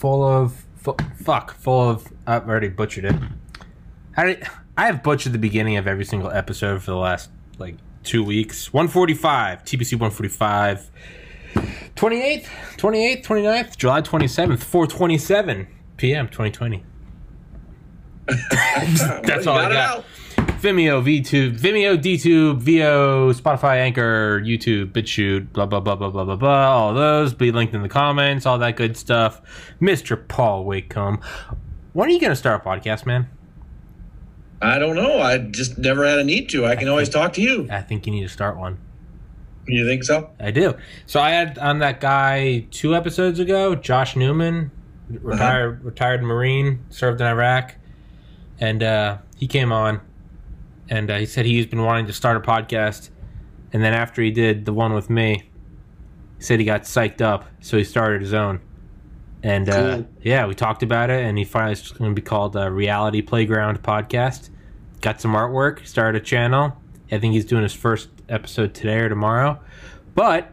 full 0.00 0.24
of 0.24 0.64
fu- 0.76 0.96
fuck, 1.22 1.54
full 1.54 1.90
of. 1.90 2.08
I've 2.26 2.48
already 2.48 2.68
butchered 2.68 3.04
it. 3.04 3.14
How 4.12 4.24
did 4.24 4.44
I 4.76 4.86
have 4.86 5.02
butchered 5.02 5.32
the 5.32 5.38
beginning 5.38 5.76
of 5.76 5.86
every 5.86 6.04
single 6.04 6.30
episode 6.30 6.82
for 6.82 6.90
the 6.92 6.96
last 6.96 7.30
like 7.58 7.76
two 8.02 8.24
weeks? 8.24 8.72
145, 8.72 9.62
TPC 9.64 9.92
145. 9.94 10.90
28th, 11.96 12.46
28th, 12.76 13.24
29th, 13.24 13.76
July 13.76 14.00
27th, 14.00 14.60
427 14.62 15.66
p.m. 15.96 16.26
2020. 16.28 16.84
That's 18.50 19.46
all 19.46 19.58
I 19.58 19.62
Got 19.62 19.70
it 19.72 19.74
got. 19.74 19.98
out. 19.98 20.04
Vimeo, 20.60 21.02
VTube, 21.02 21.58
Vimeo, 21.58 21.96
DTube, 21.96 22.60
Veoh, 22.60 23.32
Spotify, 23.34 23.76
Anchor, 23.76 24.42
YouTube, 24.44 24.92
BitChute, 24.92 25.52
blah 25.52 25.64
blah 25.64 25.80
blah 25.80 25.96
blah 25.96 26.10
blah 26.10 26.24
blah 26.24 26.36
blah. 26.36 26.70
All 26.70 26.92
those 26.92 27.32
be 27.32 27.50
linked 27.50 27.72
in 27.72 27.80
the 27.82 27.88
comments, 27.88 28.44
all 28.44 28.58
that 28.58 28.76
good 28.76 28.96
stuff. 28.96 29.40
Mr. 29.80 30.28
Paul 30.28 30.64
Whitcombe, 30.64 31.20
when 31.94 32.10
are 32.10 32.12
you 32.12 32.20
gonna 32.20 32.36
start 32.36 32.62
a 32.62 32.68
podcast, 32.68 33.06
man? 33.06 33.28
I 34.60 34.78
don't 34.78 34.96
know. 34.96 35.20
I 35.20 35.38
just 35.38 35.78
never 35.78 36.06
had 36.06 36.18
a 36.18 36.24
need 36.24 36.50
to. 36.50 36.66
I 36.66 36.76
can 36.76 36.88
always 36.88 37.08
talk 37.08 37.32
to 37.34 37.40
you. 37.40 37.66
I 37.70 37.80
think 37.80 38.06
you 38.06 38.12
need 38.12 38.22
to 38.22 38.28
start 38.28 38.58
one. 38.58 38.78
You 39.66 39.86
think 39.86 40.04
so? 40.04 40.30
I 40.38 40.50
do. 40.50 40.74
So 41.06 41.20
I 41.20 41.30
had 41.30 41.56
on 41.58 41.78
that 41.78 42.00
guy 42.00 42.66
two 42.70 42.94
episodes 42.94 43.38
ago, 43.38 43.74
Josh 43.74 44.14
Newman, 44.16 44.70
retired 45.08 45.82
retired 45.82 46.22
Marine, 46.22 46.84
served 46.90 47.20
in 47.22 47.26
Iraq, 47.26 47.76
and 48.58 48.82
uh, 48.82 49.18
he 49.36 49.46
came 49.46 49.72
on, 49.72 50.00
and 50.90 51.10
uh, 51.10 51.16
he 51.18 51.24
said 51.26 51.46
he's 51.46 51.66
been 51.66 51.82
wanting 51.82 52.06
to 52.06 52.12
start 52.12 52.36
a 52.36 52.40
podcast, 52.40 53.08
and 53.72 53.82
then 53.82 53.94
after 53.94 54.20
he 54.20 54.30
did 54.30 54.64
the 54.66 54.72
one 54.74 54.92
with 54.92 55.08
me, 55.08 55.44
he 56.36 56.42
said 56.44 56.58
he 56.58 56.66
got 56.66 56.82
psyched 56.82 57.20
up, 57.22 57.46
so 57.60 57.78
he 57.78 57.84
started 57.84 58.20
his 58.20 58.34
own, 58.34 58.60
and 59.42 59.68
uh, 59.70 59.94
Cool. 59.96 60.08
yeah, 60.22 60.46
we 60.46 60.54
talked 60.54 60.82
about 60.82 61.08
it, 61.10 61.24
and 61.24 61.38
he 61.38 61.44
finally 61.44 61.72
it's 61.72 61.90
going 61.92 62.10
to 62.10 62.14
be 62.14 62.22
called 62.22 62.56
uh, 62.56 62.68
Reality 62.70 63.22
Playground 63.22 63.82
Podcast. 63.82 64.50
Got 65.00 65.20
some 65.20 65.32
artwork, 65.32 65.86
started 65.86 66.20
a 66.20 66.24
channel. 66.24 66.76
I 67.12 67.18
think 67.18 67.32
he's 67.34 67.46
doing 67.46 67.62
his 67.62 67.72
first 67.72 68.08
episode 68.28 68.74
today 68.74 68.98
or 68.98 69.08
tomorrow, 69.08 69.58
but 70.14 70.52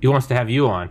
he 0.00 0.08
wants 0.08 0.26
to 0.28 0.34
have 0.34 0.50
you 0.50 0.68
on 0.68 0.90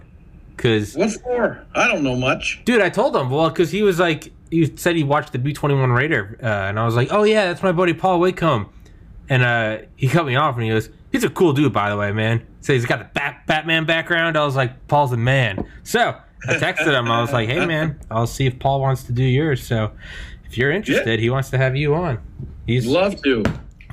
because 0.56 0.96
What 0.96 1.12
for? 1.22 1.66
I 1.76 1.88
don't 1.88 2.04
know 2.04 2.16
much. 2.16 2.62
dude 2.66 2.82
i 2.82 2.90
told 2.90 3.16
him 3.16 3.30
well 3.30 3.50
because 3.50 3.72
he 3.72 3.82
was 3.84 4.00
like 4.00 4.32
he 4.52 4.76
said 4.78 4.96
he 4.96 5.04
watched 5.04 5.32
the 5.34 5.40
b21 5.40 5.96
raider 5.98 6.38
uh, 6.44 6.46
and 6.46 6.80
i 6.80 6.86
was 6.86 6.96
like 6.96 7.08
oh 7.12 7.24
yeah 7.24 7.46
that's 7.46 7.64
my 7.64 7.72
buddy 7.72 7.94
paul 7.94 8.20
Whitcombe. 8.20 8.70
and 9.30 9.42
uh, 9.44 9.78
he 9.96 10.08
cut 10.08 10.26
me 10.26 10.36
off 10.36 10.56
and 10.56 10.64
he 10.66 10.70
goes 10.70 10.90
he's 11.12 11.24
a 11.24 11.30
cool 11.30 11.54
dude 11.54 11.74
by 11.74 11.90
the 11.90 11.98
way 11.98 12.12
man 12.12 12.46
so 12.60 12.74
he's 12.74 12.86
got 12.86 13.00
the 13.00 13.06
Bat- 13.06 13.48
batman 13.48 13.86
background 13.86 14.38
i 14.38 14.46
was 14.46 14.56
like 14.56 14.88
paul's 14.88 15.12
a 15.14 15.18
man 15.18 15.66
so 15.84 16.16
i 16.48 16.54
texted 16.54 16.94
him 16.98 17.10
i 17.10 17.22
was 17.22 17.34
like 17.34 17.50
hey 17.50 17.66
man 17.66 18.00
i'll 18.12 18.28
see 18.28 18.46
if 18.46 18.60
paul 18.60 18.80
wants 18.80 19.04
to 19.04 19.12
do 19.12 19.24
yours 19.24 19.66
so 19.66 19.92
if 20.46 20.58
you're 20.58 20.72
interested 20.72 21.20
he 21.20 21.30
wants 21.30 21.50
to 21.50 21.58
have 21.58 21.76
you 21.76 21.96
on 21.96 22.20
he's 22.68 22.86
Love 22.86 23.22
to. 23.24 23.44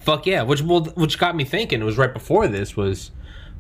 Fuck 0.01 0.27
yeah! 0.27 0.43
Which 0.43 0.63
well, 0.63 0.85
which 0.95 1.19
got 1.19 1.37
me 1.37 1.45
thinking. 1.45 1.83
It 1.83 1.85
was 1.85 1.99
right 1.99 2.15
before 2.15 2.49
this. 2.49 2.77
Was 2.77 3.11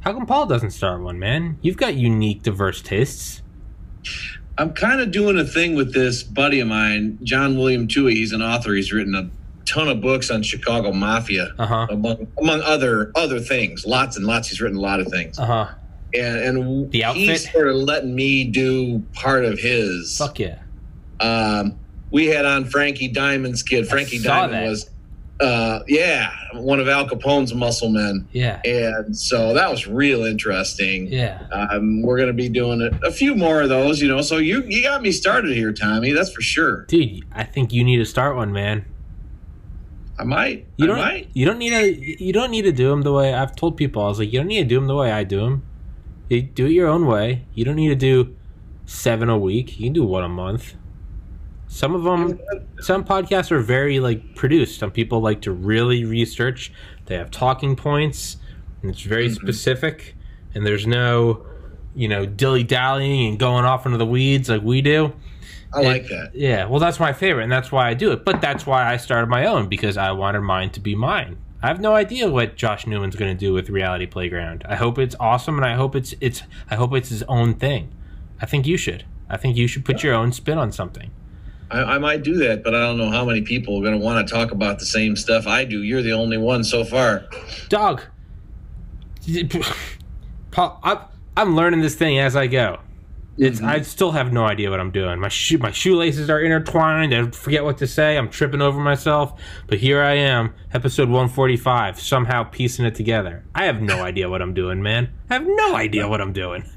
how 0.00 0.14
come 0.14 0.24
Paul 0.24 0.46
doesn't 0.46 0.70
start 0.70 1.02
one, 1.02 1.19
man? 1.19 1.58
You've 1.60 1.76
got 1.76 1.94
unique, 1.94 2.42
diverse 2.42 2.80
tastes. 2.80 3.42
I'm 4.58 4.72
kind 4.72 5.00
of 5.00 5.10
doing 5.12 5.38
a 5.38 5.44
thing 5.44 5.74
with 5.76 5.94
this 5.94 6.22
buddy 6.22 6.60
of 6.60 6.68
mine, 6.68 7.18
John 7.22 7.56
William 7.56 7.86
Tuohy. 7.86 8.12
He's 8.14 8.32
an 8.32 8.42
author. 8.42 8.74
He's 8.74 8.92
written 8.92 9.14
a 9.14 9.30
ton 9.64 9.88
of 9.88 10.00
books 10.00 10.30
on 10.30 10.42
Chicago 10.42 10.92
mafia, 10.92 11.50
Uh 11.58 11.66
huh. 11.66 11.86
among 11.90 12.26
among 12.38 12.60
other 12.62 13.12
other 13.14 13.38
things. 13.40 13.86
Lots 13.86 14.16
and 14.16 14.26
lots. 14.26 14.48
He's 14.48 14.60
written 14.60 14.76
a 14.78 14.80
lot 14.80 14.98
of 15.00 15.06
things. 15.08 15.38
Uh 15.38 15.46
huh. 15.46 15.68
And 16.14 16.38
and 16.38 16.90
The 16.90 17.04
outfit? 17.04 17.22
he's 17.22 17.52
sort 17.52 17.68
of 17.68 17.76
letting 17.76 18.14
me 18.14 18.44
do 18.44 19.00
part 19.12 19.44
of 19.44 19.58
his. 19.58 20.16
Fuck 20.18 20.38
yeah. 20.40 20.58
Um, 21.20 21.78
we 22.10 22.26
had 22.26 22.44
on 22.46 22.64
Frankie 22.64 23.08
Diamond's 23.08 23.62
kid. 23.62 23.86
Frankie 23.86 24.18
Diamond 24.18 24.54
that. 24.54 24.68
was, 24.68 24.88
uh, 25.41 25.81
yeah, 25.86 26.33
one 26.55 26.81
of 26.81 26.89
Al 26.89 27.09
Capone's 27.09 27.54
muscle 27.54 27.88
men. 27.88 28.26
Yeah. 28.32 28.60
And 28.65 29.16
so 29.16 29.54
that 29.54 29.71
was 29.71 29.87
real 29.87 30.25
interesting. 30.25 31.06
Yeah. 31.06 31.47
Um, 31.53 32.03
we're 32.03 32.16
going 32.16 32.28
to 32.28 32.32
be 32.32 32.49
doing 32.49 32.81
a, 32.82 33.06
a 33.06 33.12
few 33.12 33.34
more 33.34 33.62
of 33.62 33.69
those, 33.69 34.00
you 34.00 34.09
know. 34.09 34.21
So 34.22 34.38
you 34.38 34.65
you 34.65 34.82
got 34.82 35.03
me 35.03 35.12
started 35.12 35.54
here, 35.54 35.72
Tommy. 35.72 36.12
That's 36.12 36.32
for 36.32 36.43
sure. 36.43 36.87
Dude, 36.87 37.25
I 37.32 37.44
think 37.44 37.72
you 37.72 37.84
need 37.84 37.98
to 37.98 38.04
start 38.04 38.37
one, 38.37 38.53
man. 38.53 38.84
I 40.19 40.25
might. 40.25 40.66
You 40.77 40.84
I 40.84 40.88
don't. 40.88 40.98
might. 40.98 41.31
You 41.32 41.47
don't 41.47 41.59
need 41.59 41.71
to. 41.71 42.25
You 42.25 42.32
don't 42.32 42.50
need 42.50 42.62
to 42.62 42.72
do 42.72 42.88
them 42.88 43.03
the 43.03 43.12
way 43.12 43.32
I've 43.32 43.54
told 43.54 43.77
people. 43.77 44.03
I 44.03 44.09
was 44.09 44.19
like, 44.19 44.32
you 44.32 44.41
don't 44.41 44.48
need 44.48 44.62
to 44.62 44.69
do 44.69 44.75
them 44.75 44.88
the 44.88 44.97
way 44.97 45.12
I 45.12 45.22
do 45.22 45.41
them. 45.41 45.65
You 46.28 46.43
do 46.43 46.66
it 46.66 46.72
your 46.72 46.88
own 46.88 47.06
way. 47.06 47.44
You 47.54 47.65
don't 47.65 47.77
need 47.77 47.88
to 47.88 47.94
do 47.97 48.37
seven 48.87 49.28
a 49.28 49.38
week. 49.38 49.78
You 49.78 49.87
can 49.87 49.93
do 49.93 50.04
one 50.04 50.25
a 50.25 50.28
month. 50.28 50.75
Some 51.68 51.94
of 51.94 52.02
them, 52.02 52.40
some 52.80 53.04
podcasts 53.04 53.50
are 53.52 53.60
very 53.60 54.00
like 54.00 54.34
produced. 54.34 54.78
Some 54.78 54.90
people 54.90 55.20
like 55.20 55.42
to 55.42 55.52
really 55.52 56.04
research. 56.04 56.72
They 57.06 57.16
have 57.16 57.30
talking 57.30 57.76
points, 57.76 58.38
and 58.82 58.90
it's 58.90 59.02
very 59.02 59.28
mm-hmm. 59.28 59.34
specific. 59.34 60.14
And 60.54 60.66
there's 60.66 60.86
no, 60.86 61.46
you 61.94 62.08
know, 62.08 62.26
dilly 62.26 62.64
dallying 62.64 63.28
and 63.28 63.38
going 63.38 63.64
off 63.64 63.86
into 63.86 63.98
the 63.98 64.06
weeds 64.06 64.48
like 64.48 64.62
we 64.62 64.80
do. 64.80 65.12
I 65.72 65.82
like 65.82 66.08
that. 66.08 66.30
Yeah, 66.34 66.64
well, 66.64 66.80
that's 66.80 66.98
my 66.98 67.12
favorite, 67.12 67.42
and 67.42 67.52
that's 67.52 67.70
why 67.70 67.88
I 67.88 67.94
do 67.94 68.12
it. 68.12 68.24
But 68.24 68.40
that's 68.40 68.66
why 68.66 68.90
I 68.90 68.96
started 68.96 69.28
my 69.28 69.46
own 69.46 69.68
because 69.68 69.98
I 69.98 70.12
wanted 70.12 70.40
mine 70.40 70.70
to 70.70 70.80
be 70.80 70.94
mine. 70.94 71.36
I 71.62 71.66
have 71.66 71.80
no 71.80 71.94
idea 71.94 72.30
what 72.30 72.56
Josh 72.56 72.86
Newman's 72.86 73.16
going 73.16 73.36
to 73.36 73.38
do 73.38 73.52
with 73.52 73.68
Reality 73.68 74.06
Playground. 74.06 74.64
I 74.66 74.76
hope 74.76 74.98
it's 74.98 75.16
awesome, 75.20 75.56
and 75.56 75.66
I 75.66 75.74
hope 75.74 75.94
it's 75.94 76.14
it's 76.20 76.42
I 76.70 76.76
hope 76.76 76.94
it's 76.94 77.10
his 77.10 77.22
own 77.24 77.54
thing. 77.54 77.92
I 78.40 78.46
think 78.46 78.66
you 78.66 78.76
should. 78.76 79.04
I 79.28 79.36
think 79.36 79.56
you 79.56 79.66
should 79.66 79.84
put 79.84 80.02
your 80.02 80.14
own 80.14 80.32
spin 80.32 80.56
on 80.56 80.72
something. 80.72 81.10
I, 81.70 81.80
I 81.80 81.98
might 81.98 82.22
do 82.22 82.36
that, 82.38 82.62
but 82.64 82.74
I 82.74 82.80
don't 82.80 82.98
know 82.98 83.10
how 83.10 83.24
many 83.24 83.42
people 83.42 83.78
are 83.78 83.82
going 83.82 83.98
to 83.98 84.04
want 84.04 84.26
to 84.26 84.34
talk 84.34 84.50
about 84.52 84.78
the 84.78 84.86
same 84.86 85.16
stuff 85.16 85.46
I 85.46 85.64
do. 85.64 85.82
You're 85.82 86.02
the 86.02 86.12
only 86.12 86.38
one 86.38 86.64
so 86.64 86.84
far. 86.84 87.26
Dog, 87.68 88.02
Paul, 90.50 90.80
I, 90.82 91.04
I'm 91.36 91.54
learning 91.54 91.80
this 91.80 91.94
thing 91.94 92.18
as 92.18 92.36
I 92.36 92.46
go. 92.46 92.80
It's 93.38 93.58
mm-hmm. 93.58 93.68
I 93.68 93.82
still 93.82 94.10
have 94.10 94.32
no 94.32 94.44
idea 94.44 94.68
what 94.68 94.80
I'm 94.80 94.90
doing. 94.90 95.20
My 95.20 95.28
shoe 95.28 95.58
my 95.58 95.70
shoelaces 95.70 96.28
are 96.28 96.40
intertwined. 96.40 97.14
I 97.14 97.30
forget 97.30 97.62
what 97.62 97.78
to 97.78 97.86
say. 97.86 98.16
I'm 98.16 98.28
tripping 98.28 98.60
over 98.60 98.80
myself. 98.80 99.40
But 99.68 99.78
here 99.78 100.02
I 100.02 100.14
am, 100.14 100.54
episode 100.72 101.08
145, 101.08 102.00
somehow 102.00 102.44
piecing 102.44 102.84
it 102.84 102.96
together. 102.96 103.44
I 103.54 103.66
have 103.66 103.80
no 103.80 104.02
idea 104.02 104.28
what 104.28 104.42
I'm 104.42 104.54
doing, 104.54 104.82
man. 104.82 105.12
I 105.30 105.34
have 105.34 105.46
no 105.46 105.76
idea 105.76 106.08
what 106.08 106.20
I'm 106.20 106.32
doing. 106.32 106.68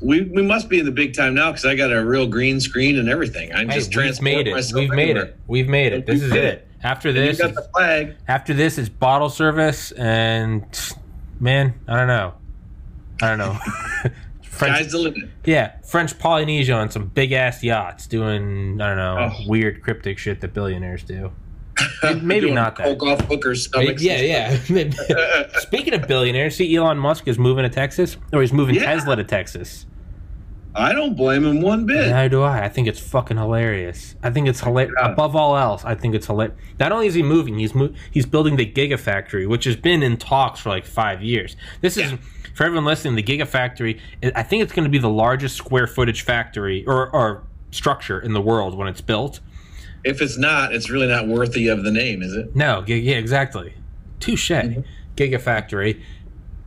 We, 0.00 0.22
we 0.22 0.42
must 0.42 0.68
be 0.68 0.78
in 0.78 0.86
the 0.86 0.90
big 0.92 1.14
time 1.14 1.34
now 1.34 1.50
because 1.50 1.64
I 1.66 1.74
got 1.74 1.92
a 1.92 2.04
real 2.04 2.26
green 2.26 2.58
screen 2.60 2.98
and 2.98 3.08
everything. 3.08 3.52
I'm 3.54 3.68
Hey, 3.68 3.76
just 3.80 3.94
we've 3.94 4.20
made 4.22 4.46
it. 4.48 4.54
We've 4.74 4.88
made 4.90 5.10
everywhere. 5.10 5.24
it. 5.24 5.36
We've 5.46 5.68
made 5.68 5.92
it. 5.92 6.06
This 6.06 6.22
is 6.22 6.32
it. 6.32 6.66
After 6.82 7.08
You 7.08 7.14
this, 7.14 7.38
got 7.38 7.54
the 7.54 7.68
flag. 7.74 8.16
after 8.26 8.54
this 8.54 8.78
is 8.78 8.88
bottle 8.88 9.28
service, 9.28 9.92
and 9.92 10.64
man, 11.38 11.74
I 11.86 11.96
don't 11.98 12.06
know. 12.06 12.34
I 13.20 13.28
don't 13.28 13.38
know. 13.38 13.58
French. 14.42 14.92
Yeah, 15.44 15.72
French 15.84 16.18
Polynesia 16.18 16.72
on 16.74 16.90
some 16.90 17.06
big 17.06 17.32
ass 17.32 17.62
yachts 17.62 18.06
doing 18.06 18.80
I 18.80 18.88
don't 18.88 18.96
know 18.96 19.30
Oh. 19.32 19.48
weird 19.48 19.82
cryptic 19.82 20.18
shit 20.18 20.40
that 20.40 20.52
billionaires 20.54 21.02
do. 21.02 21.32
Maybe 22.22 22.50
not 22.50 22.76
that. 22.76 23.00
Off 23.00 23.20
hookers' 23.22 23.64
stomachs. 23.64 24.02
Yeah, 24.02 24.20
yeah. 24.20 25.46
Speaking 25.60 25.94
of 25.94 26.06
billionaires, 26.06 26.56
see 26.56 26.74
Elon 26.76 26.98
Musk 26.98 27.26
is 27.28 27.38
moving 27.38 27.62
to 27.62 27.70
Texas, 27.70 28.16
or 28.32 28.40
he's 28.42 28.52
moving 28.52 28.74
Yeah. 28.74 28.84
Tesla 28.84 29.16
to 29.16 29.24
Texas. 29.24 29.86
I 30.74 30.92
don't 30.92 31.16
blame 31.16 31.44
him 31.44 31.60
one 31.60 31.84
bit. 31.84 32.10
Neither 32.10 32.28
do 32.28 32.42
I. 32.42 32.64
I 32.64 32.68
think 32.68 32.86
it's 32.86 33.00
fucking 33.00 33.36
hilarious. 33.36 34.14
I 34.22 34.30
think 34.30 34.46
it's 34.48 34.60
hilarious. 34.60 34.94
Yeah. 35.00 35.12
Above 35.12 35.34
all 35.34 35.56
else, 35.56 35.84
I 35.84 35.94
think 35.94 36.14
it's 36.14 36.26
hilarious. 36.26 36.56
Not 36.78 36.92
only 36.92 37.06
is 37.08 37.14
he 37.14 37.22
moving, 37.22 37.58
he's 37.58 37.74
mo- 37.74 37.92
he's 38.10 38.26
building 38.26 38.56
the 38.56 38.66
Gigafactory, 38.66 39.48
which 39.48 39.64
has 39.64 39.76
been 39.76 40.02
in 40.02 40.16
talks 40.16 40.60
for 40.60 40.68
like 40.68 40.86
five 40.86 41.22
years. 41.22 41.56
This 41.80 41.96
is 41.96 42.12
Yeah. 42.12 42.18
for 42.54 42.64
everyone 42.64 42.84
listening. 42.84 43.16
The 43.16 43.22
Gigafactory, 43.22 43.98
I- 44.22 44.32
I 44.36 44.42
think 44.44 44.62
it's 44.62 44.72
going 44.72 44.84
to 44.84 44.90
be 44.90 44.98
the 44.98 45.08
largest 45.08 45.56
square 45.56 45.86
footage 45.88 46.22
factory 46.22 46.84
or, 46.86 47.10
or 47.14 47.42
structure 47.72 48.20
in 48.20 48.32
the 48.32 48.40
world 48.40 48.76
when 48.76 48.86
it's 48.86 49.00
built. 49.00 49.40
If 50.04 50.22
it's 50.22 50.38
not, 50.38 50.72
it's 50.72 50.88
really 50.88 51.08
not 51.08 51.26
worthy 51.26 51.68
of 51.68 51.84
the 51.84 51.90
name, 51.90 52.22
is 52.22 52.34
it? 52.34 52.54
No, 52.54 52.84
yeah, 52.86 53.16
exactly. 53.16 53.74
Touche. 54.20 54.50
Mm-hmm. 54.50 54.80
Gigafactory. 55.16 56.00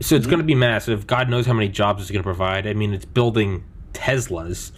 So 0.00 0.14
it's 0.14 0.24
mm-hmm. 0.24 0.30
going 0.30 0.38
to 0.40 0.44
be 0.44 0.54
massive. 0.54 1.06
God 1.06 1.30
knows 1.30 1.46
how 1.46 1.54
many 1.54 1.68
jobs 1.68 2.02
it's 2.02 2.10
going 2.10 2.22
to 2.22 2.26
provide. 2.26 2.66
I 2.66 2.74
mean, 2.74 2.92
it's 2.92 3.04
building 3.04 3.64
Teslas. 3.94 4.72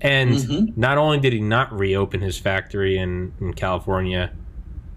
And 0.00 0.30
Mhm. 0.34 0.76
not 0.76 0.96
only 0.98 1.18
did 1.18 1.32
he 1.32 1.40
not 1.40 1.76
reopen 1.76 2.20
his 2.20 2.38
factory 2.38 2.96
in, 2.98 3.32
in 3.40 3.52
California, 3.54 4.30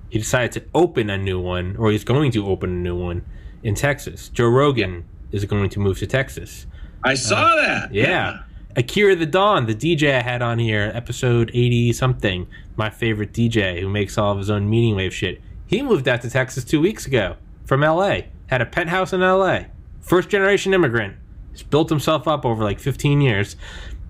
he 0.09 0.19
decided 0.19 0.51
to 0.51 0.63
open 0.75 1.09
a 1.09 1.17
new 1.17 1.39
one, 1.39 1.75
or 1.77 1.89
he's 1.91 2.03
going 2.03 2.31
to 2.33 2.47
open 2.47 2.69
a 2.69 2.73
new 2.73 2.95
one 2.95 3.23
in 3.63 3.73
Texas. 3.73 4.29
Joe 4.29 4.47
Rogan 4.49 5.05
is 5.31 5.45
going 5.45 5.69
to 5.69 5.79
move 5.79 5.97
to 5.99 6.07
Texas. 6.07 6.67
I 7.03 7.15
saw 7.15 7.55
that. 7.55 7.85
Uh, 7.85 7.87
Yeah. 7.91 8.39
Akira 8.75 9.15
the 9.15 9.25
Don, 9.25 9.65
the 9.65 9.73
DJ 9.75 10.15
I 10.17 10.21
had 10.21 10.41
on 10.41 10.59
here, 10.59 10.91
episode 10.93 11.49
80 11.53 11.91
something, 11.93 12.47
my 12.77 12.89
favorite 12.89 13.33
DJ 13.33 13.81
who 13.81 13.89
makes 13.89 14.17
all 14.17 14.31
of 14.31 14.37
his 14.37 14.49
own 14.49 14.69
meaningwave 14.69 15.11
shit. 15.11 15.41
He 15.65 15.81
moved 15.81 16.07
out 16.07 16.21
to 16.21 16.29
Texas 16.29 16.63
two 16.63 16.79
weeks 16.79 17.05
ago 17.05 17.35
from 17.65 17.81
LA, 17.81 18.21
had 18.47 18.61
a 18.61 18.65
penthouse 18.65 19.13
in 19.13 19.21
LA. 19.21 19.63
First 19.99 20.29
generation 20.29 20.73
immigrant. 20.73 21.15
He's 21.51 21.63
built 21.63 21.89
himself 21.89 22.27
up 22.27 22.45
over 22.45 22.63
like 22.63 22.79
15 22.79 23.21
years. 23.21 23.55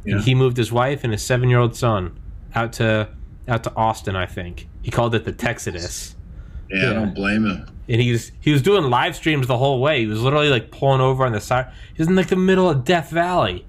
Yeah. 0.06 0.16
And 0.16 0.24
he 0.24 0.36
moved 0.36 0.58
his 0.58 0.72
wife 0.72 1.04
and 1.04 1.14
his 1.14 1.24
seven 1.24 1.50
year 1.50 1.60
old 1.60 1.76
son 1.76 2.20
out 2.56 2.74
to 2.74 3.10
out 3.48 3.64
to 3.64 3.76
Austin, 3.76 4.16
I 4.16 4.26
think. 4.26 4.68
He 4.82 4.92
called 4.92 5.14
it 5.16 5.26
the 5.26 5.32
Texodus. 5.32 6.16
Yeah, 6.70 6.92
I 6.92 6.94
don't 6.94 7.14
blame 7.14 7.46
him. 7.46 7.68
And 7.88 8.02
he 8.02 8.12
was 8.12 8.32
he 8.40 8.52
was 8.52 8.62
doing 8.62 8.86
live 8.90 9.16
streams 9.16 9.48
the 9.48 9.58
whole 9.58 9.82
way. 9.82 10.02
He 10.02 10.08
was 10.08 10.22
literally 10.22 10.50
like 10.50 10.72
pulling 10.72 11.02
over 11.02 11.26
on 11.26 11.34
the 11.34 11.42
side. 11.42 11.72
He 11.94 12.02
was 12.02 12.08
in 12.08 12.16
like 12.16 12.28
the 12.28 12.36
middle 12.36 12.70
of 12.70 12.86
Death 12.86 13.10
Valley. 13.10 13.66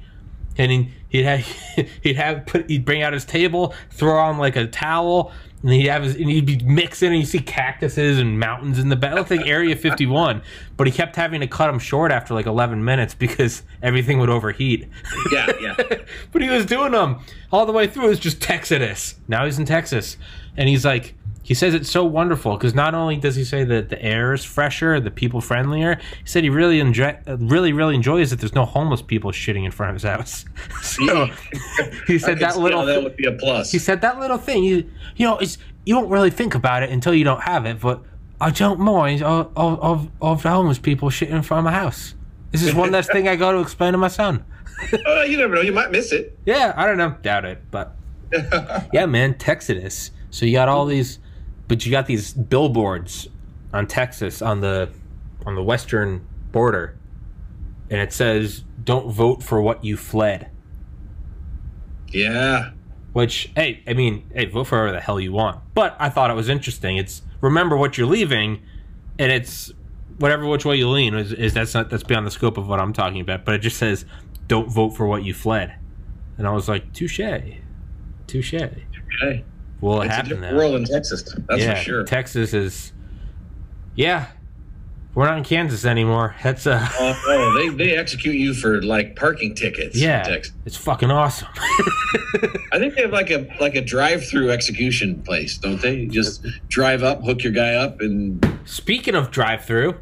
And 0.58 0.70
he, 0.70 0.92
he'd 1.08 1.24
have 1.24 1.40
he'd 2.02 2.16
have 2.16 2.46
put 2.46 2.68
he'd 2.70 2.84
bring 2.84 3.02
out 3.02 3.12
his 3.12 3.24
table, 3.24 3.74
throw 3.90 4.18
on 4.18 4.38
like 4.38 4.56
a 4.56 4.66
towel, 4.66 5.32
and 5.62 5.72
he'd 5.72 5.86
have 5.86 6.02
his 6.02 6.16
and 6.16 6.28
he'd 6.28 6.46
be 6.46 6.58
mixing 6.58 7.10
and 7.10 7.18
you 7.18 7.26
see 7.26 7.38
cactuses 7.38 8.18
and 8.18 8.38
mountains 8.38 8.78
in 8.78 8.88
the 8.88 8.96
back. 8.96 9.12
It 9.12 9.14
looked 9.14 9.30
like 9.30 9.46
Area 9.46 9.76
51. 9.76 10.42
But 10.76 10.86
he 10.86 10.92
kept 10.92 11.16
having 11.16 11.40
to 11.40 11.46
cut 11.46 11.70
him 11.70 11.78
short 11.78 12.10
after 12.10 12.34
like 12.34 12.46
11 12.46 12.84
minutes 12.84 13.14
because 13.14 13.62
everything 13.82 14.18
would 14.18 14.30
overheat. 14.30 14.88
Yeah, 15.30 15.46
yeah. 15.60 15.74
but 16.32 16.42
he 16.42 16.48
was 16.48 16.66
doing 16.66 16.92
them 16.92 17.20
all 17.52 17.66
the 17.66 17.72
way 17.72 17.86
through. 17.86 18.06
It 18.06 18.08
was 18.08 18.20
just 18.20 18.42
Texas. 18.42 19.14
Now 19.28 19.44
he's 19.44 19.58
in 19.58 19.64
Texas, 19.64 20.16
and 20.56 20.68
he's 20.68 20.84
like, 20.84 21.14
he 21.42 21.54
says 21.54 21.74
it's 21.74 21.90
so 21.90 22.04
wonderful 22.04 22.56
because 22.56 22.74
not 22.74 22.94
only 22.94 23.16
does 23.16 23.34
he 23.34 23.44
say 23.44 23.64
that 23.64 23.88
the 23.88 24.00
air 24.00 24.32
is 24.32 24.44
fresher, 24.44 25.00
the 25.00 25.10
people 25.10 25.40
friendlier. 25.40 25.96
He 25.96 26.26
said 26.26 26.44
he 26.44 26.50
really 26.50 26.78
enjoy, 26.78 27.18
really, 27.26 27.72
really 27.72 27.96
enjoys 27.96 28.30
that 28.30 28.38
there's 28.38 28.54
no 28.54 28.64
homeless 28.64 29.02
people 29.02 29.32
shitting 29.32 29.64
in 29.64 29.72
front 29.72 29.90
of 29.90 29.94
his 29.96 30.04
house. 30.04 30.44
so 30.82 31.26
he 32.06 32.18
said 32.18 32.38
that 32.38 32.58
little. 32.58 32.86
that 32.86 33.02
would 33.02 33.16
be 33.16 33.26
a 33.26 33.32
plus. 33.32 33.72
He 33.72 33.78
said 33.78 34.00
that 34.02 34.20
little 34.20 34.38
thing. 34.38 34.62
You, 34.62 34.88
you 35.16 35.26
know, 35.26 35.38
it's 35.38 35.58
you 35.84 35.94
don't 35.94 36.08
really 36.08 36.30
think 36.30 36.54
about 36.54 36.84
it 36.84 36.90
until 36.90 37.14
you 37.14 37.24
don't 37.24 37.42
have 37.42 37.66
it, 37.66 37.80
but 37.80 38.04
I 38.40 38.50
don't 38.50 38.78
mind 38.78 39.22
of 39.22 39.50
of 39.56 40.10
of, 40.20 40.42
homeless 40.42 40.78
people 40.78 41.10
shitting 41.10 41.30
in 41.30 41.42
front 41.42 41.60
of 41.60 41.64
my 41.64 41.72
house. 41.72 42.14
This 42.52 42.62
is 42.62 42.74
one 42.74 42.92
less 42.92 43.08
thing 43.08 43.26
I 43.28 43.36
got 43.36 43.52
to 43.52 43.58
explain 43.58 43.92
to 43.92 43.98
my 43.98 44.08
son. 44.08 44.44
Uh, 45.06 45.22
you 45.26 45.38
never 45.38 45.54
know. 45.54 45.60
You 45.60 45.72
might 45.72 45.90
miss 45.90 46.12
it. 46.12 46.38
Yeah, 46.44 46.72
I 46.76 46.86
don't 46.86 46.98
know. 46.98 47.16
Doubt 47.22 47.46
it, 47.46 47.62
but 47.70 47.96
yeah, 48.92 49.06
man, 49.06 49.34
Texas. 49.38 50.10
So 50.30 50.46
you 50.46 50.52
got 50.52 50.68
all 50.68 50.86
these, 50.86 51.18
but 51.68 51.84
you 51.84 51.92
got 51.92 52.06
these 52.06 52.32
billboards 52.32 53.28
on 53.72 53.86
Texas 53.86 54.42
on 54.42 54.60
the 54.60 54.90
on 55.46 55.54
the 55.54 55.62
western 55.62 56.26
border, 56.52 56.96
and 57.90 58.00
it 58.00 58.12
says, 58.12 58.64
"Don't 58.84 59.10
vote 59.10 59.42
for 59.42 59.60
what 59.60 59.84
you 59.84 59.96
fled." 59.96 60.50
Yeah. 62.08 62.70
Which, 63.12 63.50
hey, 63.56 63.82
I 63.86 63.92
mean, 63.92 64.30
hey, 64.34 64.46
vote 64.46 64.64
for 64.64 64.78
whatever 64.78 64.96
the 64.96 65.02
hell 65.02 65.20
you 65.20 65.32
want. 65.32 65.60
But 65.74 65.96
I 65.98 66.08
thought 66.08 66.30
it 66.30 66.34
was 66.34 66.48
interesting. 66.48 66.96
It's 66.96 67.22
remember 67.40 67.76
what 67.76 67.98
you're 67.98 68.06
leaving, 68.06 68.62
and 69.18 69.30
it's 69.30 69.72
whatever 70.18 70.46
which 70.46 70.64
way 70.64 70.76
you 70.76 70.88
lean 70.88 71.14
is, 71.14 71.32
is 71.32 71.54
that's 71.54 71.74
not 71.74 71.90
that's 71.90 72.02
beyond 72.02 72.26
the 72.26 72.30
scope 72.30 72.56
of 72.56 72.68
what 72.68 72.80
I'm 72.80 72.92
talking 72.92 73.20
about. 73.20 73.44
But 73.44 73.54
it 73.54 73.58
just 73.58 73.76
says, 73.76 74.04
"Don't 74.46 74.70
vote 74.70 74.90
for 74.90 75.06
what 75.06 75.24
you 75.24 75.34
fled," 75.34 75.74
and 76.38 76.46
I 76.46 76.52
was 76.52 76.68
like, 76.68 76.92
touche, 76.92 77.20
touche. 78.26 78.54
Okay. 78.54 79.44
Will 79.82 80.00
it 80.00 80.06
It's 80.06 80.12
a 80.12 80.16
happen 80.16 80.28
different 80.30 80.52
now? 80.52 80.58
world 80.58 80.74
in 80.76 80.84
Texas. 80.84 81.22
That's 81.48 81.60
yeah, 81.60 81.74
for 81.74 81.80
sure. 81.82 82.04
Texas 82.04 82.54
is. 82.54 82.92
Yeah, 83.94 84.28
we're 85.14 85.26
not 85.26 85.36
in 85.36 85.44
Kansas 85.44 85.84
anymore. 85.84 86.34
That's 86.42 86.66
uh, 86.66 86.88
Oh, 86.98 87.22
oh, 87.26 87.54
they, 87.58 87.68
they 87.84 87.96
execute 87.96 88.36
you 88.36 88.54
for 88.54 88.80
like 88.80 89.16
parking 89.16 89.54
tickets. 89.54 89.96
in 89.96 90.02
yeah, 90.04 90.22
Texas. 90.22 90.54
it's 90.64 90.76
fucking 90.78 91.10
awesome. 91.10 91.48
I 92.72 92.78
think 92.78 92.94
they 92.94 93.02
have 93.02 93.10
like 93.12 93.30
a 93.30 93.46
like 93.60 93.74
a 93.74 93.82
drive-through 93.82 94.50
execution 94.50 95.20
place, 95.22 95.58
don't 95.58 95.82
they? 95.82 95.96
You 95.96 96.08
just 96.08 96.46
drive 96.68 97.02
up, 97.02 97.22
hook 97.22 97.42
your 97.42 97.52
guy 97.52 97.74
up, 97.74 98.00
and 98.00 98.42
Speaking 98.64 99.14
of 99.16 99.30
drive-through, 99.30 99.96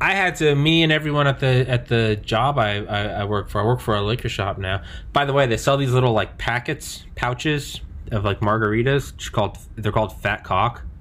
I 0.00 0.12
had 0.14 0.36
to 0.36 0.54
me 0.54 0.82
and 0.84 0.92
everyone 0.92 1.26
at 1.26 1.40
the 1.40 1.68
at 1.68 1.88
the 1.88 2.16
job 2.22 2.58
I, 2.58 2.84
I 2.84 3.02
I 3.06 3.24
work 3.24 3.48
for. 3.48 3.60
I 3.60 3.64
work 3.64 3.80
for 3.80 3.96
a 3.96 4.02
liquor 4.02 4.28
shop 4.28 4.58
now. 4.58 4.82
By 5.12 5.24
the 5.24 5.32
way, 5.32 5.46
they 5.46 5.56
sell 5.56 5.76
these 5.78 5.92
little 5.92 6.12
like 6.12 6.36
packets, 6.38 7.04
pouches 7.16 7.80
of 8.12 8.24
like 8.24 8.40
margaritas. 8.40 9.14
It's 9.14 9.28
called 9.28 9.58
they're 9.76 9.92
called 9.92 10.20
Fat 10.20 10.44
Cock. 10.44 10.82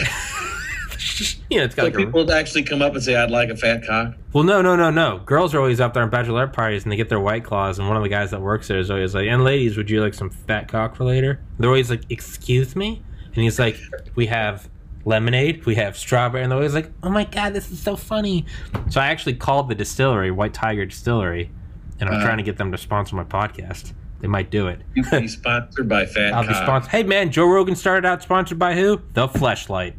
you 1.50 1.58
know, 1.58 1.64
it's 1.64 1.74
got 1.74 1.82
so 1.82 1.86
like 1.86 1.94
a, 1.94 1.98
people 1.98 2.30
actually 2.32 2.62
come 2.62 2.82
up 2.82 2.92
and 2.94 3.02
say, 3.02 3.14
"I'd 3.16 3.30
like 3.30 3.48
a 3.48 3.56
fat 3.56 3.82
cock." 3.86 4.14
well, 4.32 4.44
no, 4.44 4.60
no, 4.62 4.76
no, 4.76 4.90
no. 4.90 5.18
Girls 5.24 5.54
are 5.54 5.58
always 5.58 5.80
up 5.80 5.94
there 5.94 6.02
on 6.02 6.10
bachelorette 6.10 6.52
parties 6.52 6.82
and 6.84 6.92
they 6.92 6.96
get 6.96 7.08
their 7.08 7.20
white 7.20 7.44
claws. 7.44 7.78
And 7.78 7.88
one 7.88 7.96
of 7.96 8.02
the 8.02 8.08
guys 8.08 8.30
that 8.30 8.40
works 8.40 8.68
there 8.68 8.78
is 8.78 8.90
always 8.90 9.14
like, 9.14 9.26
"And 9.28 9.44
ladies, 9.44 9.76
would 9.76 9.88
you 9.90 10.00
like 10.02 10.14
some 10.14 10.30
fat 10.30 10.68
cock 10.68 10.96
for 10.96 11.04
later?" 11.04 11.40
They're 11.58 11.70
always 11.70 11.90
like, 11.90 12.02
"Excuse 12.10 12.76
me," 12.76 13.02
and 13.26 13.36
he's 13.36 13.58
like, 13.58 13.78
"We 14.14 14.26
have." 14.26 14.68
Lemonade, 15.06 15.64
we 15.64 15.76
have 15.76 15.96
strawberry, 15.96 16.42
and 16.42 16.52
they're 16.52 16.58
always 16.58 16.74
like, 16.74 16.92
"Oh 17.02 17.08
my 17.08 17.24
god, 17.24 17.54
this 17.54 17.70
is 17.72 17.80
so 17.80 17.96
funny!" 17.96 18.44
So 18.90 19.00
I 19.00 19.06
actually 19.06 19.32
called 19.32 19.70
the 19.70 19.74
distillery, 19.74 20.30
White 20.30 20.52
Tiger 20.52 20.84
Distillery, 20.84 21.50
and 21.98 22.10
I'm 22.10 22.20
Uh. 22.20 22.22
trying 22.22 22.36
to 22.36 22.42
get 22.42 22.58
them 22.58 22.70
to 22.70 22.76
sponsor 22.76 23.16
my 23.16 23.24
podcast. 23.24 23.94
They 24.20 24.28
might 24.28 24.50
do 24.50 24.66
it. 24.68 24.80
Be 25.10 25.28
sponsored 25.28 25.88
by 25.88 26.04
Fat 26.06 26.32
I'll 26.34 26.42
be 26.42 26.48
Cock. 26.48 26.62
sponsored. 26.64 26.90
Hey 26.90 27.02
man, 27.02 27.30
Joe 27.30 27.46
Rogan 27.46 27.74
started 27.74 28.06
out 28.06 28.22
sponsored 28.22 28.58
by 28.58 28.74
who? 28.74 29.00
The 29.14 29.28
Fleshlight, 29.28 29.94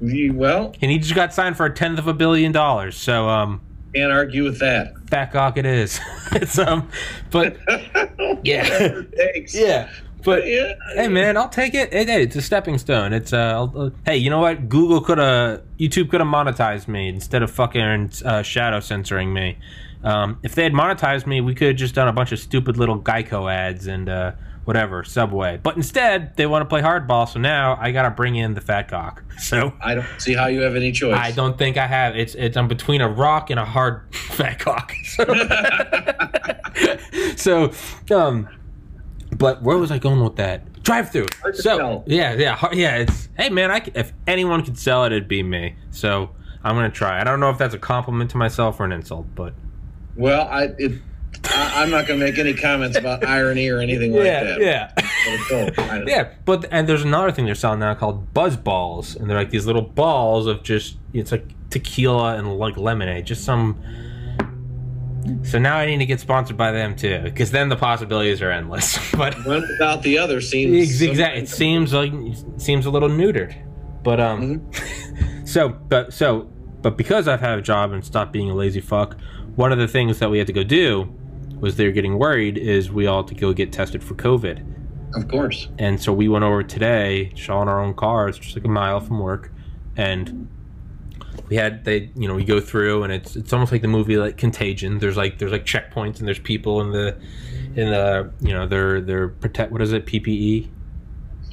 You- 0.00 0.34
well, 0.34 0.74
and 0.82 0.90
he 0.90 0.98
just 0.98 1.14
got 1.14 1.32
signed 1.32 1.56
for 1.56 1.64
a 1.66 1.74
tenth 1.74 1.98
of 1.98 2.06
a 2.06 2.12
billion 2.14 2.52
dollars. 2.52 2.96
So 2.96 3.28
um, 3.28 3.60
can't 3.94 4.12
argue 4.12 4.44
with 4.44 4.58
that. 4.60 4.92
fat 5.08 5.32
cock 5.32 5.56
it 5.56 5.64
is. 5.66 5.98
it's 6.32 6.58
um, 6.58 6.88
but 7.30 7.56
yeah, 8.42 9.00
Thanks. 9.16 9.54
yeah, 9.54 9.88
but 10.22 10.46
Yeah. 10.46 10.74
hey 10.94 11.08
man, 11.08 11.38
I'll 11.38 11.48
take 11.48 11.72
it. 11.74 11.92
Hey, 11.94 12.04
hey, 12.04 12.22
it's 12.24 12.36
a 12.36 12.42
stepping 12.42 12.76
stone. 12.76 13.12
It's 13.14 13.32
uh, 13.32 13.36
I'll- 13.38 13.72
uh, 13.74 13.90
hey, 14.04 14.18
you 14.18 14.28
know 14.28 14.40
what? 14.40 14.68
Google 14.68 15.00
could 15.00 15.16
have, 15.18 15.62
YouTube 15.78 16.10
could 16.10 16.20
have 16.20 16.28
monetized 16.28 16.88
me 16.88 17.08
instead 17.08 17.42
of 17.42 17.50
fucking 17.50 18.10
uh, 18.24 18.42
shadow 18.42 18.80
censoring 18.80 19.32
me. 19.32 19.56
Um, 20.06 20.38
if 20.44 20.54
they 20.54 20.62
had 20.62 20.72
monetized 20.72 21.26
me, 21.26 21.40
we 21.40 21.52
could 21.52 21.66
have 21.66 21.76
just 21.76 21.96
done 21.96 22.06
a 22.06 22.12
bunch 22.12 22.30
of 22.30 22.38
stupid 22.38 22.76
little 22.76 23.00
Geico 23.00 23.52
ads 23.52 23.88
and 23.88 24.08
uh, 24.08 24.32
whatever 24.64 25.02
Subway. 25.02 25.58
But 25.60 25.74
instead, 25.76 26.36
they 26.36 26.46
want 26.46 26.62
to 26.62 26.68
play 26.68 26.80
hardball, 26.80 27.28
so 27.28 27.40
now 27.40 27.76
I 27.80 27.90
gotta 27.90 28.10
bring 28.10 28.36
in 28.36 28.54
the 28.54 28.60
fat 28.60 28.88
cock. 28.88 29.24
So. 29.38 29.74
I 29.82 29.94
don't 29.94 30.06
see 30.16 30.32
how 30.32 30.46
you 30.46 30.62
have 30.62 30.76
any 30.76 30.92
choice. 30.92 31.18
I 31.18 31.30
don't 31.30 31.58
think 31.58 31.76
I 31.76 31.86
have. 31.86 32.16
It's 32.16 32.34
it's 32.36 32.56
I'm 32.56 32.68
between 32.68 33.02
a 33.02 33.08
rock 33.08 33.50
and 33.50 33.60
a 33.60 33.66
hard 33.66 34.02
fat 34.14 34.58
cock. 34.58 34.94
So, 37.36 37.70
so 38.06 38.18
um, 38.18 38.48
but 39.36 39.62
where 39.62 39.78
was 39.78 39.90
I 39.90 39.98
going 39.98 40.20
with 40.22 40.36
that? 40.36 40.82
Drive 40.82 41.10
through. 41.10 41.26
So 41.52 41.78
tell. 41.78 42.04
yeah, 42.06 42.34
yeah, 42.34 42.68
yeah. 42.72 42.96
It's 42.96 43.28
hey 43.36 43.50
man, 43.50 43.70
I 43.70 43.82
if 43.94 44.12
anyone 44.26 44.64
could 44.64 44.78
sell 44.78 45.04
it, 45.04 45.12
it'd 45.12 45.28
be 45.28 45.42
me. 45.42 45.76
So 45.90 46.30
I'm 46.64 46.74
gonna 46.76 46.90
try. 46.90 47.20
I 47.20 47.24
don't 47.24 47.40
know 47.40 47.50
if 47.50 47.58
that's 47.58 47.74
a 47.74 47.78
compliment 47.78 48.30
to 48.32 48.36
myself 48.36 48.80
or 48.80 48.84
an 48.84 48.92
insult, 48.92 49.26
but 49.34 49.54
Well, 50.16 50.46
I 50.48 50.64
it, 50.78 51.00
I, 51.44 51.82
I'm 51.82 51.90
not 51.90 52.06
going 52.06 52.18
to 52.18 52.26
make 52.26 52.38
any 52.38 52.54
comments 52.54 52.96
about 52.96 53.24
irony 53.24 53.68
or 53.68 53.78
anything 53.78 54.12
like 54.14 54.24
that. 54.24 54.60
yeah. 54.60 54.92
All 55.52 55.70
kind 55.70 56.02
of- 56.02 56.08
Yeah, 56.08 56.30
but 56.44 56.66
and 56.70 56.88
there's 56.88 57.02
another 57.02 57.30
thing 57.32 57.44
they're 57.46 57.54
selling 57.54 57.80
now 57.80 57.94
called 57.94 58.32
buzz 58.34 58.56
balls, 58.56 59.14
and 59.16 59.28
they're 59.28 59.36
like 59.36 59.50
these 59.50 59.66
little 59.66 59.82
balls 59.82 60.46
of 60.46 60.62
just 60.62 60.96
it's 61.12 61.32
like 61.32 61.44
tequila 61.70 62.36
and 62.36 62.58
like 62.58 62.76
lemonade, 62.76 63.26
just 63.26 63.44
some. 63.44 63.80
So 65.42 65.58
now 65.58 65.76
I 65.76 65.86
need 65.86 65.98
to 65.98 66.06
get 66.06 66.20
sponsored 66.20 66.56
by 66.56 66.70
them 66.70 66.94
too, 66.94 67.20
because 67.24 67.50
then 67.50 67.68
the 67.68 67.76
possibilities 67.76 68.40
are 68.42 68.50
endless. 68.50 68.96
But 69.16 69.34
One 69.44 69.62
without 69.62 70.02
the 70.02 70.18
other 70.18 70.40
seems 70.40 71.02
exactly, 71.02 71.42
it 71.42 71.48
seems 71.48 71.92
like 71.92 72.12
it 72.12 72.60
seems 72.60 72.86
a 72.86 72.90
little 72.90 73.08
neutered, 73.08 73.54
but 74.02 74.20
um. 74.20 74.70
so 75.44 75.68
but 75.70 76.12
so 76.12 76.42
but 76.82 76.96
because 76.96 77.26
I've 77.26 77.40
had 77.40 77.58
a 77.58 77.62
job 77.62 77.90
and 77.92 78.04
stopped 78.04 78.32
being 78.32 78.50
a 78.50 78.54
lazy 78.54 78.80
fuck, 78.80 79.16
one 79.56 79.72
of 79.72 79.78
the 79.78 79.88
things 79.88 80.18
that 80.20 80.30
we 80.30 80.38
had 80.38 80.46
to 80.46 80.52
go 80.52 80.62
do 80.62 81.12
was 81.58 81.76
they're 81.76 81.92
getting 81.92 82.18
worried 82.18 82.58
is 82.58 82.92
we 82.92 83.06
all 83.06 83.22
had 83.22 83.28
to 83.28 83.34
go 83.34 83.52
get 83.52 83.72
tested 83.72 84.04
for 84.04 84.14
COVID. 84.14 84.74
Of 85.14 85.28
course. 85.28 85.68
And 85.78 86.00
so 86.00 86.12
we 86.12 86.28
went 86.28 86.44
over 86.44 86.62
today, 86.62 87.32
all 87.48 87.62
in 87.62 87.68
our 87.68 87.80
own 87.80 87.94
cars, 87.94 88.38
just 88.38 88.54
like 88.54 88.64
a 88.64 88.68
mile 88.68 89.00
from 89.00 89.18
work, 89.18 89.50
and 89.96 90.48
we 91.48 91.56
had 91.56 91.84
they, 91.84 92.10
you 92.14 92.28
know, 92.28 92.34
we 92.34 92.44
go 92.44 92.60
through, 92.60 93.02
and 93.04 93.12
it's 93.12 93.36
it's 93.36 93.52
almost 93.52 93.72
like 93.72 93.82
the 93.82 93.88
movie 93.88 94.18
like 94.18 94.36
Contagion. 94.36 94.98
There's 94.98 95.16
like 95.16 95.38
there's 95.38 95.52
like 95.52 95.64
checkpoints, 95.64 96.18
and 96.18 96.26
there's 96.26 96.38
people 96.38 96.80
in 96.82 96.92
the 96.92 97.16
in 97.76 97.90
the 97.90 98.30
you 98.40 98.52
know 98.52 98.66
they're 98.66 99.00
they're 99.00 99.28
protect 99.28 99.72
what 99.72 99.80
is 99.80 99.92
it 99.92 100.04
PPE? 100.06 100.68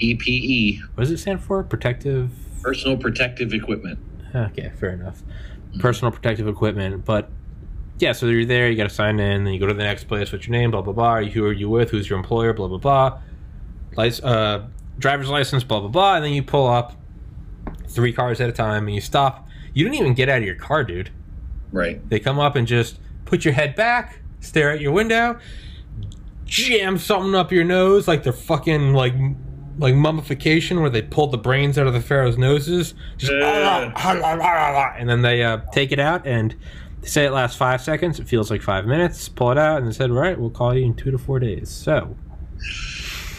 EPE, 0.01 0.81
What 0.95 1.03
does 1.03 1.11
it 1.11 1.19
stand 1.19 1.41
for? 1.41 1.63
Protective. 1.63 2.31
Personal 2.61 2.97
protective 2.97 3.53
equipment. 3.53 3.99
Okay, 4.33 4.71
fair 4.79 4.89
enough. 4.89 5.21
Mm-hmm. 5.21 5.79
Personal 5.79 6.11
protective 6.11 6.47
equipment, 6.47 7.05
but 7.05 7.29
yeah, 8.03 8.11
so 8.11 8.25
you're 8.27 8.45
there, 8.45 8.69
you 8.69 8.75
got 8.75 8.89
to 8.89 8.93
sign 8.93 9.19
in, 9.19 9.45
then 9.45 9.53
you 9.53 9.59
go 9.59 9.67
to 9.67 9.73
the 9.73 9.83
next 9.83 10.03
place. 10.09 10.31
What's 10.31 10.45
your 10.45 10.51
name? 10.51 10.71
Blah 10.71 10.81
blah 10.81 10.93
blah. 10.93 11.21
Who 11.23 11.45
are 11.45 11.53
you 11.53 11.69
with? 11.69 11.89
Who's 11.91 12.09
your 12.09 12.19
employer? 12.19 12.53
Blah 12.53 12.67
blah 12.67 12.77
blah. 12.77 13.19
Lic- 13.95 14.23
uh, 14.23 14.63
driver's 14.99 15.29
license. 15.29 15.63
Blah 15.63 15.79
blah 15.79 15.89
blah. 15.89 16.15
And 16.15 16.25
then 16.25 16.33
you 16.33 16.43
pull 16.43 16.67
up 16.67 16.93
three 17.87 18.11
cars 18.11 18.41
at 18.41 18.49
a 18.49 18.51
time, 18.51 18.87
and 18.87 18.93
you 18.93 19.01
stop. 19.01 19.47
You 19.73 19.85
don't 19.85 19.95
even 19.95 20.13
get 20.13 20.29
out 20.29 20.39
of 20.39 20.43
your 20.43 20.55
car, 20.55 20.83
dude. 20.83 21.09
Right. 21.71 22.07
They 22.09 22.19
come 22.19 22.37
up 22.39 22.55
and 22.55 22.67
just 22.67 22.99
put 23.25 23.45
your 23.45 23.53
head 23.53 23.75
back, 23.75 24.19
stare 24.41 24.71
at 24.71 24.81
your 24.81 24.91
window, 24.91 25.39
jam 26.45 26.97
something 26.97 27.33
up 27.33 27.51
your 27.51 27.63
nose 27.63 28.07
like 28.07 28.23
they're 28.23 28.33
fucking 28.33 28.93
like 28.93 29.15
like 29.79 29.95
mummification 29.95 30.81
where 30.81 30.89
they 30.89 31.01
pull 31.01 31.27
the 31.27 31.37
brains 31.37 31.79
out 31.79 31.87
of 31.87 31.93
the 31.93 32.01
pharaoh's 32.01 32.37
noses. 32.37 32.93
Just 33.17 33.31
Yeah. 33.31 33.91
and 34.99 35.09
then 35.09 35.21
they 35.23 35.43
uh, 35.43 35.57
take 35.71 35.91
it 35.91 35.99
out 35.99 36.27
and 36.27 36.55
They 37.03 37.09
say 37.09 37.25
it 37.25 37.31
lasts 37.31 37.57
five 37.57 37.81
seconds. 37.81 38.17
It 38.19 38.29
feels 38.29 38.49
like 38.49 38.61
five 38.61 38.85
minutes. 38.85 39.27
Pull 39.27 39.51
it 39.51 39.57
out, 39.57 39.79
and 39.79 39.87
they 39.87 39.91
said, 39.91 40.09
"All 40.09 40.15
right, 40.15 40.39
we'll 40.39 40.49
call 40.49 40.73
you 40.73 40.85
in 40.85 40.93
two 40.93 41.11
to 41.11 41.17
four 41.17 41.37
days." 41.37 41.69
So 41.69 42.15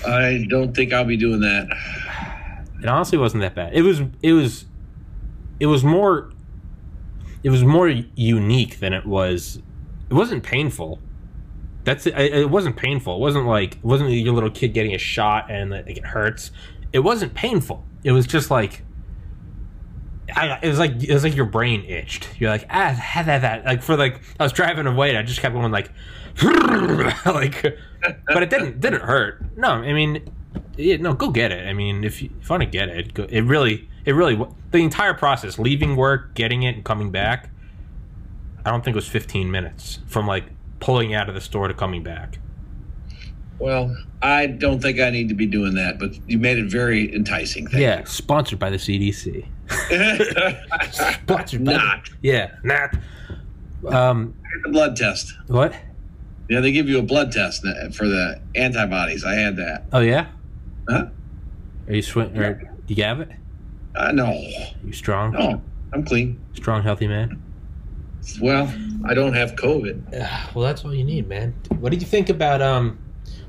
I 0.07 0.47
don't 0.51 0.77
think 0.77 0.93
I'll 0.93 1.07
be 1.07 1.17
doing 1.17 1.41
that. 1.41 1.67
it 2.83 2.89
honestly 2.89 3.17
wasn't 3.17 3.41
that 3.41 3.55
bad. 3.55 3.73
It 3.73 3.81
was. 3.81 4.03
It 4.23 4.35
was. 4.35 4.67
It 5.61 5.67
was 5.67 5.83
more. 5.83 6.31
It 7.43 7.49
was 7.49 7.65
more 7.65 7.89
unique 7.89 8.81
than 8.81 8.93
it 8.93 9.07
was. 9.07 9.63
It 10.11 10.15
wasn't 10.15 10.43
painful. 10.43 11.01
That's 11.85 12.07
it. 12.07 12.15
It 12.19 12.51
wasn't 12.51 12.77
painful. 12.77 13.17
It 13.17 13.21
wasn't 13.21 13.47
like 13.47 13.77
it 13.77 13.85
wasn't 13.85 14.11
your 14.11 14.35
little 14.35 14.51
kid 14.51 14.75
getting 14.75 14.95
a 14.95 14.99
shot 14.99 15.51
and 15.51 15.71
like 15.71 15.97
it 15.97 16.05
hurts. 16.05 16.51
It 16.93 16.99
wasn't 16.99 17.33
painful. 17.33 17.83
It 18.03 18.13
was 18.13 18.27
just 18.27 18.51
like. 18.51 18.83
I, 20.35 20.59
it 20.63 20.69
was 20.69 20.79
like 20.79 21.03
it 21.03 21.13
was 21.13 21.25
like 21.25 21.35
your 21.35 21.47
brain 21.47 21.85
itched. 21.85 22.29
You're 22.39 22.51
like 22.51 22.67
ah 22.71 22.93
had 22.93 23.27
that 23.27 23.43
that 23.43 23.65
like 23.65 23.83
for 23.83 23.97
like 23.97 24.21
I 24.39 24.45
was 24.45 24.53
driving 24.53 24.87
away 24.87 25.11
and 25.11 25.19
I 25.19 25.23
just 25.23 25.41
kept 25.41 25.55
going 25.55 25.71
like 25.71 25.91
like 27.27 27.63
but 28.27 28.43
it 28.43 28.51
didn't 28.51 28.81
didn't 28.81 29.03
hurt. 29.03 29.45
No, 29.57 29.69
I 29.69 29.93
mean 29.93 30.31
yeah, 30.77 30.97
no 30.97 31.15
go 31.15 31.31
get 31.31 31.53
it. 31.53 31.67
I 31.69 31.73
mean 31.73 32.05
if 32.05 32.23
you, 32.23 32.31
if 32.41 32.49
you 32.49 32.53
want 32.53 32.63
to 32.63 32.69
get 32.69 32.89
it, 32.89 33.15
go, 33.15 33.25
it 33.25 33.43
really 33.43 33.89
it 34.05 34.13
really 34.13 34.43
the 34.71 34.79
entire 34.79 35.15
process 35.15 35.59
leaving 35.59 35.97
work, 35.97 36.35
getting 36.35 36.63
it, 36.63 36.75
and 36.75 36.85
coming 36.85 37.11
back. 37.11 37.51
I 38.65 38.71
don't 38.71 38.83
think 38.83 38.95
it 38.95 38.97
was 38.97 39.09
15 39.09 39.51
minutes 39.51 40.01
from 40.07 40.27
like 40.27 40.45
pulling 40.81 41.15
out 41.15 41.29
of 41.29 41.35
the 41.35 41.41
store 41.41 41.69
to 41.69 41.75
coming 41.75 42.03
back. 42.03 42.39
Well, 43.59 43.97
I 44.21 44.47
don't 44.47 44.81
think 44.81 45.01
I 45.01 45.11
need 45.11 45.29
to 45.29 45.35
be 45.35 45.47
doing 45.47 45.75
that, 45.75 45.99
but 45.99 46.11
you 46.29 46.39
made 46.39 46.59
it 46.59 46.71
very 46.71 47.15
enticing. 47.15 47.67
Thank 47.67 47.81
yeah, 47.83 48.05
sponsored 48.05 48.59
by 48.59 48.71
the 48.71 48.77
CDC. 48.77 49.47
sponsored 51.23 51.65
by 51.65 51.73
Not. 51.73 52.05
The, 52.05 52.11
yeah, 52.23 52.51
not. 52.63 52.95
Um, 53.89 54.35
The 54.65 54.71
blood 54.71 54.97
test. 54.97 55.33
what? 55.49 55.75
Yeah, 56.49 56.61
they 56.61 56.73
give 56.73 56.89
you 56.89 56.99
a 56.99 57.03
blood 57.03 57.33
test 57.33 57.63
for 57.95 58.07
the 58.07 58.41
antibodies. 58.55 59.25
I 59.25 59.35
had 59.35 59.57
that. 59.57 59.85
Oh 59.93 60.01
yeah. 60.01 60.27
Huh? 60.89 61.07
Are 61.89 61.95
you 61.95 62.03
swing? 62.03 62.37
Or 62.37 62.61
you 62.87 63.03
have 63.03 63.21
it? 63.21 63.31
Uh, 63.95 64.11
no, 64.13 64.33
You 64.85 64.93
strong? 64.93 65.33
no, 65.33 65.63
I'm 65.93 66.05
clean. 66.05 66.39
Strong, 66.55 66.83
healthy 66.83 67.07
man. 67.09 67.41
Well, 68.41 68.73
I 69.05 69.15
don't 69.15 69.35
have 69.35 69.55
COVID. 69.55 70.13
Yeah, 70.13 70.51
well, 70.55 70.65
that's 70.65 70.85
all 70.85 70.95
you 70.95 71.05
need, 71.05 71.29
man. 71.29 71.55
What 71.79 71.91
did 71.93 72.03
you 72.03 72.09
think 72.09 72.29
about? 72.29 72.61
Um, 72.61 72.99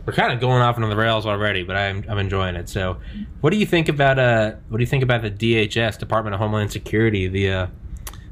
we're 0.05 0.13
kind 0.13 0.31
of 0.31 0.39
going 0.39 0.62
off 0.62 0.77
on 0.77 0.88
the 0.89 0.95
rails 0.95 1.25
already, 1.25 1.63
but 1.63 1.75
I'm 1.75 2.03
I'm 2.07 2.17
enjoying 2.17 2.55
it. 2.55 2.69
So, 2.69 2.97
what 3.41 3.50
do 3.51 3.57
you 3.57 3.65
think 3.65 3.89
about 3.89 4.19
uh? 4.19 4.53
What 4.69 4.77
do 4.77 4.83
you 4.83 4.88
think 4.88 5.03
about 5.03 5.21
the 5.21 5.31
DHS, 5.31 5.97
Department 5.97 6.33
of 6.35 6.39
Homeland 6.39 6.71
Security, 6.71 7.27
the 7.27 7.51
uh, 7.51 7.67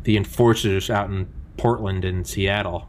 the 0.04 0.18
enforcers 0.18 0.90
out 0.90 1.10
in 1.10 1.28
Portland 1.58 2.06
and 2.06 2.26
Seattle? 2.28 2.88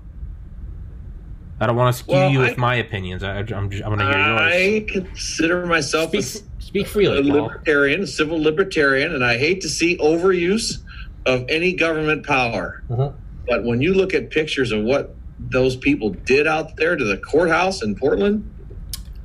I 1.60 1.66
don't 1.66 1.76
want 1.76 1.94
to 1.94 2.02
skew 2.02 2.14
Well, 2.14 2.30
you 2.30 2.42
I- 2.42 2.48
with 2.48 2.58
my 2.58 2.74
opinions. 2.74 3.22
I, 3.22 3.38
I'm 3.38 3.70
just, 3.70 3.84
I'm 3.84 3.94
going 3.94 3.98
to 4.00 4.06
hear 4.06 4.18
yours. 4.18 4.40
I 4.40 4.86
consider 4.92 5.66
myself 5.66 6.12
a, 6.12 6.20
Speak, 6.20 6.44
speak 6.58 6.86
a 6.86 6.88
freely, 6.88 7.30
Paul. 7.30 7.42
libertarian, 7.44 8.02
a 8.02 8.06
civil 8.06 8.42
libertarian, 8.42 9.14
and 9.14 9.24
I 9.24 9.38
hate 9.38 9.60
to 9.60 9.68
see 9.68 9.96
overuse 9.98 10.78
of 11.26 11.44
any 11.48 11.72
government 11.72 12.26
power. 12.26 12.82
Mhm. 12.90 13.14
But 13.46 13.62
when 13.64 13.80
you 13.80 13.94
look 13.94 14.14
at 14.14 14.30
pictures 14.30 14.72
of 14.72 14.82
what 14.82 15.14
those 15.38 15.76
people 15.76 16.10
did 16.10 16.46
out 16.46 16.76
there 16.76 16.96
to 16.96 17.04
the 17.04 17.18
courthouse 17.18 17.82
in 17.82 17.94
Portland, 17.94 18.50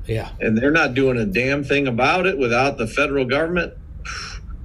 Yeah, 0.09 0.31
and 0.39 0.57
they're 0.57 0.71
not 0.71 0.95
doing 0.95 1.17
a 1.17 1.25
damn 1.25 1.63
thing 1.63 1.87
about 1.87 2.25
it 2.25 2.39
without 2.39 2.79
the 2.79 2.87
federal 2.87 3.25
government. 3.25 3.73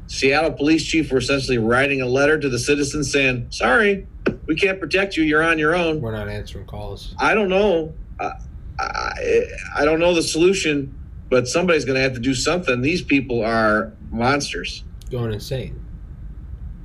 Seattle 0.06 0.52
police 0.52 0.86
chief 0.86 1.12
were 1.12 1.18
essentially 1.18 1.58
writing 1.58 2.00
a 2.00 2.06
letter 2.06 2.38
to 2.38 2.48
the 2.48 2.58
citizens 2.58 3.12
saying, 3.12 3.48
"Sorry, 3.50 4.06
we 4.46 4.56
can't 4.56 4.80
protect 4.80 5.18
you. 5.18 5.22
You're 5.22 5.42
on 5.42 5.58
your 5.58 5.74
own." 5.74 6.00
we're 6.00 6.12
not 6.12 6.28
answering 6.28 6.64
calls. 6.64 7.14
I 7.18 7.34
don't 7.34 7.50
know. 7.50 7.92
I, 8.18 8.32
I, 8.78 9.42
I 9.76 9.84
don't 9.84 10.00
know 10.00 10.14
the 10.14 10.22
solution, 10.22 10.98
but 11.28 11.46
somebody's 11.46 11.84
going 11.84 11.96
to 11.96 12.02
have 12.02 12.14
to 12.14 12.20
do 12.20 12.34
something. 12.34 12.80
These 12.80 13.02
people 13.02 13.44
are 13.44 13.92
monsters. 14.10 14.82
Going 15.10 15.32
insane. 15.32 15.84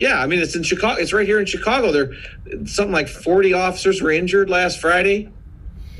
Yeah, 0.02 0.22
I 0.22 0.28
mean 0.28 0.40
it's 0.40 0.56
in 0.56 0.64
Chicago. 0.64 1.00
It's 1.00 1.14
right 1.14 1.26
here 1.26 1.40
in 1.40 1.46
Chicago. 1.46 1.94
There, 1.94 2.12
something 2.66 2.92
like 2.92 3.08
forty 3.08 3.54
officers 3.54 4.02
were 4.02 4.12
injured 4.12 4.50
last 4.50 4.82
Friday, 4.82 5.30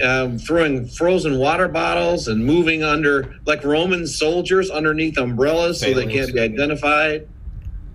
um, 0.02 0.38
throwing 0.38 0.88
frozen 0.88 1.38
water 1.38 1.68
bottles 1.68 2.28
and 2.28 2.46
moving 2.46 2.84
under 2.84 3.36
like 3.46 3.64
Roman 3.64 4.08
soldiers 4.08 4.70
underneath 4.70 5.18
umbrellas 5.18 5.80
so 5.80 5.94
they 5.94 6.06
can't 6.08 6.34
be 6.34 6.40
identified. 6.40 7.28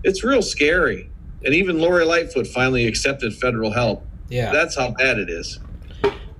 It's 0.02 0.22
real 0.22 0.42
scary. 0.42 1.10
And 1.44 1.54
even 1.54 1.78
Lori 1.78 2.04
Lightfoot 2.04 2.46
finally 2.46 2.86
accepted 2.86 3.34
federal 3.34 3.70
help. 3.72 4.06
Yeah, 4.28 4.50
That's 4.52 4.76
how 4.76 4.90
bad 4.92 5.18
it 5.18 5.28
is. 5.30 5.60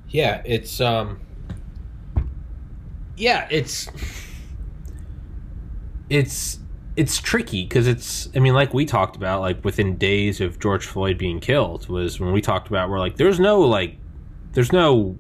yeah. 0.09 0.43
It's 0.45 0.81
um. 0.81 1.21
Yeah, 3.17 3.47
it's 3.51 3.89
it's 6.11 6.59
it's 6.97 7.19
tricky 7.19 7.65
because 7.65 7.87
it's 7.89 8.29
i 8.37 8.39
mean 8.39 8.55
like 8.55 8.73
we 8.75 8.85
talked 8.85 9.17
about 9.17 9.41
like 9.41 9.65
within 9.65 9.97
days 9.97 10.41
of 10.41 10.61
george 10.61 10.87
floyd 10.87 11.19
being 11.19 11.41
killed 11.41 11.89
was 11.89 12.21
when 12.21 12.33
we 12.33 12.41
talked 12.41 12.69
about 12.69 12.89
we're 12.89 12.99
like 13.01 13.17
there's 13.17 13.41
no 13.41 13.61
like 13.61 13.97
there's 14.53 14.71
no 14.73 15.19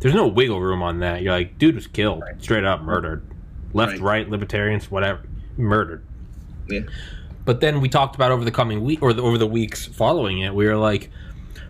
there's 0.00 0.14
no 0.14 0.26
wiggle 0.26 0.60
room 0.60 0.82
on 0.82 1.00
that. 1.00 1.22
You're 1.22 1.32
like 1.32 1.58
dude 1.58 1.74
was 1.74 1.86
killed. 1.86 2.20
Right. 2.22 2.40
straight 2.42 2.64
up 2.64 2.82
murdered. 2.82 3.22
Left 3.72 3.92
Right. 3.92 4.00
right 4.00 4.28
libertarians 4.30 4.90
whatever. 4.90 5.20
Murdered. 5.56 6.04
Yeah. 6.68 6.80
but 7.46 7.60
then 7.60 7.80
we 7.80 7.88
talked 7.88 8.14
about 8.14 8.30
over 8.30 8.44
the 8.44 8.50
coming 8.50 8.82
week 8.84 9.00
or 9.02 9.12
the, 9.14 9.22
over 9.22 9.38
the 9.38 9.46
weeks 9.46 9.86
following 9.86 10.40
it 10.40 10.54
we 10.54 10.66
were 10.66 10.76
like 10.76 11.08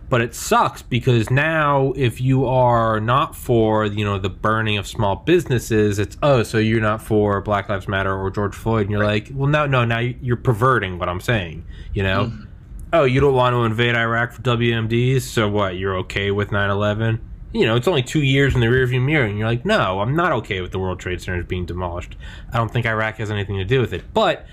but 0.08 0.20
it 0.20 0.34
sucks 0.34 0.82
because 0.82 1.30
now 1.30 1.92
if 1.94 2.20
you 2.20 2.46
are 2.46 2.98
not 2.98 3.36
for 3.36 3.86
you 3.86 4.04
know 4.04 4.18
the 4.18 4.28
burning 4.28 4.76
of 4.76 4.88
small 4.88 5.14
businesses 5.14 6.00
it's 6.00 6.16
oh 6.22 6.42
so 6.42 6.58
you're 6.58 6.80
not 6.80 7.00
for 7.00 7.40
black 7.40 7.68
lives 7.68 7.86
matter 7.86 8.12
or 8.12 8.28
george 8.28 8.56
floyd. 8.56 8.82
And 8.82 8.90
you're 8.90 9.04
like 9.04 9.30
well 9.32 9.48
no 9.48 9.66
no 9.66 9.84
now 9.84 10.00
you're 10.00 10.36
perverting 10.36 10.98
what 10.98 11.08
i'm 11.08 11.20
saying 11.20 11.64
you 11.94 12.02
know? 12.02 12.24
Mm-hmm. 12.24 12.44
Oh 12.92 13.04
you 13.04 13.20
don't 13.20 13.34
want 13.34 13.54
to 13.54 13.62
invade 13.64 13.94
iraq 13.94 14.32
for 14.32 14.42
wmds 14.42 15.22
so 15.22 15.48
what? 15.48 15.76
You're 15.76 15.96
okay 15.98 16.32
with 16.32 16.48
9-11 16.50 17.20
you 17.52 17.64
know 17.64 17.76
it's 17.76 17.88
only 17.88 18.02
two 18.02 18.22
years 18.22 18.54
in 18.54 18.60
the 18.60 18.66
rearview 18.66 19.02
mirror 19.02 19.24
and 19.24 19.38
you're 19.38 19.48
like 19.48 19.64
no 19.64 20.00
i'm 20.00 20.14
not 20.14 20.32
okay 20.32 20.60
with 20.60 20.70
the 20.70 20.78
world 20.78 21.00
trade 21.00 21.20
centers 21.20 21.46
being 21.46 21.64
demolished 21.64 22.16
i 22.52 22.56
don't 22.56 22.70
think 22.70 22.84
iraq 22.84 23.16
has 23.16 23.30
anything 23.30 23.56
to 23.56 23.64
do 23.64 23.80
with 23.80 23.92
it 23.92 24.02
but 24.12 24.46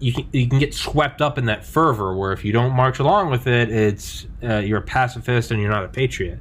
you 0.00 0.12
can, 0.12 0.26
you 0.32 0.48
can 0.48 0.58
get 0.58 0.74
swept 0.74 1.22
up 1.22 1.38
in 1.38 1.44
that 1.44 1.64
fervor 1.64 2.16
where 2.16 2.32
if 2.32 2.44
you 2.44 2.52
don't 2.52 2.72
march 2.72 2.98
along 2.98 3.30
with 3.30 3.46
it, 3.46 3.70
it's 3.70 4.26
uh, 4.42 4.56
you're 4.56 4.80
a 4.80 4.82
pacifist 4.82 5.52
and 5.52 5.62
you're 5.62 5.70
not 5.70 5.84
a 5.84 5.88
patriot. 5.88 6.40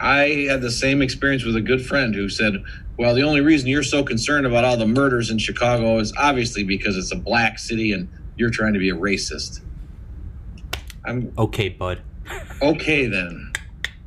I 0.00 0.46
had 0.50 0.62
the 0.62 0.70
same 0.70 1.00
experience 1.00 1.44
with 1.44 1.54
a 1.54 1.60
good 1.60 1.86
friend 1.86 2.12
who 2.12 2.28
said, 2.28 2.54
Well, 2.98 3.14
the 3.14 3.22
only 3.22 3.40
reason 3.40 3.68
you're 3.68 3.84
so 3.84 4.02
concerned 4.02 4.46
about 4.46 4.64
all 4.64 4.76
the 4.76 4.86
murders 4.88 5.30
in 5.30 5.38
Chicago 5.38 6.00
is 6.00 6.12
obviously 6.18 6.64
because 6.64 6.96
it's 6.96 7.12
a 7.12 7.16
black 7.16 7.60
city 7.60 7.92
and 7.92 8.08
you're 8.36 8.50
trying 8.50 8.72
to 8.72 8.80
be 8.80 8.90
a 8.90 8.96
racist. 8.96 9.60
I'm 11.04 11.32
Okay, 11.38 11.68
bud. 11.68 12.02
okay 12.60 13.06
then. 13.06 13.51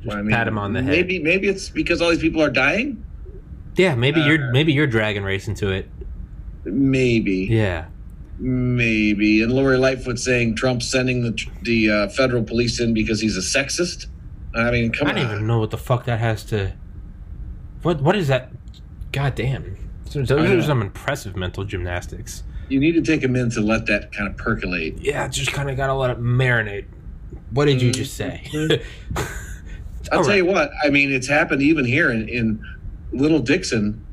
Just 0.06 0.16
I 0.16 0.22
mean, 0.22 0.30
pat 0.30 0.48
him 0.48 0.58
on 0.58 0.72
the 0.72 0.82
head. 0.82 0.90
Maybe 0.90 1.18
maybe 1.18 1.48
it's 1.48 1.68
because 1.68 2.00
all 2.00 2.10
these 2.10 2.20
people 2.20 2.42
are 2.42 2.50
dying? 2.50 3.04
Yeah, 3.76 3.94
maybe 3.94 4.20
you're 4.20 4.48
Uh, 4.48 4.52
maybe 4.52 4.72
you're 4.72 4.86
dragging 4.86 5.22
race 5.22 5.48
into 5.48 5.68
it. 5.70 5.90
Maybe. 6.64 7.46
Yeah, 7.50 7.86
Maybe. 8.38 9.42
And 9.42 9.52
Lori 9.52 9.78
Lightfoot 9.78 10.18
saying 10.18 10.56
Trump's 10.56 10.90
sending 10.90 11.22
the 11.22 11.46
the 11.62 11.90
uh, 11.90 12.08
federal 12.08 12.42
police 12.42 12.80
in 12.80 12.92
because 12.92 13.20
he's 13.20 13.36
a 13.36 13.40
sexist. 13.40 14.06
I 14.54 14.70
mean, 14.70 14.92
come 14.92 15.08
I 15.08 15.12
don't 15.12 15.24
even 15.24 15.46
know 15.46 15.58
what 15.58 15.70
the 15.70 15.78
fuck 15.78 16.04
that 16.04 16.20
has 16.20 16.44
to. 16.44 16.74
What 17.82 18.02
what 18.02 18.16
is 18.16 18.28
that? 18.28 18.50
God 19.12 19.34
damn. 19.34 19.76
Those 20.12 20.30
are 20.30 20.62
some 20.62 20.82
impressive 20.82 21.36
mental 21.36 21.64
gymnastics. 21.64 22.42
You 22.68 22.80
need 22.80 22.92
to 22.92 23.02
take 23.02 23.22
a 23.22 23.28
minute 23.28 23.52
to 23.54 23.60
let 23.60 23.86
that 23.86 24.12
kind 24.12 24.28
of 24.28 24.36
percolate. 24.36 24.98
Yeah, 24.98 25.28
just 25.28 25.52
kind 25.52 25.70
of 25.70 25.76
gotta 25.76 25.94
let 25.94 26.10
it 26.10 26.20
marinate. 26.20 26.86
What 27.50 27.66
did 27.66 27.80
you 27.80 27.92
just 27.92 28.14
say? 28.14 28.50
I'll 30.12 30.18
All 30.18 30.24
tell 30.24 30.32
right. 30.32 30.36
you 30.38 30.46
what. 30.46 30.70
I 30.84 30.90
mean, 30.90 31.12
it's 31.12 31.26
happened 31.28 31.62
even 31.62 31.84
here 31.84 32.10
in, 32.10 32.28
in 32.28 32.62
Little 33.12 33.40
Dixon. 33.40 34.04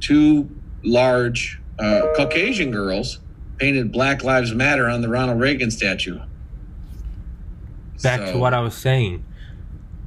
Two 0.00 0.48
large 0.84 1.60
uh, 1.78 2.02
Caucasian 2.16 2.70
girls 2.70 3.18
painted 3.58 3.90
Black 3.92 4.22
Lives 4.22 4.54
Matter 4.54 4.88
on 4.88 5.00
the 5.00 5.08
Ronald 5.08 5.40
Reagan 5.40 5.70
statue. 5.70 6.18
back 8.02 8.20
So- 8.20 8.32
to 8.32 8.38
what 8.38 8.54
I 8.54 8.60
was 8.60 8.74
saying. 8.74 9.24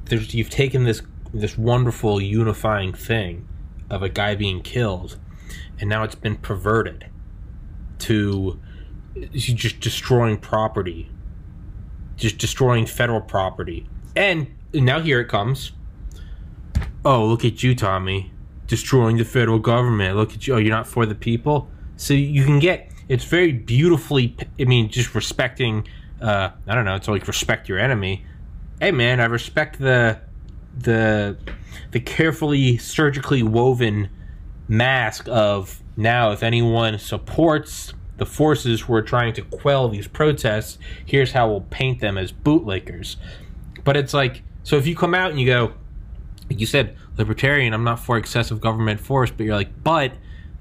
There's 0.06 0.34
you've 0.34 0.50
taken 0.50 0.84
this 0.84 1.02
this 1.32 1.56
wonderful 1.56 2.20
unifying 2.20 2.92
thing 2.92 3.48
of 3.88 4.02
a 4.02 4.08
guy 4.08 4.34
being 4.34 4.60
killed, 4.62 5.18
and 5.80 5.88
now 5.88 6.02
it's 6.02 6.14
been 6.14 6.36
perverted 6.36 7.06
to 8.00 8.58
just 9.32 9.80
destroying 9.80 10.38
property, 10.38 11.10
just 12.16 12.36
destroying 12.38 12.84
federal 12.86 13.20
property, 13.20 13.86
and 14.16 14.48
now 14.74 15.00
here 15.00 15.20
it 15.20 15.28
comes. 15.28 15.72
Oh, 17.04 17.26
look 17.26 17.44
at 17.44 17.62
you, 17.62 17.74
Tommy, 17.74 18.32
destroying 18.66 19.16
the 19.16 19.24
federal 19.24 19.58
government. 19.58 20.16
Look 20.16 20.34
at 20.34 20.46
you. 20.46 20.54
Oh, 20.54 20.58
you're 20.58 20.70
not 20.70 20.86
for 20.86 21.04
the 21.04 21.14
people. 21.14 21.68
So 21.96 22.14
you 22.14 22.44
can 22.44 22.58
get. 22.58 22.90
It's 23.08 23.24
very 23.24 23.52
beautifully. 23.52 24.36
I 24.58 24.64
mean, 24.64 24.88
just 24.88 25.14
respecting. 25.14 25.86
Uh, 26.20 26.50
I 26.66 26.74
don't 26.74 26.84
know. 26.84 26.94
It's 26.94 27.08
like 27.08 27.26
respect 27.26 27.68
your 27.68 27.78
enemy. 27.78 28.24
hey 28.80 28.92
man, 28.92 29.20
I 29.20 29.24
respect 29.24 29.78
the 29.78 30.20
the 30.78 31.36
the 31.90 32.00
carefully 32.00 32.78
surgically 32.78 33.42
woven 33.42 34.08
mask 34.68 35.28
of 35.28 35.82
now 35.96 36.32
if 36.32 36.42
anyone 36.42 36.98
supports 36.98 37.92
the 38.16 38.26
forces 38.26 38.82
who 38.82 38.94
are 38.94 39.02
trying 39.02 39.32
to 39.34 39.42
quell 39.42 39.88
these 39.88 40.06
protests, 40.06 40.78
here's 41.04 41.32
how 41.32 41.48
we'll 41.48 41.62
paint 41.62 42.00
them 42.00 42.16
as 42.16 42.30
bootlickers. 42.32 43.16
But 43.84 43.96
it's 43.96 44.14
like 44.14 44.42
so 44.62 44.76
if 44.76 44.86
you 44.86 44.94
come 44.96 45.14
out 45.14 45.30
and 45.30 45.40
you 45.40 45.46
go 45.46 45.74
like 46.52 46.60
you 46.60 46.66
said, 46.66 46.96
libertarian, 47.16 47.72
I'm 47.72 47.84
not 47.84 47.98
for 47.98 48.18
excessive 48.18 48.60
government 48.60 49.00
force, 49.00 49.30
but 49.30 49.44
you're 49.44 49.54
like, 49.54 49.82
but 49.82 50.12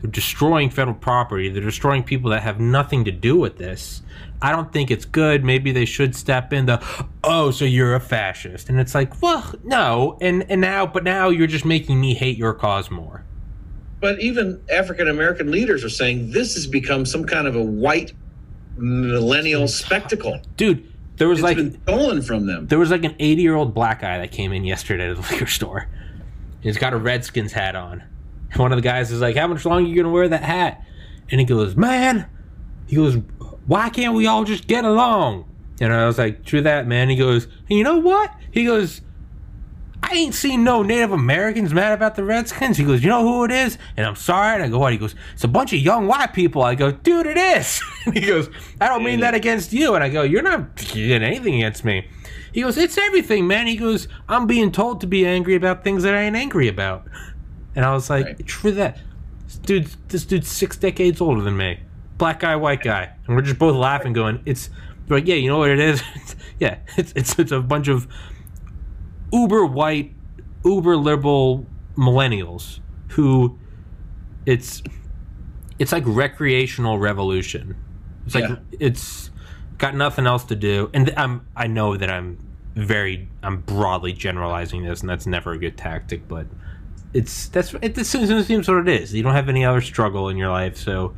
they're 0.01 0.09
destroying 0.09 0.69
federal 0.69 0.95
property. 0.95 1.49
They're 1.49 1.61
destroying 1.61 2.03
people 2.03 2.31
that 2.31 2.43
have 2.43 2.59
nothing 2.59 3.05
to 3.05 3.11
do 3.11 3.37
with 3.37 3.57
this. 3.57 4.01
I 4.41 4.51
don't 4.51 4.71
think 4.71 4.89
it's 4.89 5.05
good. 5.05 5.43
Maybe 5.43 5.71
they 5.71 5.85
should 5.85 6.15
step 6.15 6.53
in 6.53 6.65
the, 6.65 6.83
oh, 7.23 7.51
so 7.51 7.65
you're 7.65 7.93
a 7.93 7.99
fascist. 7.99 8.69
And 8.69 8.79
it's 8.79 8.95
like, 8.95 9.21
well, 9.21 9.53
no. 9.63 10.17
And, 10.21 10.49
and 10.49 10.61
now, 10.61 10.87
but 10.87 11.03
now 11.03 11.29
you're 11.29 11.47
just 11.47 11.65
making 11.65 11.99
me 11.99 12.13
hate 12.13 12.37
your 12.37 12.53
cause 12.53 12.89
more. 12.89 13.25
But 13.99 14.19
even 14.19 14.59
African 14.71 15.07
American 15.09 15.51
leaders 15.51 15.83
are 15.83 15.89
saying 15.89 16.31
this 16.31 16.55
has 16.55 16.65
become 16.65 17.05
some 17.05 17.23
kind 17.23 17.47
of 17.47 17.55
a 17.55 17.61
white 17.63 18.13
millennial 18.77 19.67
spectacle. 19.67 20.39
Dude, 20.57 20.90
there 21.17 21.27
was 21.27 21.39
It's 21.39 21.43
like, 21.43 21.57
been 21.57 21.81
stolen 21.83 22.21
from 22.21 22.45
them. 22.47 22.67
there 22.67 22.79
was 22.79 22.89
like 22.91 23.03
an 23.03 23.15
80 23.19 23.41
year 23.41 23.55
old 23.55 23.73
black 23.73 24.01
guy 24.01 24.17
that 24.19 24.31
came 24.31 24.51
in 24.53 24.63
yesterday 24.63 25.07
to 25.07 25.15
the 25.15 25.21
liquor 25.31 25.47
store. 25.47 25.87
He's 26.61 26.77
got 26.77 26.93
a 26.93 26.97
Redskins 26.97 27.51
hat 27.51 27.75
on. 27.75 28.03
And 28.51 28.59
one 28.59 28.71
of 28.71 28.77
the 28.77 28.81
guys 28.81 29.11
is 29.11 29.21
like, 29.21 29.35
How 29.35 29.47
much 29.47 29.65
longer 29.65 29.85
are 29.85 29.87
you 29.89 29.95
going 29.95 30.05
to 30.05 30.11
wear 30.11 30.27
that 30.29 30.43
hat? 30.43 30.83
And 31.29 31.39
he 31.39 31.45
goes, 31.45 31.75
Man, 31.75 32.27
he 32.87 32.95
goes, 32.95 33.15
Why 33.65 33.89
can't 33.89 34.13
we 34.13 34.27
all 34.27 34.43
just 34.43 34.67
get 34.67 34.83
along? 34.85 35.45
And 35.79 35.91
I 35.93 36.05
was 36.05 36.17
like, 36.17 36.43
True 36.45 36.61
that, 36.61 36.87
man. 36.87 37.09
He 37.09 37.15
goes, 37.15 37.45
And 37.69 37.77
you 37.77 37.83
know 37.83 37.97
what? 37.97 38.31
He 38.51 38.65
goes, 38.65 39.01
I 40.03 40.13
ain't 40.15 40.33
seen 40.33 40.63
no 40.63 40.83
Native 40.83 41.11
Americans 41.11 41.73
mad 41.73 41.93
about 41.93 42.15
the 42.15 42.23
Redskins. 42.23 42.77
He 42.77 42.83
goes, 42.83 43.03
You 43.03 43.09
know 43.09 43.21
who 43.21 43.45
it 43.45 43.51
is? 43.51 43.77
And 43.95 44.05
I'm 44.05 44.15
sorry. 44.15 44.55
And 44.55 44.63
I 44.63 44.67
go, 44.67 44.79
What? 44.79 44.91
He 44.91 44.97
goes, 44.97 45.15
It's 45.33 45.43
a 45.43 45.47
bunch 45.47 45.73
of 45.73 45.79
young 45.79 46.07
white 46.07 46.33
people. 46.33 46.63
I 46.63 46.75
go, 46.75 46.91
Dude, 46.91 47.27
it 47.27 47.37
is. 47.37 47.81
He 48.13 48.21
goes, 48.21 48.49
I 48.79 48.87
don't 48.87 49.03
mean 49.03 49.19
that 49.19 49.35
against 49.35 49.71
you. 49.73 49.93
And 49.93 50.03
I 50.03 50.09
go, 50.09 50.23
You're 50.23 50.41
not 50.41 50.75
getting 50.75 51.21
anything 51.21 51.55
against 51.55 51.85
me. 51.85 52.07
He 52.51 52.61
goes, 52.61 52.77
It's 52.77 52.97
everything, 52.97 53.47
man. 53.47 53.67
He 53.67 53.75
goes, 53.77 54.07
I'm 54.27 54.47
being 54.47 54.71
told 54.71 55.01
to 55.01 55.07
be 55.07 55.25
angry 55.25 55.55
about 55.55 55.83
things 55.83 56.03
that 56.03 56.15
I 56.15 56.21
ain't 56.23 56.35
angry 56.35 56.67
about. 56.67 57.07
And 57.75 57.85
I 57.85 57.93
was 57.93 58.09
like, 58.09 58.25
Right. 58.25 58.45
True 58.45 58.71
that. 58.71 58.99
This 59.45 59.57
dude's, 59.57 59.97
this 60.07 60.25
dude's 60.25 60.49
six 60.49 60.77
decades 60.77 61.21
older 61.21 61.41
than 61.41 61.55
me. 61.55 61.79
Black 62.17 62.39
guy, 62.39 62.55
white 62.55 62.81
guy. 62.81 63.11
And 63.27 63.35
we're 63.35 63.43
just 63.43 63.59
both 63.59 63.75
laughing, 63.75 64.13
going, 64.13 64.41
It's 64.45 64.71
like, 65.09 65.27
Yeah, 65.27 65.35
you 65.35 65.49
know 65.49 65.59
what 65.59 65.69
it 65.69 65.79
is? 65.79 66.01
yeah, 66.59 66.79
it's, 66.97 67.13
it's, 67.15 67.37
it's 67.37 67.51
a 67.51 67.61
bunch 67.61 67.87
of 67.87 68.07
uber 69.31 69.65
white, 69.65 70.13
uber 70.65 70.95
liberal 70.97 71.65
millennials 71.97 72.79
who 73.09 73.57
it's 74.45 74.81
it's 75.79 75.91
like 75.91 76.03
recreational 76.05 76.99
revolution. 76.99 77.75
It's 78.25 78.35
like 78.35 78.49
Yeah. 78.49 78.55
it's 78.79 79.29
got 79.77 79.95
nothing 79.95 80.27
else 80.27 80.43
to 80.45 80.55
do, 80.55 80.89
and 80.93 81.11
I'm 81.17 81.45
I 81.55 81.67
know 81.67 81.97
that 81.97 82.09
I'm 82.09 82.37
very 82.75 83.27
I'm 83.43 83.61
broadly 83.61 84.13
generalizing 84.13 84.83
this, 84.83 85.01
and 85.01 85.09
that's 85.09 85.25
never 85.25 85.51
a 85.53 85.57
good 85.57 85.77
tactic, 85.77 86.27
but 86.27 86.45
it's 87.13 87.49
that's 87.49 87.73
it, 87.81 87.97
it 87.97 88.05
seems 88.05 88.67
what 88.67 88.87
it 88.87 89.01
is. 89.01 89.13
You 89.13 89.23
don't 89.23 89.33
have 89.33 89.49
any 89.49 89.65
other 89.65 89.81
struggle 89.81 90.29
in 90.29 90.37
your 90.37 90.49
life, 90.49 90.77
so 90.77 91.15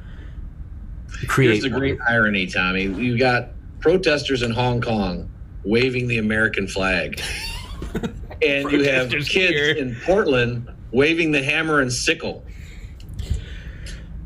create. 1.28 1.52
Here's 1.52 1.64
the 1.64 1.70
one. 1.70 1.80
great 1.80 1.98
irony, 2.08 2.48
Tommy. 2.48 2.84
You 2.84 3.18
got 3.18 3.50
protesters 3.80 4.42
in 4.42 4.52
Hong 4.52 4.82
Kong 4.82 5.30
waving 5.66 6.08
the 6.08 6.18
American 6.18 6.68
flag, 6.68 7.22
and 8.42 8.72
you 8.72 8.84
have 8.90 9.10
kids 9.10 9.28
here. 9.30 9.72
in 9.76 9.96
Portland 10.06 10.70
waving 10.92 11.32
the 11.32 11.42
hammer 11.44 11.80
and 11.82 11.92
sickle. 11.92 12.46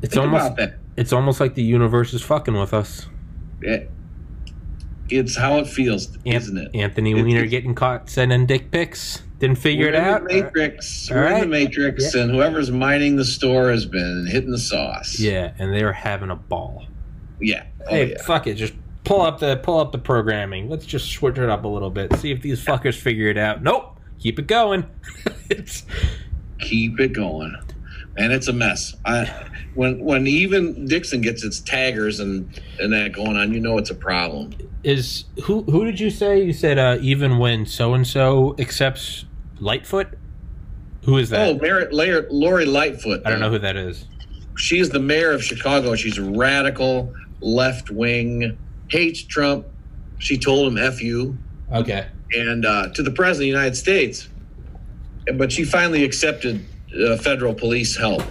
It's 0.02 0.14
Think 0.14 0.26
almost 0.26 0.46
about 0.48 0.58
that. 0.58 0.76
it's 0.96 1.12
almost 1.14 1.40
like 1.40 1.56
the 1.56 1.64
universe 1.64 2.14
is 2.14 2.22
fucking 2.22 2.54
with 2.56 2.74
us. 2.74 3.08
It- 3.62 3.90
it's 5.10 5.38
how 5.38 5.60
it 5.60 5.68
feels, 5.68 6.14
An- 6.26 6.34
isn't 6.34 6.58
it? 6.58 6.76
Anthony 6.76 7.12
It- 7.12 7.24
Weiner 7.24 7.46
getting 7.46 7.74
caught 7.74 8.10
sending 8.10 8.46
dick 8.46 8.72
pics. 8.72 9.24
Didn't 9.40 9.58
figure 9.58 9.86
We're 9.86 9.94
it 9.94 9.96
in 9.96 10.02
out. 10.04 10.28
The 10.28 10.42
Matrix. 10.44 11.10
All 11.12 11.18
We're 11.18 11.28
in 11.28 11.40
the 11.42 11.48
Matrix, 11.48 12.14
and 12.16 12.30
whoever's 12.32 12.72
mining 12.72 13.16
the 13.16 13.24
store 13.24 13.70
has 13.72 13.86
been 13.86 14.26
hitting 14.30 14.50
the 14.52 14.58
sauce. 14.58 15.18
Yeah, 15.20 15.54
and 15.60 15.74
they 15.74 15.84
were 15.84 15.94
having 15.94 16.30
a 16.32 16.36
ball. 16.36 16.86
Yeah. 17.40 17.64
Oh, 17.86 17.92
hey, 17.92 18.10
yeah. 18.12 18.22
fuck 18.24 18.48
it, 18.48 18.56
just 18.56 18.74
pull 19.08 19.22
up 19.22 19.40
the 19.40 19.58
pull 19.58 19.80
up 19.80 19.92
the 19.92 19.98
programming. 19.98 20.70
Let's 20.70 20.86
just 20.86 21.12
switch 21.12 21.38
it 21.38 21.50
up 21.50 21.64
a 21.64 21.68
little 21.68 21.90
bit. 21.90 22.16
See 22.18 22.32
if 22.32 22.42
these 22.42 22.64
fuckers 22.64 22.96
figure 22.96 23.30
it 23.30 23.38
out. 23.38 23.64
Nope, 23.64 24.00
keep 24.20 24.38
it 24.40 24.48
going. 24.48 24.86
it's 25.50 25.86
Keep 26.60 27.00
it 27.00 27.14
going. 27.14 27.56
And 28.18 28.34
it's 28.34 28.48
a 28.48 28.54
mess. 28.54 28.96
I 29.06 29.26
when 29.76 30.04
when 30.04 30.26
even 30.26 30.88
Dixon 30.88 31.22
gets 31.22 31.44
its 31.44 31.60
taggers 31.60 32.20
and 32.20 32.62
and 32.80 32.92
that 32.94 33.14
going 33.14 33.38
on, 33.38 33.54
you 33.54 33.60
know 33.60 33.78
it's 33.78 33.92
a 33.92 33.96
problem. 33.96 34.54
is 34.84 35.26
who 35.44 35.64
who 35.64 35.86
did 35.86 36.00
you 36.00 36.10
say? 36.10 36.42
You 36.42 36.54
said 36.54 36.80
uh, 36.80 36.98
even 37.02 37.38
when 37.38 37.66
so 37.66 37.94
and 37.94 38.06
so 38.06 38.56
accepts 38.58 39.26
Lightfoot. 39.60 40.08
Who 41.04 41.18
is 41.18 41.30
that? 41.30 41.48
Oh, 41.48 41.54
Merritt, 41.56 41.94
Lori 42.34 42.66
Lightfoot. 42.66 43.22
I 43.26 43.30
don't 43.30 43.40
know 43.40 43.52
who 43.52 43.60
that 43.60 43.78
is. 43.78 44.06
She 44.58 44.80
is 44.80 44.90
the 44.90 45.00
mayor 45.00 45.32
of 45.32 45.42
Chicago. 45.42 45.96
She's 45.96 46.18
a 46.18 46.24
radical, 46.24 47.14
left 47.40 47.92
wing, 47.92 48.58
hates 48.90 49.24
Trump. 49.24 49.66
She 50.20 50.38
told 50.38 50.72
him 50.72 50.78
"f 50.78 51.02
you" 51.02 51.38
Okay. 51.72 52.08
and 52.34 52.66
uh, 52.66 52.90
to 52.94 53.04
the 53.04 53.12
president 53.12 53.36
of 53.36 53.40
the 53.40 53.48
United 53.60 53.76
States. 53.76 54.28
But 55.36 55.52
she 55.52 55.64
finally 55.66 56.04
accepted 56.04 56.66
uh, 56.98 57.18
federal 57.18 57.54
police 57.54 57.98
help. 57.98 58.24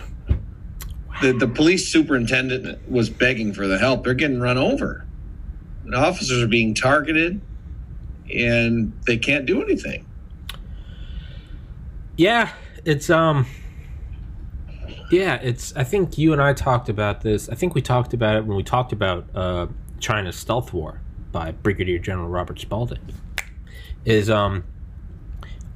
The 1.20 1.32
the 1.32 1.48
police 1.48 1.88
superintendent 1.88 2.90
was 2.90 3.08
begging 3.10 3.52
for 3.52 3.66
the 3.66 3.78
help. 3.78 4.04
They're 4.04 4.14
getting 4.14 4.40
run 4.40 4.58
over. 4.58 5.04
The 5.84 5.96
officers 5.96 6.42
are 6.42 6.48
being 6.48 6.74
targeted, 6.74 7.40
and 8.34 8.92
they 9.06 9.16
can't 9.16 9.46
do 9.46 9.62
anything. 9.62 10.04
Yeah, 12.16 12.50
it's 12.84 13.08
um 13.10 13.46
Yeah, 15.10 15.36
it's 15.36 15.74
I 15.76 15.84
think 15.84 16.18
you 16.18 16.32
and 16.32 16.42
I 16.42 16.52
talked 16.54 16.88
about 16.88 17.20
this. 17.20 17.48
I 17.48 17.54
think 17.54 17.74
we 17.74 17.82
talked 17.82 18.12
about 18.14 18.36
it 18.36 18.44
when 18.46 18.56
we 18.56 18.62
talked 18.62 18.92
about 18.92 19.26
uh 19.34 19.66
China's 19.98 20.36
stealth 20.36 20.72
war 20.72 21.00
by 21.32 21.50
Brigadier 21.50 21.98
General 21.98 22.28
Robert 22.28 22.58
Spalding. 22.58 23.00
Is 24.04 24.30
um 24.30 24.64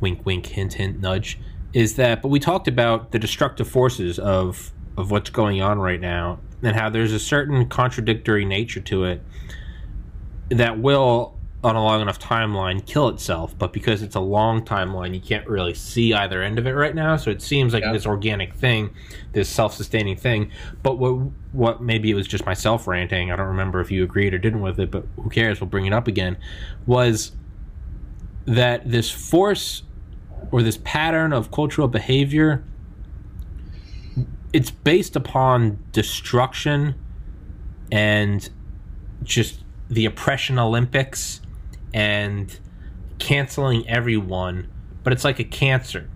wink 0.00 0.24
wink 0.24 0.46
hint 0.46 0.74
hint 0.74 1.00
nudge 1.00 1.38
is 1.72 1.96
that 1.96 2.22
but 2.22 2.28
we 2.28 2.40
talked 2.40 2.68
about 2.68 3.12
the 3.12 3.18
destructive 3.18 3.68
forces 3.68 4.18
of 4.18 4.72
of 4.96 5.10
what's 5.10 5.30
going 5.30 5.60
on 5.60 5.78
right 5.78 6.00
now 6.00 6.38
and 6.62 6.76
how 6.76 6.90
there's 6.90 7.12
a 7.12 7.18
certain 7.18 7.66
contradictory 7.68 8.44
nature 8.44 8.80
to 8.80 9.04
it 9.04 9.22
that 10.50 10.78
will 10.78 11.36
on 11.62 11.76
a 11.76 11.82
long 11.84 12.00
enough 12.00 12.18
timeline 12.18 12.84
kill 12.86 13.08
itself 13.08 13.54
but 13.58 13.70
because 13.70 14.00
it's 14.00 14.14
a 14.14 14.20
long 14.20 14.64
timeline 14.64 15.12
you 15.14 15.20
can't 15.20 15.46
really 15.46 15.74
see 15.74 16.14
either 16.14 16.42
end 16.42 16.58
of 16.58 16.66
it 16.66 16.72
right 16.72 16.94
now. 16.94 17.16
So 17.16 17.30
it 17.30 17.42
seems 17.42 17.74
like 17.74 17.82
Yeah. 17.82 17.92
this 17.92 18.06
organic 18.06 18.54
thing 18.54 18.90
this 19.32 19.48
self-sustaining 19.48 20.16
thing. 20.16 20.50
But 20.82 20.98
what 20.98 21.30
what 21.52 21.82
maybe 21.82 22.10
it 22.10 22.14
was 22.14 22.26
just 22.26 22.46
myself 22.46 22.86
ranting. 22.86 23.30
I 23.30 23.36
don't 23.36 23.48
remember 23.48 23.80
if 23.80 23.90
you 23.90 24.02
agreed 24.04 24.32
or 24.32 24.38
didn't 24.38 24.62
with 24.62 24.80
it 24.80 24.90
but 24.90 25.04
who 25.16 25.28
cares? 25.28 25.60
We'll 25.60 25.68
bring 25.68 25.84
it 25.86 25.92
up 25.92 26.08
again. 26.08 26.38
Was 26.86 27.32
that 28.46 28.90
this 28.90 29.10
force 29.10 29.82
or 30.50 30.62
this 30.62 30.78
pattern 30.82 31.32
of 31.34 31.50
cultural 31.50 31.88
behavior 31.88 32.64
it's 34.52 34.70
based 34.70 35.14
upon 35.14 35.78
destruction 35.92 36.94
and 37.92 38.48
just 39.22 39.62
the 39.88 40.06
oppression 40.06 40.58
olympics 40.58 41.40
and 41.94 42.58
canceling 43.18 43.88
everyone 43.88 44.70
but 45.02 45.12
it's 45.12 45.24
like 45.24 45.38
a 45.38 45.44
cancer 45.44 46.08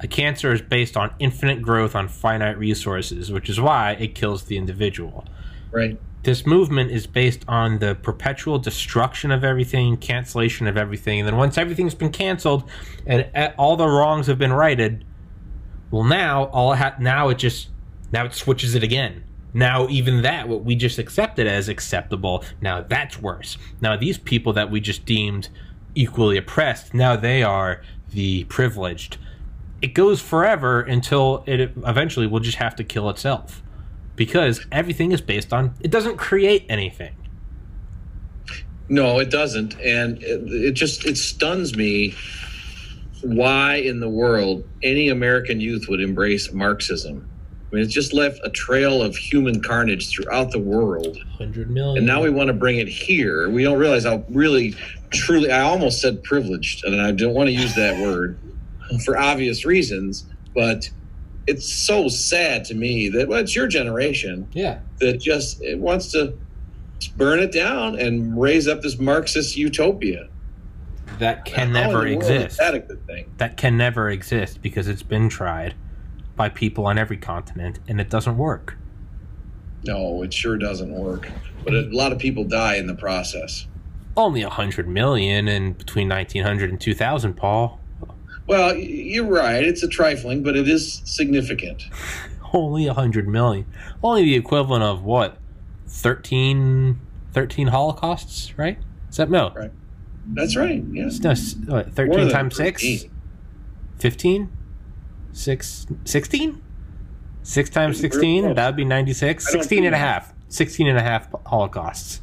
a 0.00 0.06
cancer 0.06 0.52
is 0.52 0.60
based 0.62 0.96
on 0.96 1.12
infinite 1.18 1.60
growth 1.62 1.94
on 1.94 2.08
finite 2.08 2.58
resources 2.58 3.30
which 3.30 3.48
is 3.48 3.60
why 3.60 3.92
it 3.92 4.14
kills 4.14 4.44
the 4.44 4.56
individual 4.56 5.24
Right. 5.70 6.00
this 6.22 6.46
movement 6.46 6.90
is 6.90 7.06
based 7.06 7.44
on 7.46 7.78
the 7.78 7.94
perpetual 7.94 8.58
destruction 8.58 9.30
of 9.30 9.44
everything, 9.44 9.98
cancellation 9.98 10.66
of 10.66 10.78
everything, 10.78 11.20
and 11.20 11.28
then 11.28 11.36
once 11.36 11.58
everything's 11.58 11.94
been 11.94 12.10
canceled 12.10 12.68
and 13.06 13.28
all 13.58 13.76
the 13.76 13.86
wrongs 13.86 14.28
have 14.28 14.38
been 14.38 14.52
righted, 14.54 15.04
well, 15.90 16.04
now 16.04 16.44
all 16.44 16.74
ha- 16.74 16.96
now 16.98 17.28
it 17.28 17.36
just 17.36 17.68
now 18.12 18.24
it 18.24 18.32
switches 18.32 18.74
it 18.74 18.82
again. 18.82 19.24
Now 19.54 19.88
even 19.88 20.22
that 20.22 20.48
what 20.48 20.64
we 20.64 20.74
just 20.76 20.98
accepted 20.98 21.46
as 21.46 21.68
acceptable, 21.68 22.44
now 22.60 22.82
that's 22.82 23.20
worse. 23.20 23.56
Now 23.80 23.96
these 23.96 24.18
people 24.18 24.52
that 24.54 24.70
we 24.70 24.80
just 24.80 25.04
deemed 25.04 25.48
equally 25.94 26.36
oppressed, 26.36 26.94
now 26.94 27.16
they 27.16 27.42
are 27.42 27.82
the 28.10 28.44
privileged. 28.44 29.18
It 29.80 29.94
goes 29.94 30.20
forever 30.20 30.80
until 30.80 31.44
it 31.46 31.72
eventually 31.86 32.26
will 32.26 32.40
just 32.40 32.58
have 32.58 32.76
to 32.76 32.84
kill 32.84 33.08
itself 33.10 33.62
because 34.16 34.66
everything 34.72 35.12
is 35.12 35.20
based 35.20 35.52
on 35.52 35.74
it 35.80 35.90
doesn't 35.90 36.16
create 36.16 36.66
anything 36.68 37.14
No, 38.88 39.18
it 39.18 39.30
doesn't, 39.30 39.78
and 39.80 40.18
it, 40.22 40.72
just 40.72 41.04
it 41.06 41.16
stuns 41.16 41.76
me 41.76 42.14
why 43.22 43.76
in 43.76 44.00
the 44.00 44.08
world 44.08 44.64
any 44.82 45.08
American 45.08 45.60
youth 45.60 45.86
would 45.88 46.00
embrace 46.00 46.52
Marxism. 46.52 47.27
I 47.70 47.74
mean, 47.74 47.84
it's 47.84 47.92
just 47.92 48.14
left 48.14 48.40
a 48.44 48.50
trail 48.50 49.02
of 49.02 49.14
human 49.14 49.60
carnage 49.62 50.08
throughout 50.10 50.52
the 50.52 50.58
world. 50.58 51.16
100 51.36 51.70
million. 51.70 51.98
And 51.98 52.06
now 52.06 52.22
we 52.22 52.30
want 52.30 52.48
to 52.48 52.54
bring 52.54 52.78
it 52.78 52.88
here. 52.88 53.50
We 53.50 53.62
don't 53.62 53.78
realize 53.78 54.04
how 54.04 54.24
really, 54.30 54.74
truly, 55.10 55.50
I 55.50 55.60
almost 55.60 56.00
said 56.00 56.22
privileged, 56.22 56.84
and 56.84 57.00
I 57.00 57.12
don't 57.12 57.34
want 57.34 57.48
to 57.48 57.52
use 57.52 57.74
that 57.74 58.00
word 58.00 58.38
for 59.04 59.18
obvious 59.18 59.66
reasons, 59.66 60.24
but 60.54 60.88
it's 61.46 61.70
so 61.70 62.08
sad 62.08 62.64
to 62.66 62.74
me 62.74 63.10
that, 63.10 63.28
well, 63.28 63.40
it's 63.40 63.54
your 63.54 63.66
generation 63.66 64.48
Yeah. 64.52 64.78
that 65.00 65.18
just 65.20 65.62
it 65.62 65.78
wants 65.78 66.10
to 66.12 66.34
burn 67.16 67.38
it 67.38 67.52
down 67.52 67.98
and 67.98 68.40
raise 68.40 68.66
up 68.66 68.80
this 68.82 68.98
Marxist 68.98 69.56
utopia. 69.58 70.28
That 71.18 71.44
can 71.44 71.72
never 71.72 72.04
the 72.04 72.16
world 72.16 72.22
is 72.22 72.28
exist. 72.30 72.58
that 72.58 72.74
a 72.74 72.78
good 72.80 73.06
thing? 73.06 73.30
That 73.38 73.56
can 73.56 73.76
never 73.76 74.08
exist 74.10 74.62
because 74.62 74.88
it's 74.88 75.02
been 75.02 75.28
tried 75.28 75.74
by 76.38 76.48
people 76.48 76.86
on 76.86 76.96
every 76.96 77.18
continent 77.18 77.80
and 77.88 78.00
it 78.00 78.08
doesn't 78.08 78.38
work. 78.38 78.78
No, 79.84 80.22
it 80.22 80.32
sure 80.32 80.56
doesn't 80.56 80.90
work. 80.90 81.28
But 81.64 81.74
a 81.74 81.82
lot 81.90 82.12
of 82.12 82.18
people 82.18 82.44
die 82.44 82.76
in 82.76 82.86
the 82.86 82.94
process. 82.94 83.66
Only 84.16 84.42
100 84.42 84.88
million 84.88 85.48
in 85.48 85.74
between 85.74 86.08
1900 86.08 86.70
and 86.70 86.80
2000, 86.80 87.34
Paul. 87.34 87.78
Well, 88.46 88.74
you're 88.74 89.26
right. 89.26 89.62
It's 89.62 89.82
a 89.82 89.88
trifling, 89.88 90.42
but 90.42 90.56
it 90.56 90.68
is 90.68 91.02
significant. 91.04 91.84
Only 92.54 92.86
100 92.86 93.28
million. 93.28 93.66
Only 94.02 94.22
the 94.24 94.34
equivalent 94.36 94.82
of 94.82 95.02
what? 95.02 95.36
13 95.88 96.98
13 97.32 97.66
holocausts, 97.68 98.56
right? 98.56 98.78
Is 99.10 99.16
that 99.18 99.30
no? 99.30 99.52
Right. 99.54 99.70
That's 100.28 100.56
right. 100.56 100.82
Yes. 100.90 101.20
No, 101.20 101.30
s- 101.30 101.54
what, 101.66 101.86
More 101.96 102.06
13 102.16 102.28
times 102.30 102.56
6? 102.56 103.04
15? 103.98 104.50
6 105.38 105.86
16? 106.04 106.62
6 107.42 107.70
times 107.70 108.00
16? 108.00 108.54
That 108.54 108.66
would 108.66 108.76
be 108.76 108.84
96. 108.84 109.46
I 109.48 109.52
don't 109.52 109.62
16 109.62 109.84
and 109.84 109.94
a 109.94 109.98
half. 109.98 110.34
16 110.48 110.88
and 110.88 110.98
a 110.98 111.02
half 111.02 111.28
holocausts. 111.46 112.20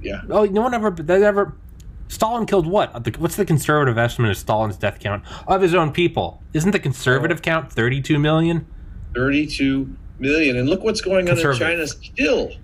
Yeah. 0.00 0.22
Oh, 0.30 0.44
no 0.44 0.62
one 0.62 0.72
ever. 0.74 0.90
That 0.90 1.22
ever. 1.22 1.54
Stalin 2.08 2.46
killed 2.46 2.66
what? 2.66 3.18
What's 3.18 3.36
the 3.36 3.44
conservative 3.44 3.96
estimate 3.98 4.30
of 4.30 4.36
Stalin's 4.36 4.76
death 4.76 4.98
count 5.00 5.24
of 5.46 5.62
his 5.62 5.74
own 5.74 5.92
people? 5.92 6.42
Isn't 6.52 6.72
the 6.72 6.78
conservative 6.78 7.42
count 7.42 7.72
32 7.72 8.18
million? 8.18 8.66
32 9.14 9.96
million. 10.18 10.56
And 10.56 10.68
look 10.68 10.82
what's 10.82 11.00
going 11.00 11.28
on 11.28 11.38
in 11.38 11.54
China 11.56 11.86
still. 11.86 12.52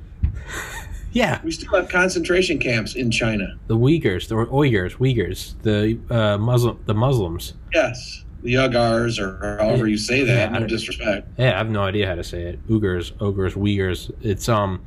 Yeah, 1.12 1.40
We 1.42 1.50
still 1.50 1.74
have 1.74 1.88
concentration 1.88 2.58
camps 2.58 2.94
in 2.94 3.10
China. 3.10 3.56
the 3.68 3.76
Uyghurs, 3.76 4.28
the 4.28 4.34
Uyghurs, 4.34 4.96
Uyghurs, 4.98 5.54
the 5.62 5.98
uh, 6.14 6.36
Muslim, 6.36 6.78
the 6.84 6.92
Muslims. 6.92 7.54
Yes. 7.72 8.25
The 8.46 9.18
or 9.20 9.58
however 9.60 9.88
you 9.88 9.98
say 9.98 10.22
that, 10.24 10.52
Yeah, 10.52 10.58
no 10.58 10.66
disrespect. 10.66 11.28
Yeah, 11.36 11.54
I 11.54 11.58
have 11.58 11.68
no 11.68 11.82
idea 11.82 12.06
how 12.06 12.14
to 12.14 12.22
say 12.24 12.42
it. 12.42 12.68
Uyghurs, 12.68 13.12
ogres, 13.20 13.54
Uyghurs. 13.54 14.10
It's 14.22 14.48
um, 14.48 14.84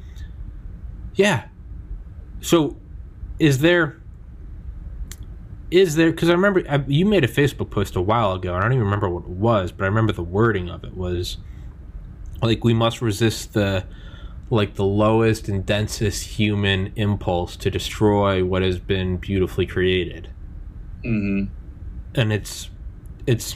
yeah. 1.15 1.49
So, 2.39 2.77
is 3.37 3.59
there? 3.59 4.01
Is 5.71 5.95
there? 5.95 6.09
Because 6.11 6.29
I 6.29 6.33
remember 6.33 6.63
I, 6.69 6.83
you 6.87 7.05
made 7.05 7.23
a 7.25 7.27
Facebook 7.27 7.69
post 7.69 7.95
a 7.95 8.01
while 8.01 8.31
ago. 8.31 8.53
and 8.55 8.59
I 8.59 8.61
don't 8.63 8.73
even 8.73 8.85
remember 8.85 9.09
what 9.09 9.23
it 9.23 9.29
was, 9.29 9.71
but 9.73 9.83
I 9.83 9.87
remember 9.87 10.13
the 10.13 10.23
wording 10.23 10.69
of 10.69 10.83
it 10.83 10.95
was 10.95 11.37
like 12.41 12.63
we 12.63 12.73
must 12.73 13.01
resist 13.01 13.53
the 13.53 13.85
like 14.49 14.75
the 14.75 14.85
lowest 14.85 15.47
and 15.49 15.65
densest 15.65 16.23
human 16.39 16.91
impulse 16.95 17.55
to 17.57 17.69
destroy 17.69 18.43
what 18.43 18.61
has 18.63 18.79
been 18.79 19.17
beautifully 19.17 19.65
created 19.67 20.29
Mm-hmm. 21.05 21.53
and 22.15 22.33
it's 22.33 22.69
it's 23.29 23.55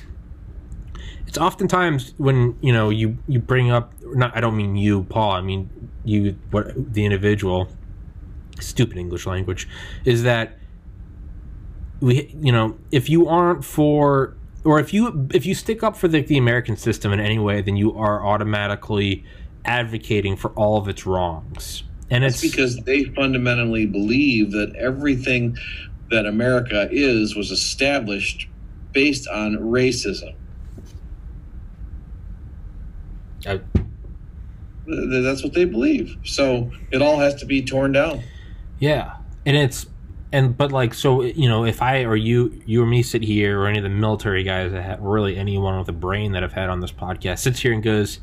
it's 1.27 1.38
oftentimes 1.38 2.13
when 2.17 2.55
you 2.62 2.71
know 2.71 2.89
you 2.91 3.17
you 3.27 3.39
bring 3.39 3.71
up 3.71 3.93
not 4.03 4.36
I 4.38 4.41
don't 4.41 4.55
mean 4.55 4.75
you 4.75 5.03
Paul 5.05 5.31
I 5.31 5.41
mean 5.41 5.69
you 6.05 6.38
what 6.51 6.93
the 6.93 7.03
individual 7.03 7.67
stupid 8.59 8.97
English 8.97 9.25
language 9.25 9.67
is 10.05 10.23
that 10.23 10.59
we 12.01 12.36
you 12.39 12.51
know 12.51 12.77
if 12.91 13.09
you 13.09 13.27
aren't 13.27 13.65
for 13.65 14.36
or 14.63 14.79
if 14.79 14.93
you 14.93 15.27
if 15.33 15.45
you 15.45 15.55
stick 15.55 15.81
up 15.81 15.97
for 15.97 16.07
the, 16.07 16.21
the 16.21 16.38
American 16.38 16.77
system 16.77 17.12
in 17.12 17.19
any 17.19 17.39
way 17.39 17.62
then 17.62 17.75
you 17.75 17.97
are 17.97 18.23
automatically 18.23 19.25
advocating 19.65 20.36
for 20.36 20.51
all 20.51 20.77
of 20.77 20.88
its 20.88 21.05
wrongs. 21.05 21.83
And 22.12 22.23
It's 22.23 22.43
it's 22.43 22.51
because 22.51 22.77
they 22.83 23.05
fundamentally 23.05 23.88
believe 23.88 24.51
that 24.51 24.75
everything 24.75 25.57
that 26.12 26.27
America 26.27 26.88
is 26.91 27.36
was 27.36 27.49
established 27.49 28.47
based 28.93 29.27
on 29.27 29.58
racism. 29.58 30.36
I- 33.45 33.60
That's 34.88 35.43
what 35.43 35.53
they 35.53 35.65
believe. 35.65 36.17
So 36.23 36.71
it 36.91 37.01
all 37.01 37.19
has 37.19 37.36
to 37.36 37.45
be 37.45 37.62
torn 37.62 37.91
down. 37.93 38.21
Yeah, 38.79 39.15
and 39.45 39.56
it's 39.56 39.86
and 40.32 40.58
but 40.58 40.71
like 40.71 40.93
so 40.93 41.21
you 41.23 41.47
know 41.47 41.63
if 41.65 41.82
I 41.82 42.03
or 42.03 42.15
you 42.15 42.62
you 42.65 42.82
or 42.84 42.86
me 42.86 43.01
sit 43.03 43.21
here 43.23 43.60
or 43.60 43.67
any 43.67 43.77
of 43.77 43.84
the 43.84 43.89
military 43.89 44.43
guys 44.43 44.71
that 44.71 44.82
have 44.82 44.99
really 44.99 45.38
anyone 45.38 45.77
with 45.79 45.88
a 45.89 45.93
brain 45.93 46.32
that 46.34 46.43
I've 46.43 46.53
had 46.53 46.69
on 46.69 46.79
this 46.82 46.91
podcast 46.91 47.39
sits 47.39 47.60
here 47.62 47.71
and 47.71 47.82
goes, 47.84 48.19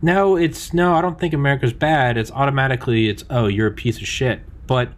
no, 0.00 0.36
it's 0.36 0.72
no, 0.72 0.94
I 0.94 1.00
don't 1.00 1.18
think 1.20 1.32
America's 1.34 1.72
bad. 1.72 2.16
It's 2.16 2.30
automatically 2.32 3.08
it's 3.08 3.24
oh 3.30 3.46
you're 3.46 3.68
a 3.68 3.72
piece 3.72 3.98
of 4.00 4.06
shit. 4.06 4.40
But 4.66 4.90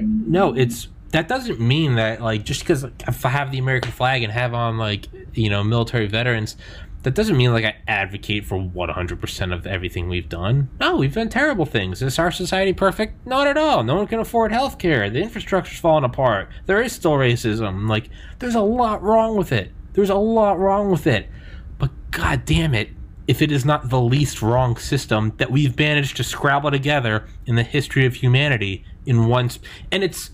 no, 0.00 0.54
it's 0.54 0.88
that 1.12 1.28
doesn't 1.28 1.60
mean 1.60 1.94
that 1.96 2.20
like 2.20 2.44
just 2.44 2.60
because 2.60 2.84
I 2.84 3.28
have 3.28 3.52
the 3.52 3.58
American 3.58 3.92
flag 3.92 4.22
and 4.22 4.32
have 4.32 4.54
on 4.54 4.78
like 4.78 5.08
you 5.34 5.48
know 5.48 5.62
military 5.62 6.06
veterans. 6.08 6.56
That 7.02 7.14
doesn't 7.16 7.36
mean 7.36 7.52
like 7.52 7.64
I 7.64 7.74
advocate 7.88 8.44
for 8.44 8.56
100% 8.56 9.52
of 9.52 9.66
everything 9.66 10.08
we've 10.08 10.28
done. 10.28 10.70
No, 10.78 10.98
we've 10.98 11.12
done 11.12 11.28
terrible 11.28 11.66
things. 11.66 12.00
Is 12.00 12.16
our 12.16 12.30
society 12.30 12.72
perfect? 12.72 13.26
Not 13.26 13.48
at 13.48 13.56
all. 13.58 13.82
No 13.82 13.96
one 13.96 14.06
can 14.06 14.20
afford 14.20 14.52
health 14.52 14.78
care. 14.78 15.10
The 15.10 15.20
infrastructure's 15.20 15.80
falling 15.80 16.04
apart. 16.04 16.48
There 16.66 16.80
is 16.80 16.92
still 16.92 17.14
racism. 17.14 17.88
Like, 17.88 18.08
there's 18.38 18.54
a 18.54 18.60
lot 18.60 19.02
wrong 19.02 19.36
with 19.36 19.50
it. 19.50 19.72
There's 19.94 20.10
a 20.10 20.14
lot 20.14 20.60
wrong 20.60 20.92
with 20.92 21.08
it. 21.08 21.28
But 21.76 21.90
god 22.12 22.44
damn 22.44 22.72
it, 22.72 22.90
if 23.26 23.42
it 23.42 23.50
is 23.50 23.64
not 23.64 23.88
the 23.88 24.00
least 24.00 24.40
wrong 24.40 24.76
system 24.76 25.32
that 25.38 25.50
we've 25.50 25.76
managed 25.76 26.16
to 26.18 26.24
scrabble 26.24 26.70
together 26.70 27.26
in 27.46 27.56
the 27.56 27.64
history 27.64 28.06
of 28.06 28.14
humanity 28.14 28.84
in 29.06 29.26
one 29.26 29.48
sp- 29.50 29.66
and 29.90 30.04
it's 30.04 30.30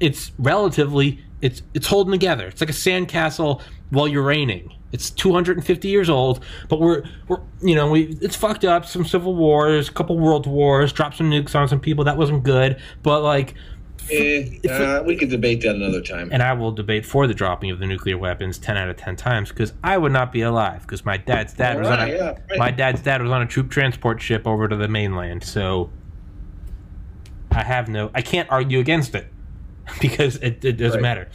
it's 0.00 0.32
relatively 0.38 1.24
it's 1.42 1.62
it's 1.74 1.86
holding 1.86 2.12
together. 2.12 2.46
It's 2.46 2.60
like 2.60 2.70
a 2.70 2.74
sandcastle 2.74 3.62
while 3.90 4.08
you're 4.08 4.22
raining. 4.22 4.72
It's 4.92 5.10
250 5.10 5.88
years 5.88 6.08
old, 6.08 6.42
but 6.68 6.80
we're 6.80 7.04
we're 7.28 7.40
you 7.62 7.74
know 7.74 7.90
we 7.90 8.16
it's 8.20 8.36
fucked 8.36 8.64
up. 8.64 8.86
Some 8.86 9.04
civil 9.04 9.34
wars, 9.34 9.88
a 9.88 9.92
couple 9.92 10.18
world 10.18 10.46
wars, 10.46 10.92
dropped 10.92 11.16
some 11.16 11.30
nukes 11.30 11.54
on 11.54 11.68
some 11.68 11.80
people. 11.80 12.04
That 12.04 12.16
wasn't 12.16 12.44
good, 12.44 12.80
but 13.02 13.22
like. 13.22 13.54
Eh, 14.08 14.60
uh, 14.70 15.02
we 15.04 15.16
could 15.16 15.30
debate 15.30 15.62
that 15.62 15.74
another 15.74 16.00
time. 16.00 16.28
And 16.30 16.40
I 16.40 16.52
will 16.52 16.70
debate 16.70 17.04
for 17.04 17.26
the 17.26 17.34
dropping 17.34 17.72
of 17.72 17.80
the 17.80 17.86
nuclear 17.86 18.16
weapons 18.16 18.56
10 18.56 18.76
out 18.76 18.88
of 18.88 18.96
10 18.96 19.16
times 19.16 19.48
because 19.48 19.72
I 19.82 19.98
would 19.98 20.12
not 20.12 20.30
be 20.30 20.42
alive 20.42 20.82
because 20.82 21.04
my 21.04 21.16
dad's 21.16 21.54
dad 21.54 21.80
was 21.80 21.88
on 21.88 22.00
a, 22.00 22.12
yeah, 22.12 22.24
right. 22.48 22.56
my 22.56 22.70
dad's 22.70 23.02
dad 23.02 23.20
was 23.20 23.32
on 23.32 23.42
a 23.42 23.46
troop 23.46 23.68
transport 23.68 24.22
ship 24.22 24.46
over 24.46 24.68
to 24.68 24.76
the 24.76 24.86
mainland. 24.86 25.42
So 25.42 25.90
I 27.50 27.64
have 27.64 27.88
no 27.88 28.12
I 28.14 28.22
can't 28.22 28.48
argue 28.48 28.78
against 28.78 29.16
it 29.16 29.32
because 30.00 30.36
it, 30.36 30.64
it 30.64 30.72
doesn't 30.76 30.94
Right. 30.98 31.02
matter. 31.02 31.28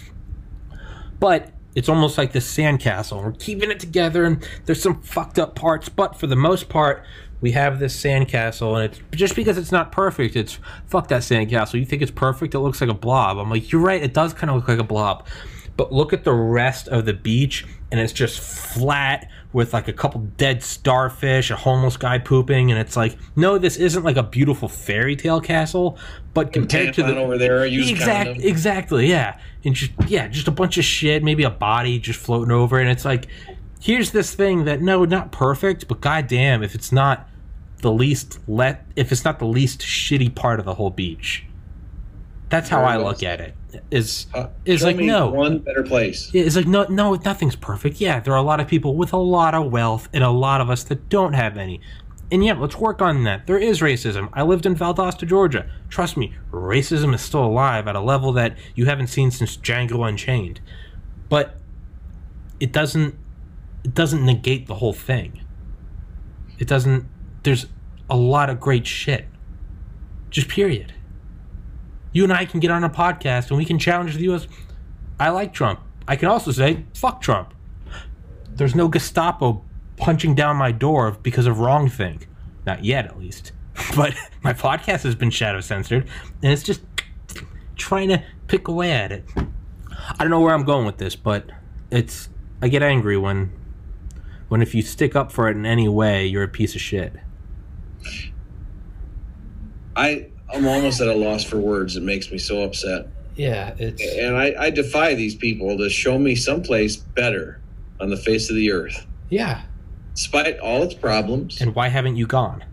But 1.20 1.52
it's 1.76 1.88
almost 1.88 2.18
like 2.18 2.32
this 2.34 2.52
sandcastle. 2.52 3.24
We're 3.24 3.32
keeping 3.34 3.72
it 3.72 3.80
together 3.80 4.26
and 4.26 4.46
there's 4.66 4.82
some 4.82 5.02
fucked 5.02 5.40
up 5.40 5.56
parts, 5.56 5.88
but 5.90 6.20
for 6.20 6.28
the 6.28 6.36
most 6.36 6.68
part 6.70 7.04
we 7.40 7.52
have 7.52 7.80
this 7.80 8.00
sandcastle 8.00 8.76
and 8.76 8.92
it's 8.94 9.02
just 9.18 9.36
because 9.36 9.58
it's 9.58 9.72
not 9.72 9.92
perfect, 9.92 10.36
it's 10.36 10.60
fuck 10.88 11.08
that 11.08 11.22
sandcastle. 11.22 11.80
You 11.80 11.86
think 11.86 12.02
it's 12.02 12.12
perfect, 12.12 12.54
it 12.54 12.60
looks 12.60 12.82
like 12.82 12.90
a 12.90 12.94
blob. 12.96 13.38
I'm 13.38 13.50
like, 13.50 13.72
you're 13.72 13.82
right, 13.82 14.02
it 14.02 14.14
does 14.14 14.34
kind 14.34 14.50
of 14.52 14.58
look 14.58 14.68
like 14.68 14.80
a 14.80 14.84
blob. 14.84 15.26
But 15.78 15.92
look 15.92 16.14
at 16.14 16.24
the 16.24 16.34
rest 16.34 16.88
of 16.90 17.06
the 17.06 17.14
beach 17.14 17.66
and 17.92 18.00
it's 18.00 18.14
just 18.14 18.40
flat 18.40 19.28
with 19.54 19.74
like 19.74 19.88
a 19.88 19.94
couple 19.94 20.22
dead 20.38 20.64
starfish, 20.64 21.52
a 21.52 21.56
homeless 21.56 21.98
guy 21.98 22.18
pooping, 22.18 22.72
and 22.72 22.80
it's 22.80 22.96
like, 22.96 23.18
no, 23.36 23.58
this 23.58 23.78
isn't 23.78 24.04
like 24.04 24.16
a 24.16 24.24
beautiful 24.24 24.70
fairy 24.70 25.16
tale 25.16 25.42
castle, 25.42 25.98
but 26.34 26.54
compared 26.54 26.94
to 26.94 27.04
the 27.04 27.18
over 27.18 27.38
there, 27.38 27.66
exact, 27.66 28.40
exactly, 28.42 29.08
yeah, 29.08 29.38
and 29.66 29.76
just 29.76 29.92
yeah, 30.08 30.28
just 30.28 30.48
a 30.48 30.52
bunch 30.52 30.78
of 30.78 30.86
shit, 30.86 31.24
maybe 31.24 31.44
a 31.44 31.50
body 31.50 32.00
just 32.00 32.20
floating 32.20 32.52
over, 32.52 32.80
and 32.80 32.90
it's 32.90 33.04
like, 33.06 33.28
here's 33.82 34.12
this 34.12 34.34
thing 34.34 34.64
that 34.66 34.82
no, 34.82 35.04
not 35.06 35.32
perfect, 35.32 35.88
but 35.88 36.00
goddamn, 36.00 36.64
if 36.64 36.74
it's 36.74 36.92
not 36.92 37.28
the 37.82 37.92
least 37.92 38.40
let, 38.48 38.86
if 38.96 39.12
it's 39.12 39.26
not 39.26 39.40
the 39.40 39.48
least 39.48 39.82
shitty 39.82 40.34
part 40.34 40.60
of 40.60 40.66
the 40.66 40.76
whole 40.76 40.92
beach, 40.92 41.46
that's 42.52 42.70
how 42.70 42.84
I 42.84 42.98
look 42.98 43.24
at 43.24 43.40
it. 43.42 43.56
Is 43.90 44.28
Uh, 44.34 44.48
is 44.66 44.84
like 44.84 44.98
no, 44.98 45.30
one 45.30 45.60
better 45.60 45.82
place. 45.84 46.30
yeah, 46.34 46.44
it's 46.44 46.56
like 46.58 46.68
no, 46.68 46.84
no, 46.90 47.16
nothing's 47.16 47.56
perfect. 47.56 48.02
Yeah, 48.02 48.20
there 48.20 48.34
are 48.34 48.38
a 48.38 48.44
lot 48.44 48.60
of 48.60 48.68
people 48.68 48.96
with 48.96 49.14
a 49.14 49.18
lot 49.18 49.56
of 49.56 49.72
wealth 49.72 50.10
and 50.14 50.24
a 50.24 50.30
lot 50.30 50.62
of 50.62 50.70
us 50.70 50.84
that 50.84 51.10
don't 51.10 51.34
have 51.34 51.58
any. 51.58 51.82
And 52.32 52.44
yeah, 52.46 52.54
let's 52.54 52.78
work 52.78 53.02
on 53.02 53.24
that. 53.24 53.48
There 53.48 53.58
is 53.58 53.80
racism. 53.82 54.30
I 54.34 54.44
lived 54.44 54.66
in 54.66 54.76
Valdosta, 54.76 55.28
Georgia. 55.28 55.70
Trust 55.90 56.16
me, 56.16 56.34
racism 56.52 57.14
is 57.14 57.22
still 57.22 57.44
alive 57.44 57.88
at 57.88 57.96
a 57.96 58.00
level 58.00 58.32
that 58.34 58.58
you 58.76 58.86
haven't 58.86 59.08
seen 59.08 59.32
since 59.32 59.58
Django 59.58 60.08
Unchained. 60.08 60.62
But 61.30 61.56
it 62.60 62.72
doesn't 62.72 63.16
it 63.84 63.94
doesn't 63.94 64.24
negate 64.26 64.68
the 64.68 64.76
whole 64.76 64.94
thing. 64.94 65.42
It 66.60 66.68
doesn't 66.68 67.06
there's 67.44 67.68
a 68.10 68.16
lot 68.18 68.50
of 68.50 68.60
great 68.60 68.86
shit. 68.86 69.26
Just 70.30 70.48
period. 70.50 70.94
You 72.12 72.24
and 72.24 72.34
I 72.34 72.46
can 72.46 72.60
get 72.60 72.72
on 72.72 72.84
a 72.84 72.90
podcast 72.90 73.50
and 73.50 73.58
we 73.58 73.66
can 73.66 73.80
challenge 73.80 74.16
the 74.16 74.32
US. 74.32 74.48
I 75.20 75.30
like 75.30 75.54
Trump. 75.54 75.80
I 76.08 76.16
can 76.16 76.28
also 76.28 76.52
say, 76.52 76.86
fuck 76.94 77.22
Trump. 77.22 77.54
There's 78.50 78.76
no 78.76 78.88
Gestapo 78.88 79.64
punching 79.98 80.36
down 80.36 80.58
my 80.58 80.72
door 80.72 81.12
because 81.24 81.46
of 81.46 81.60
wrong 81.60 81.90
thing. 81.90 82.26
Not 82.66 82.84
yet, 82.84 83.06
at 83.06 83.18
least. 83.20 83.52
But 83.96 84.14
my 84.44 84.54
podcast 84.54 85.04
has 85.04 85.16
been 85.16 85.32
shadow 85.32 85.60
censored, 85.60 86.08
and 86.44 86.52
it's 86.52 86.62
just 86.62 86.82
trying 87.76 88.10
to 88.10 88.24
pick 88.48 88.68
away 88.68 88.92
at 88.92 89.12
it. 89.12 89.26
I 89.38 90.18
don't 90.20 90.30
know 90.30 90.40
where 90.40 90.54
I'm 90.54 90.66
going 90.66 90.86
with 90.86 90.98
this, 90.98 91.16
but 91.16 91.50
it's 91.90 92.30
I 92.62 92.68
get 92.68 92.84
angry 92.84 93.18
when 93.18 93.52
when 94.50 94.62
if 94.62 94.76
you 94.76 94.82
stick 94.82 95.16
up 95.16 95.32
for 95.32 95.48
it 95.50 95.56
in 95.56 95.66
any 95.66 95.88
way, 95.88 96.26
you're 96.26 96.44
a 96.44 96.48
piece 96.48 96.76
of 96.76 96.82
shit. 96.82 97.14
I 99.96 100.28
I'm 100.54 100.68
almost 100.68 101.02
at 101.02 101.08
a 101.08 101.14
loss 101.14 101.44
for 101.44 101.58
words. 101.58 101.96
It 101.96 102.04
makes 102.04 102.32
me 102.32 102.38
so 102.38 102.64
upset. 102.64 103.08
Yeah, 103.36 103.74
it's 103.78 104.02
And 104.18 104.36
I, 104.36 104.54
I 104.66 104.70
defy 104.70 105.16
these 105.16 105.36
people 105.36 105.78
to 105.78 105.90
show 105.90 106.18
me 106.18 106.36
someplace 106.36 106.98
better 106.98 107.62
on 108.00 108.10
the 108.10 108.18
face 108.18 108.50
of 108.50 108.56
the 108.56 108.72
earth, 108.72 109.06
yeah. 109.30 109.62
despite 110.16 110.60
all 110.60 110.84
its 110.84 110.94
problems. 110.94 111.62
And 111.62 111.74
why 111.74 111.88
haven't 111.88 112.18
you 112.18 112.28
gone? 112.28 112.64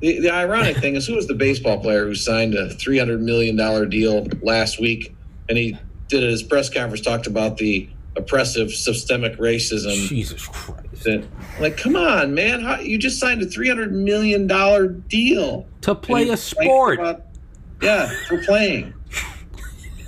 The, 0.00 0.20
the 0.20 0.30
ironic 0.32 0.76
thing 0.78 0.96
is, 0.96 1.06
who 1.06 1.14
was 1.14 1.26
the 1.26 1.34
baseball 1.34 1.80
player 1.80 2.06
who 2.06 2.14
signed 2.14 2.54
a 2.54 2.70
three 2.70 2.98
hundred 2.98 3.22
million 3.22 3.56
dollar 3.56 3.86
deal 3.86 4.26
last 4.42 4.80
week? 4.80 5.14
And 5.48 5.58
he 5.58 5.76
did 6.08 6.22
at 6.22 6.30
his 6.30 6.42
press 6.42 6.68
conference 6.68 7.00
talked 7.00 7.26
about 7.26 7.56
the 7.56 7.88
oppressive 8.16 8.70
systemic 8.72 9.38
racism. 9.38 10.08
Jesus 10.08 10.46
Christ. 10.46 11.04
That, 11.04 11.24
like, 11.60 11.76
come 11.76 11.96
on, 11.96 12.34
man! 12.34 12.60
How, 12.60 12.78
you 12.78 12.98
just 12.98 13.18
signed 13.18 13.42
a 13.42 13.46
three 13.46 13.68
hundred 13.68 13.92
million 13.92 14.46
dollar 14.46 14.86
deal 14.88 15.66
To 15.82 15.94
play 15.94 16.28
a 16.28 16.36
sport. 16.36 16.98
about- 16.98 17.22
yeah, 17.80 18.08
for 18.28 18.40
playing. 18.44 18.94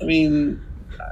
I 0.00 0.04
mean, 0.04 0.60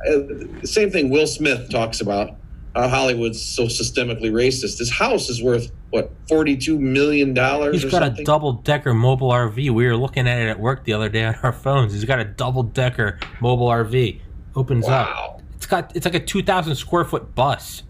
uh, 0.09 0.65
same 0.65 0.91
thing 0.91 1.11
Will 1.11 1.27
Smith 1.27 1.71
talks 1.71 2.01
about 2.01 2.37
how 2.77 2.89
Hollywood's 2.89 3.43
so 3.43 3.65
systemically 3.65 4.31
racist. 4.31 4.79
This 4.79 4.91
house 4.91 5.29
is 5.29 5.43
worth 5.43 5.73
what 5.91 6.13
forty-two 6.29 6.79
million 6.79 7.35
dollars. 7.35 7.83
He's 7.83 7.91
got 7.91 8.03
something? 8.03 8.23
a 8.23 8.25
double 8.25 8.53
decker 8.53 8.95
mobile 8.95 9.31
RV. 9.31 9.57
We 9.71 9.87
were 9.87 9.97
looking 9.97 10.29
at 10.29 10.39
it 10.39 10.49
at 10.49 10.61
work 10.61 10.85
the 10.85 10.93
other 10.93 11.09
day 11.09 11.25
on 11.25 11.35
our 11.43 11.53
phones. 11.53 11.93
He's 11.93 12.05
got 12.05 12.21
a 12.21 12.25
double 12.25 12.63
decker 12.63 13.19
mobile 13.41 13.67
RV. 13.69 14.21
Opens 14.55 14.87
up. 14.87 15.09
Wow! 15.09 15.37
It's 15.41 15.42
got 15.73 15.97
it's 15.97 16.05
like 16.07 16.15
a 16.15 16.21
two 16.21 16.43
thousand 16.43 16.77
square 16.77 17.05
foot 17.05 17.35
bus. 17.35 17.83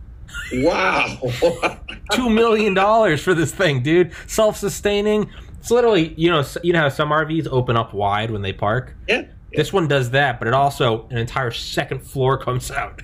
Wow! 0.54 1.18
Two 2.12 2.30
million 2.30 2.72
dollars 2.72 3.22
for 3.22 3.34
this 3.34 3.52
thing, 3.52 3.82
dude. 3.82 4.12
Self 4.26 4.56
sustaining. 4.56 5.30
It's 5.58 5.70
literally 5.70 6.14
you 6.16 6.30
know 6.30 6.42
you 6.62 6.72
know 6.72 6.80
how 6.80 6.88
some 6.88 7.10
RVs 7.10 7.46
open 7.50 7.76
up 7.76 7.92
wide 7.92 8.30
when 8.30 8.40
they 8.40 8.52
park. 8.54 8.94
yeah, 9.08 9.26
This 9.52 9.72
one 9.74 9.88
does 9.88 10.10
that, 10.10 10.38
but 10.38 10.48
it 10.48 10.54
also 10.54 11.06
an 11.10 11.18
entire 11.18 11.50
second 11.50 12.00
floor 12.00 12.38
comes 12.38 12.70
out. 12.70 13.02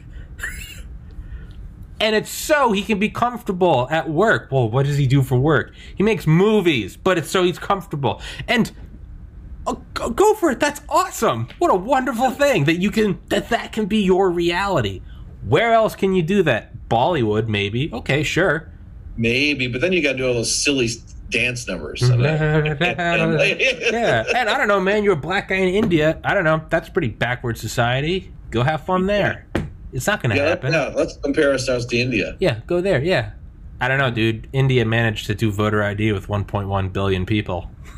and 2.01 2.15
it's 2.17 2.31
so 2.31 2.73
he 2.73 2.83
can 2.83 2.99
be 2.99 3.09
comfortable 3.11 3.89
at 3.91 4.09
work. 4.09 4.49
Well, 4.51 4.71
what 4.71 4.87
does 4.87 4.97
he 4.97 5.07
do 5.07 5.23
for 5.23 5.39
work? 5.39 5.75
He 5.97 6.03
makes 6.03 6.27
movies, 6.27 6.97
but 6.97 7.19
it's 7.19 7.31
so 7.31 7.43
he's 7.45 7.59
comfortable. 7.59 8.23
And 8.47 8.71
oh, 9.69 9.83
go, 9.95 10.11
go 10.11 10.35
for 10.35 10.51
it. 10.51 10.61
That's 10.61 10.81
awesome. 10.89 11.49
What 11.59 11.71
a 11.71 11.75
wonderful 11.77 12.31
thing 12.31 12.65
that 12.65 12.77
you 12.81 12.91
can 12.91 13.19
that 13.29 13.49
that 13.51 13.73
can 13.73 13.87
be 13.87 13.99
your 14.03 14.31
reality. 14.31 15.03
Where 15.47 15.73
else 15.73 15.95
can 15.95 16.15
you 16.15 16.23
do 16.23 16.43
that? 16.45 16.73
Bollywood, 16.89 17.49
maybe. 17.49 17.91
Okay, 17.93 18.23
sure. 18.23 18.71
maybe, 19.17 19.67
but 19.69 19.81
then 19.81 19.93
you 19.93 20.03
got 20.03 20.13
to 20.13 20.19
do 20.19 20.27
all 20.27 20.35
those 20.35 20.55
silly 20.55 20.89
dance 21.31 21.67
numbers. 21.69 22.03
yeah, 22.09 24.25
and 24.35 24.49
I 24.49 24.59
don't 24.59 24.69
know, 24.69 24.81
man. 24.81 25.05
You're 25.05 25.13
a 25.15 25.17
black 25.17 25.49
guy 25.49 25.57
in 25.57 25.75
India. 25.75 26.19
I 26.25 26.35
don't 26.35 26.45
know. 26.45 26.63
That's 26.71 26.89
pretty 26.89 27.09
backward 27.09 27.59
society. 27.59 28.33
Go 28.51 28.63
have 28.63 28.85
fun 28.85 29.07
there. 29.07 29.47
It's 29.93 30.07
not 30.07 30.23
going 30.23 30.31
to 30.31 30.37
Yeah, 30.37 30.49
happen. 30.49 30.73
yeah, 30.73 30.93
let's 30.95 31.17
compare 31.19 31.51
ourselves 31.53 31.87
to 31.87 31.99
India. 31.99 32.37
Yeah, 32.41 32.61
go 32.67 32.81
there. 32.81 33.03
Yeah. 33.03 33.33
I 33.81 33.89
don't 33.89 33.99
know, 33.99 34.11
dude. 34.11 34.49
India 34.53 34.85
managed 34.85 35.27
to 35.27 35.35
do 35.35 35.51
voter 35.53 35.83
ID 35.83 36.13
with 36.13 36.27
1.1 36.29 36.93
billion 36.93 37.27
people. 37.27 37.71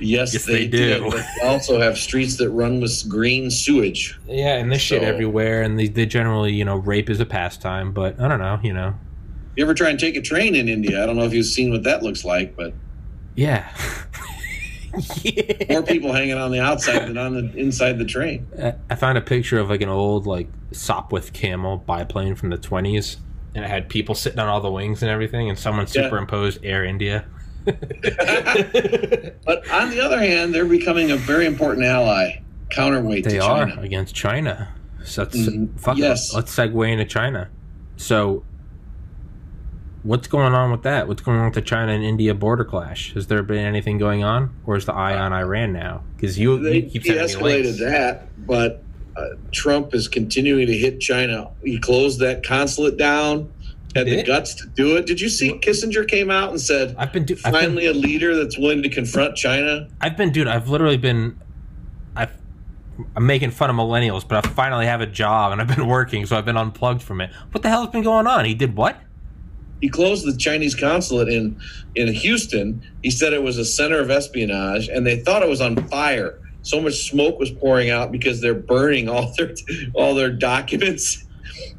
Yes, 0.00 0.32
Yes, 0.32 0.44
they, 0.46 0.66
they 0.66 0.66
do. 0.68 0.94
do. 0.94 1.10
But 1.10 1.26
they 1.40 1.48
also 1.48 1.80
have 1.80 1.98
streets 1.98 2.36
that 2.36 2.50
run 2.50 2.80
with 2.80 3.08
green 3.08 3.50
sewage. 3.50 4.16
Yeah, 4.28 4.54
and 4.56 4.70
this 4.70 4.80
shit 4.80 5.02
everywhere, 5.02 5.62
and 5.62 5.78
they, 5.78 5.88
they 5.88 6.06
generally, 6.06 6.52
you 6.52 6.64
know, 6.64 6.76
rape 6.76 7.10
is 7.10 7.18
a 7.20 7.26
pastime. 7.26 7.92
But 7.92 8.20
I 8.20 8.28
don't 8.28 8.38
know, 8.38 8.60
you 8.62 8.72
know. 8.72 8.94
You 9.56 9.64
ever 9.64 9.74
try 9.74 9.90
and 9.90 9.98
take 9.98 10.14
a 10.16 10.22
train 10.22 10.54
in 10.54 10.68
India? 10.68 11.02
I 11.02 11.06
don't 11.06 11.16
know 11.16 11.24
if 11.24 11.32
you've 11.34 11.46
seen 11.46 11.72
what 11.72 11.82
that 11.82 12.02
looks 12.04 12.24
like, 12.24 12.54
but 12.56 12.72
Yeah. 13.34 13.68
yeah. 13.78 14.04
more 15.68 15.82
people 15.82 16.12
hanging 16.12 16.38
on 16.38 16.50
the 16.50 16.60
outside 16.60 17.06
than 17.08 17.18
on 17.18 17.34
the 17.34 17.56
inside 17.58 17.98
the 17.98 18.04
train. 18.04 18.46
I- 18.90 18.94
found 18.94 19.18
a 19.18 19.20
picture 19.20 19.58
of 19.58 19.68
like 19.68 19.80
an 19.82 19.88
old 19.88 20.26
like 20.26 20.48
Sopwith 20.72 21.32
Camel 21.32 21.76
biplane 21.78 22.34
from 22.36 22.50
the 22.50 22.56
20s, 22.58 23.16
and 23.54 23.64
it 23.64 23.68
had 23.68 23.88
people 23.88 24.14
sitting 24.14 24.38
on 24.38 24.48
all 24.48 24.60
the 24.60 24.70
wings 24.70 25.02
and 25.02 25.10
everything, 25.10 25.48
and 25.48 25.58
someone 25.58 25.86
Yeah. 25.86 26.04
superimposed 26.04 26.64
Air 26.64 26.84
India. 26.84 27.24
But 29.44 29.68
on 29.70 29.90
the 29.90 30.00
other 30.00 30.18
hand, 30.18 30.54
they're 30.54 30.64
becoming 30.66 31.10
a 31.10 31.16
very 31.16 31.46
important 31.46 31.84
ally, 31.86 32.40
counterweight 32.70 33.24
They 33.24 33.38
to 33.38 33.38
are 33.38 33.66
China. 33.66 33.82
against 33.82 34.14
China. 34.14 34.68
So 35.04 35.22
let's, 35.22 35.36
Mhm. 35.36 35.68
fuck 35.78 35.96
it. 35.98 36.02
Yes. 36.02 36.34
Let's 36.34 36.54
segue 36.54 36.90
into 36.90 37.04
China. 37.06 37.48
So, 37.96 38.42
what's 40.02 40.28
going 40.28 40.52
on 40.54 40.70
with 40.70 40.82
that? 40.82 41.08
What's 41.08 41.22
going 41.22 41.38
on 41.38 41.46
with 41.46 41.54
the 41.54 41.62
China 41.62 41.92
and 41.92 42.04
India 42.04 42.34
border 42.34 42.64
clash? 42.64 43.14
Has 43.14 43.26
there 43.28 43.42
been 43.42 43.64
anything 43.64 43.98
going 43.98 44.22
on, 44.22 44.50
or 44.66 44.76
is 44.76 44.84
the 44.84 44.92
eye 44.94 45.16
on 45.18 45.32
Iran 45.32 45.72
now? 45.72 46.02
Because 46.16 46.38
you, 46.38 46.58
They 46.62 46.76
you 46.76 46.82
keep 47.00 47.04
links. 47.06 47.34
de-escalated 47.34 47.78
that, 47.78 48.28
but 48.46 48.82
uh, 49.16 49.30
Trump 49.50 49.94
is 49.94 50.06
continuing 50.08 50.66
to 50.66 50.76
hit 50.76 51.00
China. 51.00 51.48
He 51.64 51.78
closed 51.78 52.20
that 52.20 52.44
consulate 52.46 52.96
down. 52.96 53.48
Had 53.94 54.06
the 54.06 54.16
Did? 54.16 54.26
guts 54.26 54.54
to 54.56 54.66
do 54.66 54.96
it. 54.96 55.06
Did 55.06 55.20
you 55.20 55.28
see 55.28 55.52
Kissinger 55.54 56.06
came 56.06 56.30
out 56.30 56.50
and 56.50 56.60
said, 56.60 56.94
I've 56.98 57.12
been, 57.12 57.24
do- 57.24 57.36
I've 57.44 57.52
been, 57.52 57.62
finally 57.62 57.86
a 57.86 57.92
leader 57.94 58.36
that's 58.36 58.58
willing 58.58 58.82
to 58.82 58.88
confront 58.88 59.36
China? 59.36 59.88
I've 60.00 60.16
been, 60.16 60.30
dude. 60.30 60.46
I've 60.46 60.68
literally 60.68 60.98
been, 60.98 61.40
I've, 62.14 62.32
I'm 63.16 63.26
making 63.26 63.50
fun 63.50 63.70
of 63.70 63.76
millennials, 63.76 64.28
but 64.28 64.44
I 64.44 64.48
finally 64.50 64.84
have 64.84 65.00
a 65.00 65.06
job 65.06 65.52
and 65.52 65.60
I've 65.60 65.74
been 65.74 65.86
working, 65.88 66.26
so 66.26 66.36
I've 66.36 66.44
been 66.44 66.58
unplugged 66.58 67.02
from 67.02 67.20
it. 67.22 67.30
What 67.52 67.62
the 67.62 67.70
hell 67.70 67.80
has 67.82 67.90
been 67.90 68.02
going 68.02 68.26
on? 68.26 68.44
He 68.44 68.54
did 68.54 68.76
what? 68.76 69.00
He 69.80 69.88
closed 69.88 70.26
the 70.26 70.36
Chinese 70.36 70.74
consulate 70.74 71.28
in 71.28 71.58
in 71.94 72.12
Houston. 72.12 72.82
He 73.02 73.10
said 73.10 73.32
it 73.32 73.42
was 73.42 73.58
a 73.58 73.64
center 73.64 74.00
of 74.00 74.10
espionage, 74.10 74.88
and 74.88 75.06
they 75.06 75.20
thought 75.20 75.42
it 75.42 75.48
was 75.48 75.60
on 75.60 75.76
fire. 75.88 76.40
So 76.62 76.80
much 76.80 77.08
smoke 77.08 77.38
was 77.38 77.52
pouring 77.52 77.88
out 77.88 78.10
because 78.10 78.40
they're 78.40 78.54
burning 78.54 79.08
all 79.08 79.32
their 79.36 79.54
all 79.94 80.16
their 80.16 80.30
documents. 80.32 81.24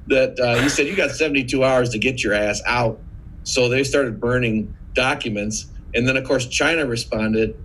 That 0.07 0.39
uh, 0.39 0.61
he 0.61 0.69
said 0.69 0.87
you 0.87 0.95
got 0.95 1.11
72 1.11 1.63
hours 1.63 1.89
to 1.89 1.99
get 1.99 2.23
your 2.23 2.33
ass 2.33 2.61
out. 2.65 2.99
So 3.43 3.69
they 3.69 3.83
started 3.83 4.19
burning 4.19 4.75
documents, 4.93 5.67
and 5.93 6.07
then 6.07 6.17
of 6.17 6.23
course 6.25 6.47
China 6.47 6.85
responded 6.85 7.55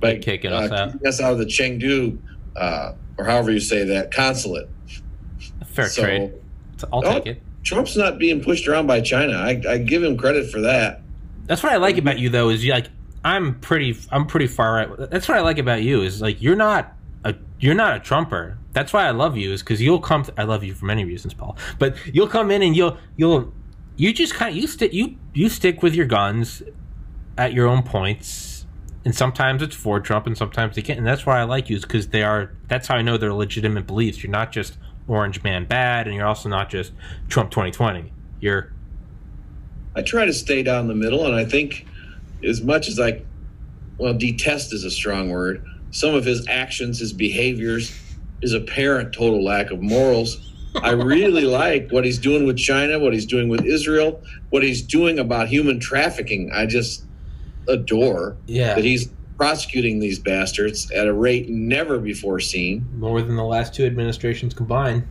by 0.00 0.18
Kicking 0.18 0.52
uh, 0.52 0.56
us 0.60 0.70
out. 0.70 0.92
kicking 0.92 1.06
us 1.06 1.20
out 1.20 1.32
of 1.32 1.38
the 1.38 1.46
Chengdu, 1.46 2.18
uh, 2.56 2.92
or 3.18 3.24
however 3.24 3.50
you 3.50 3.60
say 3.60 3.84
that 3.84 4.10
consulate. 4.12 4.68
Fair 5.66 5.88
So- 5.88 6.02
trade. 6.02 6.32
I'll 6.92 7.06
Oh. 7.06 7.12
take 7.14 7.26
it. 7.26 7.42
Trump's 7.62 7.96
not 7.96 8.18
being 8.18 8.42
pushed 8.42 8.68
around 8.68 8.86
by 8.86 9.00
China. 9.00 9.32
I, 9.38 9.60
I 9.66 9.78
give 9.78 10.02
him 10.02 10.18
credit 10.18 10.50
for 10.50 10.60
that. 10.62 11.00
That's 11.46 11.62
what 11.62 11.72
I 11.72 11.76
like 11.76 11.96
about 11.96 12.18
you 12.18 12.28
though 12.28 12.50
is 12.50 12.62
you 12.64 12.72
like 12.72 12.88
I'm 13.24 13.58
pretty 13.60 13.96
I'm 14.10 14.26
pretty 14.26 14.46
far 14.48 14.74
right. 14.74 15.10
That's 15.10 15.28
what 15.28 15.38
I 15.38 15.40
like 15.40 15.56
about 15.58 15.82
you 15.82 16.02
is 16.02 16.20
like 16.20 16.42
you're 16.42 16.56
not 16.56 16.92
a 17.24 17.34
you're 17.60 17.74
not 17.74 17.96
a 17.96 18.00
trumper. 18.00 18.58
That's 18.74 18.92
why 18.92 19.06
I 19.06 19.12
love 19.12 19.36
you 19.36 19.52
is 19.52 19.62
cuz 19.62 19.80
you'll 19.80 20.00
come 20.00 20.26
I 20.36 20.42
love 20.42 20.62
you 20.62 20.74
for 20.74 20.84
many 20.84 21.04
reasons, 21.04 21.32
Paul. 21.32 21.56
But 21.78 21.96
you'll 22.12 22.28
come 22.28 22.50
in 22.50 22.62
and 22.62 22.76
you'll 22.76 22.98
you'll 23.16 23.54
you 23.96 24.12
just 24.12 24.34
kind 24.34 24.54
of 24.54 24.60
you 24.60 24.66
stick 24.66 24.92
you 24.92 25.16
you 25.32 25.48
stick 25.48 25.82
with 25.82 25.94
your 25.94 26.06
guns 26.06 26.62
at 27.38 27.54
your 27.54 27.66
own 27.66 27.82
points. 27.82 28.66
And 29.06 29.14
sometimes 29.14 29.62
it's 29.62 29.76
for 29.76 30.00
Trump 30.00 30.26
and 30.26 30.36
sometimes 30.36 30.76
they 30.76 30.82
can't. 30.82 30.98
And 30.98 31.06
that's 31.06 31.24
why 31.24 31.40
I 31.40 31.44
like 31.44 31.70
you 31.70 31.76
is 31.76 31.86
cuz 31.86 32.08
they 32.08 32.22
are 32.22 32.52
that's 32.68 32.88
how 32.88 32.96
I 32.96 33.02
know 33.02 33.16
they're 33.16 33.32
legitimate 33.32 33.86
beliefs. 33.86 34.22
You're 34.22 34.30
not 34.30 34.52
just 34.52 34.76
orange 35.08 35.42
man 35.42 35.64
bad 35.64 36.06
and 36.06 36.14
you're 36.16 36.26
also 36.26 36.50
not 36.50 36.68
just 36.68 36.92
Trump 37.28 37.50
2020. 37.50 38.12
You're 38.40 38.74
I 39.96 40.02
try 40.02 40.24
to 40.24 40.32
stay 40.32 40.62
down 40.62 40.88
the 40.88 40.94
middle, 40.94 41.26
and 41.26 41.34
I 41.34 41.44
think 41.44 41.86
as 42.42 42.62
much 42.62 42.88
as 42.88 42.98
I, 42.98 43.22
well, 43.98 44.14
detest 44.14 44.74
is 44.74 44.84
a 44.84 44.90
strong 44.90 45.30
word. 45.30 45.64
Some 45.92 46.14
of 46.14 46.24
his 46.24 46.46
actions, 46.48 46.98
his 46.98 47.12
behaviors, 47.12 47.96
his 48.44 48.52
apparent 48.52 49.10
total 49.14 49.42
lack 49.42 49.70
of 49.70 49.80
morals. 49.80 50.52
I 50.82 50.90
really 50.90 51.42
like 51.62 51.88
what 51.90 52.04
he's 52.04 52.18
doing 52.18 52.46
with 52.46 52.58
China, 52.58 52.98
what 52.98 53.14
he's 53.14 53.24
doing 53.24 53.48
with 53.48 53.64
Israel, 53.64 54.22
what 54.50 54.62
he's 54.62 54.82
doing 54.82 55.18
about 55.18 55.48
human 55.48 55.80
trafficking. 55.80 56.50
I 56.52 56.66
just, 56.66 57.04
adore 57.68 58.36
Yeah. 58.46 58.74
that 58.74 58.84
he's 58.84 59.08
prosecuting 59.38 59.98
these 59.98 60.18
bastards 60.18 60.90
at 60.90 61.06
a 61.06 61.12
rate 61.14 61.48
never 61.48 61.98
before 61.98 62.38
seen. 62.38 62.86
More 62.98 63.22
than 63.22 63.36
the 63.36 63.44
last 63.44 63.74
two 63.74 63.86
administrations 63.86 64.52
combined. 64.52 65.04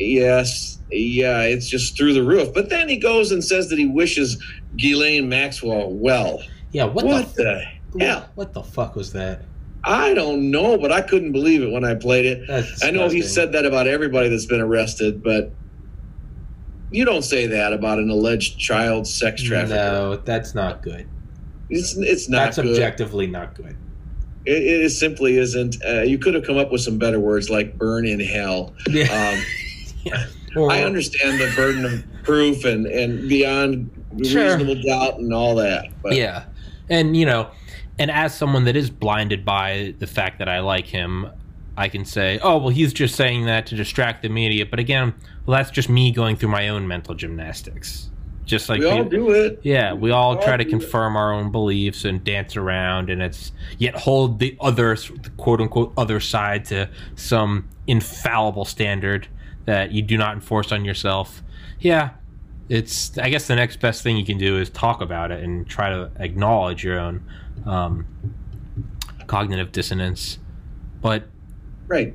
Yes, 0.00 0.80
yeah, 0.90 1.42
it's 1.42 1.68
just 1.68 1.96
through 1.96 2.14
the 2.14 2.24
roof. 2.24 2.52
But 2.52 2.68
then 2.70 2.88
he 2.88 2.96
goes 2.96 3.30
and 3.30 3.44
says 3.44 3.68
that 3.68 3.78
he 3.78 3.86
wishes 3.86 4.42
Ghislaine 4.76 5.28
Maxwell 5.28 5.92
well. 5.92 6.42
Yeah, 6.72 6.86
what, 6.86 7.04
What, 7.04 7.34
the, 7.36 7.62
the 7.94 8.04
hell? 8.04 8.28
What 8.34 8.52
the 8.52 8.64
fuck 8.64 8.96
was 8.96 9.12
that? 9.12 9.42
I 9.84 10.12
don't 10.14 10.50
know, 10.50 10.76
but 10.76 10.92
I 10.92 11.00
couldn't 11.00 11.32
believe 11.32 11.62
it 11.62 11.70
when 11.70 11.84
I 11.84 11.94
played 11.94 12.26
it. 12.26 12.46
That's 12.46 12.84
I 12.84 12.90
know 12.90 13.08
he 13.08 13.22
said 13.22 13.52
that 13.52 13.64
about 13.64 13.86
everybody 13.86 14.28
that's 14.28 14.46
been 14.46 14.60
arrested, 14.60 15.22
but 15.22 15.52
you 16.90 17.04
don't 17.04 17.22
say 17.22 17.46
that 17.46 17.72
about 17.72 17.98
an 17.98 18.10
alleged 18.10 18.58
child 18.58 19.06
sex 19.06 19.42
trafficker. 19.42 19.74
No, 19.74 20.16
that's 20.16 20.54
not 20.54 20.82
good. 20.82 21.08
It's 21.70 21.96
it's 21.96 22.28
not 22.28 22.46
That's 22.46 22.56
good. 22.56 22.66
objectively 22.66 23.26
not 23.26 23.54
good. 23.54 23.76
It, 24.44 24.62
it 24.84 24.90
simply 24.90 25.36
isn't. 25.38 25.76
Uh, 25.86 26.00
you 26.02 26.18
could 26.18 26.34
have 26.34 26.44
come 26.44 26.58
up 26.58 26.72
with 26.72 26.80
some 26.80 26.98
better 26.98 27.20
words 27.20 27.48
like 27.48 27.78
"burn 27.78 28.06
in 28.06 28.18
hell." 28.20 28.74
Yeah. 28.88 29.04
Um, 29.04 29.42
yeah. 30.04 30.26
Or- 30.56 30.70
I 30.72 30.82
understand 30.82 31.40
the 31.40 31.52
burden 31.54 31.84
of 31.84 32.04
proof 32.24 32.64
and 32.64 32.86
and 32.86 33.28
beyond 33.28 33.90
Sure. 34.24 34.42
reasonable 34.56 34.82
doubt 34.82 35.18
and 35.20 35.32
all 35.32 35.54
that. 35.54 35.86
But 36.02 36.16
Yeah. 36.16 36.44
And, 36.88 37.16
you 37.16 37.24
know, 37.24 37.46
and 38.00 38.10
as 38.10 38.34
someone 38.34 38.64
that 38.64 38.76
is 38.76 38.88
blinded 38.88 39.44
by 39.44 39.94
the 39.98 40.06
fact 40.06 40.38
that 40.38 40.48
I 40.48 40.60
like 40.60 40.86
him, 40.86 41.30
I 41.76 41.88
can 41.88 42.06
say, 42.06 42.40
oh, 42.42 42.56
well, 42.56 42.70
he's 42.70 42.94
just 42.94 43.14
saying 43.14 43.44
that 43.44 43.66
to 43.66 43.76
distract 43.76 44.22
the 44.22 44.30
media. 44.30 44.64
But 44.64 44.78
again, 44.78 45.12
well, 45.44 45.58
that's 45.58 45.70
just 45.70 45.90
me 45.90 46.10
going 46.10 46.36
through 46.36 46.48
my 46.48 46.70
own 46.70 46.88
mental 46.88 47.14
gymnastics. 47.14 48.08
Just 48.46 48.70
like 48.70 48.80
we 48.80 48.86
all 48.86 49.04
do 49.04 49.30
it. 49.32 49.60
Yeah, 49.62 49.92
we 49.92 50.12
all 50.12 50.34
all 50.34 50.42
try 50.42 50.56
to 50.56 50.64
do 50.64 50.68
it. 50.68 50.70
confirm 50.70 51.14
our 51.14 51.30
own 51.30 51.52
beliefs 51.52 52.06
and 52.06 52.24
dance 52.24 52.56
around, 52.56 53.10
and 53.10 53.20
it's 53.20 53.52
yet 53.76 53.94
hold 53.94 54.38
the 54.38 54.56
other 54.60 54.96
the 54.96 55.30
quote 55.36 55.60
unquote 55.60 55.92
other 55.98 56.20
side 56.20 56.64
to 56.66 56.88
some 57.16 57.68
infallible 57.86 58.64
standard 58.64 59.28
that 59.66 59.92
you 59.92 60.00
do 60.00 60.16
not 60.16 60.34
enforce 60.34 60.72
on 60.72 60.86
yourself. 60.86 61.42
Yeah, 61.78 62.10
it's 62.70 63.18
I 63.18 63.28
guess 63.28 63.46
the 63.48 63.56
next 63.56 63.80
best 63.80 64.02
thing 64.02 64.16
you 64.16 64.24
can 64.24 64.38
do 64.38 64.56
is 64.56 64.70
talk 64.70 65.02
about 65.02 65.30
it 65.32 65.42
and 65.44 65.68
try 65.68 65.90
to 65.90 66.10
acknowledge 66.18 66.82
your 66.84 66.98
own 66.98 67.22
um, 67.66 68.06
cognitive 69.26 69.72
dissonance. 69.72 70.38
But 71.02 71.24
Right. 71.88 72.14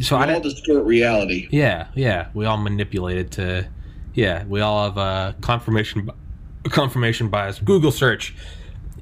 so 0.00 0.16
I 0.16 0.26
we 0.26 0.34
all 0.34 0.40
distort 0.40 0.84
reality. 0.84 1.48
yeah, 1.50 1.86
yeah, 1.94 2.28
we 2.34 2.44
all 2.44 2.56
manipulate 2.56 3.18
it 3.18 3.30
to, 3.32 3.68
yeah, 4.14 4.44
we 4.44 4.60
all 4.60 4.84
have 4.90 4.98
a 4.98 5.36
confirmation, 5.40 6.10
confirmation 6.64 7.28
bias. 7.28 7.60
Google 7.60 7.92
search, 7.92 8.34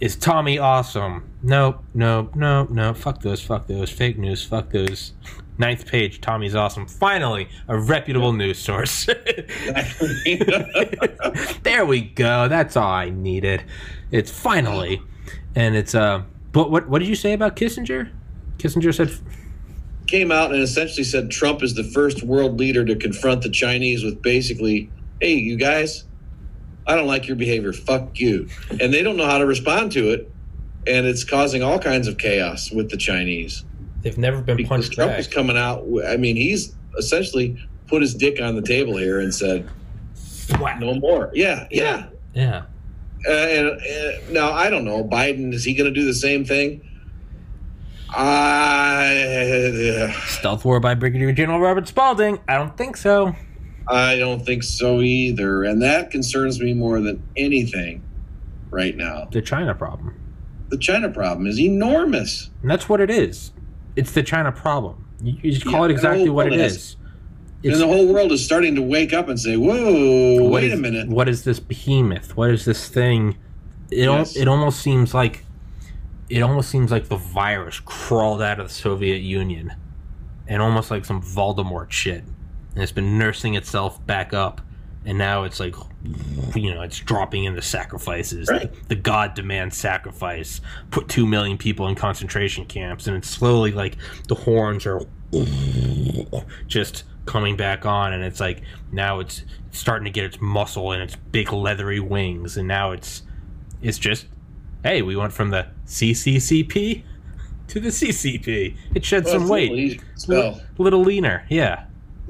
is 0.00 0.16
Tommy 0.16 0.58
awesome? 0.58 1.30
Nope, 1.42 1.82
nope, 1.94 2.34
nope, 2.36 2.68
nope. 2.70 2.96
Fuck 2.96 3.22
those, 3.22 3.40
fuck 3.40 3.66
those, 3.66 3.90
fake 3.90 4.18
news, 4.18 4.44
fuck 4.44 4.70
those. 4.70 5.12
Ninth 5.58 5.86
page, 5.86 6.20
Tommy's 6.20 6.54
awesome. 6.54 6.86
Finally, 6.86 7.48
a 7.68 7.78
reputable 7.78 8.32
news 8.32 8.58
source. 8.58 9.06
there 11.62 11.84
we 11.84 12.00
go. 12.00 12.48
That's 12.48 12.76
all 12.76 12.90
I 12.90 13.10
needed. 13.10 13.64
It's 14.10 14.30
finally, 14.30 15.02
and 15.54 15.76
it's 15.76 15.94
uh. 15.94 16.22
But 16.52 16.70
what 16.70 16.88
what 16.88 17.00
did 17.00 17.08
you 17.08 17.14
say 17.14 17.34
about 17.34 17.56
Kissinger? 17.56 18.10
Kissinger 18.58 18.94
said 18.94 19.10
Came 20.06 20.32
out 20.32 20.52
and 20.52 20.62
essentially 20.62 21.04
said 21.04 21.30
Trump 21.30 21.62
is 21.62 21.74
the 21.74 21.84
first 21.84 22.22
world 22.22 22.58
leader 22.58 22.84
to 22.84 22.96
confront 22.96 23.42
the 23.42 23.50
Chinese 23.50 24.02
with 24.02 24.20
basically, 24.22 24.90
"Hey, 25.20 25.34
you 25.34 25.56
guys, 25.56 26.04
I 26.86 26.96
don't 26.96 27.06
like 27.06 27.28
your 27.28 27.36
behavior. 27.36 27.72
Fuck 27.72 28.18
you," 28.18 28.48
and 28.80 28.92
they 28.92 29.02
don't 29.02 29.16
know 29.16 29.26
how 29.26 29.38
to 29.38 29.46
respond 29.46 29.92
to 29.92 30.10
it, 30.10 30.28
and 30.86 31.06
it's 31.06 31.22
causing 31.22 31.62
all 31.62 31.78
kinds 31.78 32.08
of 32.08 32.18
chaos 32.18 32.72
with 32.72 32.90
the 32.90 32.96
Chinese. 32.96 33.64
They've 34.02 34.18
never 34.18 34.42
been 34.42 34.56
because 34.56 34.86
punched 34.86 34.92
Trump 34.92 35.12
back. 35.12 35.20
is 35.20 35.28
coming 35.28 35.56
out. 35.56 35.86
I 36.06 36.16
mean, 36.16 36.36
he's 36.36 36.74
essentially 36.98 37.56
put 37.86 38.02
his 38.02 38.14
dick 38.14 38.40
on 38.40 38.56
the 38.56 38.62
table 38.62 38.96
here 38.96 39.20
and 39.20 39.34
said, 39.34 39.68
Thwap. 40.14 40.80
"No 40.80 40.94
more." 40.94 41.30
Yeah, 41.34 41.66
yeah. 41.70 42.08
Yeah. 42.34 42.64
Uh, 43.28 43.32
and 43.32 43.68
uh, 43.70 44.30
now 44.30 44.52
I 44.52 44.70
don't 44.70 44.84
know. 44.84 45.04
Biden 45.04 45.52
is 45.52 45.64
he 45.64 45.74
going 45.74 45.92
to 45.92 46.00
do 46.00 46.06
the 46.06 46.14
same 46.14 46.44
thing? 46.44 46.80
I 48.10 50.12
Stealth 50.26 50.64
war 50.64 50.80
by 50.80 50.94
Brigadier 50.94 51.32
General 51.32 51.60
Robert 51.60 51.86
Spalding. 51.86 52.40
I 52.48 52.56
don't 52.56 52.76
think 52.76 52.96
so. 52.96 53.34
I 53.88 54.16
don't 54.16 54.44
think 54.44 54.62
so 54.62 55.00
either, 55.00 55.64
and 55.64 55.82
that 55.82 56.10
concerns 56.10 56.60
me 56.60 56.74
more 56.74 57.00
than 57.00 57.22
anything 57.36 58.02
right 58.70 58.96
now. 58.96 59.28
The 59.30 59.42
China 59.42 59.74
problem. 59.74 60.16
The 60.68 60.78
China 60.78 61.08
problem 61.08 61.46
is 61.46 61.60
enormous. 61.60 62.50
And 62.62 62.70
that's 62.70 62.88
what 62.88 63.00
it 63.00 63.10
is. 63.10 63.52
It's 64.00 64.12
the 64.12 64.22
China 64.22 64.50
problem. 64.50 65.04
You, 65.22 65.36
you 65.42 65.52
just 65.52 65.64
call 65.66 65.80
Yeah, 65.80 65.84
it 65.86 65.90
exactly 65.90 66.30
what 66.30 66.46
it 66.46 66.50
world 66.52 66.62
is. 66.62 66.96
and 67.62 67.74
the 67.74 67.86
whole 67.86 68.10
world 68.10 68.32
is 68.32 68.42
starting 68.42 68.74
to 68.76 68.82
wake 68.82 69.12
up 69.12 69.28
and 69.28 69.38
say, 69.38 69.56
"Whoa, 69.58 70.48
wait 70.48 70.64
is- 70.64 70.72
a 70.72 70.76
minute." 70.78 71.08
What 71.08 71.28
is 71.28 71.44
this 71.44 71.60
behemoth? 71.60 72.34
What 72.36 72.50
is 72.50 72.64
this 72.64 72.88
thing? 72.88 73.36
It 73.90 74.06
al- 74.06 74.18
Yes. 74.18 74.36
it 74.36 74.48
almost 74.48 74.80
seems 74.80 75.12
like 75.12 75.44
it 76.30 76.40
almost 76.42 76.70
seems 76.70 76.90
like 76.90 77.08
the 77.08 77.16
virus 77.16 77.80
crawled 77.80 78.40
out 78.40 78.58
of 78.60 78.68
the 78.68 78.72
Soviet 78.74 79.18
Union, 79.18 79.74
and 80.48 80.62
almost 80.62 80.90
like 80.90 81.04
some 81.04 81.20
Voldemort 81.20 81.90
shit, 81.90 82.22
and 82.74 82.82
it's 82.82 82.92
been 82.92 83.18
nursing 83.18 83.54
itself 83.54 84.04
back 84.06 84.32
up, 84.32 84.60
and 85.04 85.16
now 85.16 85.44
it's 85.44 85.58
like, 85.60 85.74
you 86.54 86.74
know, 86.74 86.82
it's 86.82 86.98
dropping 86.98 87.44
into 87.44 87.62
sacrifices. 87.62 88.48
Right. 88.48 88.72
The, 88.72 88.88
the 88.88 88.96
god 88.96 89.34
demands 89.34 89.76
sacrifice. 89.76 90.60
Put 90.90 91.08
two 91.08 91.26
million 91.26 91.56
people 91.58 91.88
in 91.88 91.94
concentration 91.94 92.64
camps, 92.66 93.06
and 93.06 93.16
it's 93.16 93.28
slowly 93.28 93.72
like 93.72 93.96
the 94.28 94.34
horns 94.34 94.86
are 94.86 95.00
just 96.66 97.04
coming 97.26 97.56
back 97.56 97.86
on 97.86 98.12
and 98.12 98.24
it's 98.24 98.40
like 98.40 98.62
now 98.90 99.20
it's 99.20 99.44
starting 99.70 100.04
to 100.04 100.10
get 100.10 100.24
its 100.24 100.40
muscle 100.40 100.90
and 100.90 101.02
its 101.02 101.14
big 101.30 101.52
leathery 101.52 102.00
wings 102.00 102.56
and 102.56 102.66
now 102.66 102.90
it's 102.90 103.22
it's 103.82 103.98
just 103.98 104.26
hey 104.82 105.00
we 105.02 105.14
went 105.14 105.32
from 105.32 105.50
the 105.50 105.64
cccp 105.86 107.04
to 107.68 107.78
the 107.78 107.90
ccp 107.90 108.76
it 108.94 109.04
shed 109.04 109.24
Well, 109.24 109.34
some 109.34 109.42
it's 109.42 109.50
a 109.50 109.54
little 109.54 109.76
weight 109.76 110.02
It's 110.14 110.28
a 110.28 110.62
little, 110.78 111.02
leaner 111.02 111.44
yeah 111.48 111.84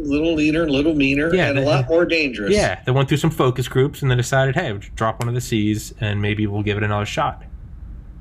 little 0.04 0.34
leaner, 0.34 0.64
a 0.64 0.70
little 0.70 0.94
meaner, 0.94 1.34
Yeah, 1.34 1.48
and 1.50 1.58
a 1.58 1.62
lot 1.62 1.88
more 1.88 2.04
dangerous. 2.04 2.52
yeah 2.52 2.80
they 2.84 2.92
went 2.92 3.08
through 3.08 3.18
some 3.18 3.30
focus 3.30 3.68
groups 3.68 4.02
and 4.02 4.10
they 4.10 4.16
decided 4.16 4.54
hey 4.54 4.72
we'll 4.72 4.80
drop 4.94 5.18
one 5.20 5.28
of 5.28 5.34
the 5.34 5.40
c's 5.40 5.92
and 6.00 6.20
maybe 6.22 6.46
we'll 6.46 6.62
give 6.62 6.76
it 6.76 6.82
another 6.82 7.06
shot 7.06 7.42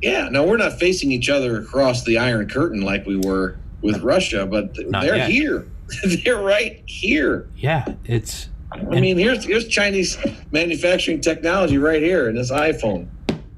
Yeah, 0.02 0.30
no, 0.30 0.44
we're 0.46 0.58
not 0.58 0.80
facing 0.80 1.12
each 1.12 1.30
other 1.30 1.60
across 1.62 2.04
the 2.06 2.18
Iron 2.18 2.48
Curtain 2.48 2.82
like 2.82 3.06
we 3.06 3.18
were 3.18 3.58
with 3.82 4.02
Russia, 4.02 4.46
but 4.46 4.72
Not 4.90 5.04
they're 5.04 5.16
yet. 5.18 5.30
here. 5.30 5.66
they're 6.26 6.42
right 6.42 6.82
here. 6.86 7.48
yeah 7.58 7.86
it's 8.06 8.50
I 8.72 9.00
mean, 9.00 9.18
here's 9.18 9.44
here's 9.46 9.68
Chinese 9.68 10.18
manufacturing 10.52 11.22
technology 11.22 11.78
right 11.80 12.02
here 12.04 12.30
in 12.30 12.36
this 12.36 12.52
iPhone. 12.52 13.08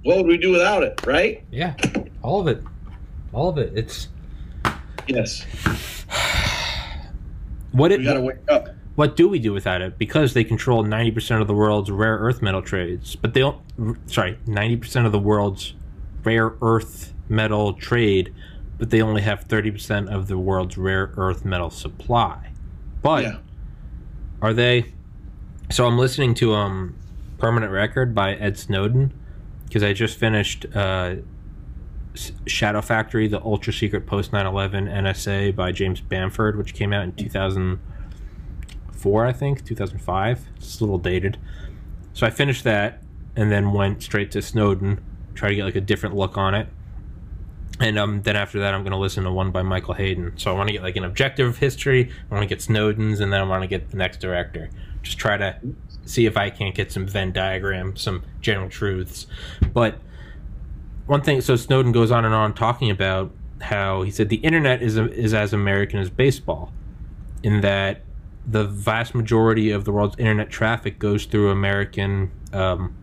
What 0.03 0.17
would 0.17 0.25
we 0.27 0.37
do 0.37 0.51
without 0.51 0.83
it, 0.83 1.05
right? 1.05 1.43
yeah 1.51 1.75
all 2.23 2.39
of 2.39 2.47
it 2.47 2.63
all 3.33 3.49
of 3.49 3.57
it 3.57 3.73
it's 3.77 4.07
Yes, 5.07 5.45
what 7.71 7.91
it 7.91 7.99
we 7.99 8.05
got 8.05 8.13
to 8.13 8.21
wake 8.21 8.37
up. 8.49 8.69
What 8.95 9.15
do 9.15 9.27
we 9.27 9.39
do 9.39 9.53
without 9.53 9.81
it? 9.81 9.97
Because 9.97 10.33
they 10.33 10.43
control 10.43 10.83
90% 10.83 11.41
of 11.41 11.47
the 11.47 11.53
world's 11.53 11.89
rare 11.89 12.17
earth 12.17 12.41
metal 12.41 12.61
trades. 12.61 13.15
But 13.15 13.33
they 13.33 13.39
don't, 13.39 13.59
sorry, 14.05 14.37
90% 14.45 15.05
of 15.05 15.11
the 15.11 15.19
world's 15.19 15.73
rare 16.23 16.53
earth 16.61 17.13
metal 17.29 17.73
trade, 17.73 18.33
but 18.77 18.89
they 18.89 19.01
only 19.01 19.21
have 19.21 19.47
30% 19.47 20.13
of 20.13 20.27
the 20.27 20.37
world's 20.37 20.77
rare 20.77 21.13
earth 21.15 21.45
metal 21.45 21.69
supply. 21.69 22.51
But 23.01 23.23
Yeah, 23.23 23.37
are 24.41 24.53
they? 24.53 24.93
So 25.71 25.87
I'm 25.87 25.97
listening 25.97 26.33
to 26.35 26.53
um, 26.53 26.95
Permanent 27.37 27.71
Record 27.71 28.13
by 28.13 28.35
Ed 28.35 28.57
Snowden 28.57 29.13
because 29.65 29.83
I 29.83 29.93
just 29.93 30.19
finished 30.19 30.65
uh, 30.75 31.15
Shadow 32.45 32.81
Factory, 32.81 33.27
the 33.27 33.41
ultra 33.41 33.71
secret 33.71 34.05
post 34.05 34.31
9/11 34.31 34.87
NSA 34.87 35.55
by 35.55 35.71
James 35.71 36.01
Bamford, 36.01 36.57
which 36.57 36.73
came 36.73 36.93
out 36.93 37.03
in 37.03 37.13
2004, 37.13 39.25
I 39.25 39.33
think, 39.33 39.65
2005. 39.65 40.47
It's 40.57 40.79
a 40.79 40.83
little 40.83 40.97
dated. 40.97 41.37
So 42.13 42.27
I 42.27 42.29
finished 42.29 42.63
that 42.65 43.01
and 43.35 43.51
then 43.51 43.73
went 43.73 44.03
straight 44.03 44.31
to 44.31 44.41
Snowden, 44.41 44.99
try 45.33 45.49
to 45.49 45.55
get 45.55 45.63
like 45.63 45.75
a 45.75 45.81
different 45.81 46.15
look 46.15 46.37
on 46.37 46.53
it. 46.53 46.67
And 47.79 47.97
um, 47.97 48.21
then 48.21 48.35
after 48.35 48.59
that, 48.59 48.73
I'm 48.73 48.81
going 48.81 48.91
to 48.91 48.97
listen 48.97 49.23
to 49.23 49.31
one 49.31 49.51
by 49.51 49.63
Michael 49.63 49.95
Hayden. 49.95 50.33
So 50.37 50.51
I 50.51 50.53
want 50.53 50.67
to 50.67 50.73
get 50.73 50.83
like 50.83 50.97
an 50.97 51.03
objective 51.03 51.57
history. 51.57 52.11
I 52.29 52.33
want 52.33 52.43
to 52.43 52.47
get 52.47 52.61
Snowden's, 52.61 53.19
and 53.19 53.33
then 53.33 53.41
I 53.41 53.43
want 53.43 53.63
to 53.63 53.67
get 53.67 53.89
the 53.89 53.97
next 53.97 54.19
director. 54.19 54.69
Just 55.01 55.17
try 55.17 55.37
to 55.37 55.57
see 56.05 56.27
if 56.27 56.37
I 56.37 56.51
can't 56.51 56.75
get 56.75 56.91
some 56.91 57.07
Venn 57.07 57.31
diagram, 57.31 57.95
some 57.95 58.23
general 58.39 58.69
truths. 58.69 59.25
But 59.73 59.99
one 61.07 61.21
thing, 61.21 61.41
so 61.41 61.55
Snowden 61.55 61.91
goes 61.91 62.11
on 62.11 62.25
and 62.25 62.33
on 62.33 62.53
talking 62.53 62.89
about 62.89 63.31
how 63.61 64.01
he 64.01 64.11
said 64.11 64.29
the 64.29 64.37
internet 64.37 64.81
is 64.81 64.97
is 64.97 65.33
as 65.33 65.53
American 65.53 65.99
as 65.99 66.09
baseball, 66.09 66.71
in 67.43 67.61
that 67.61 68.03
the 68.45 68.63
vast 68.65 69.13
majority 69.13 69.71
of 69.71 69.85
the 69.85 69.91
world's 69.91 70.17
internet 70.17 70.49
traffic 70.49 70.97
goes 70.97 71.25
through 71.25 71.49
American 71.49 72.31
um, 72.53 72.95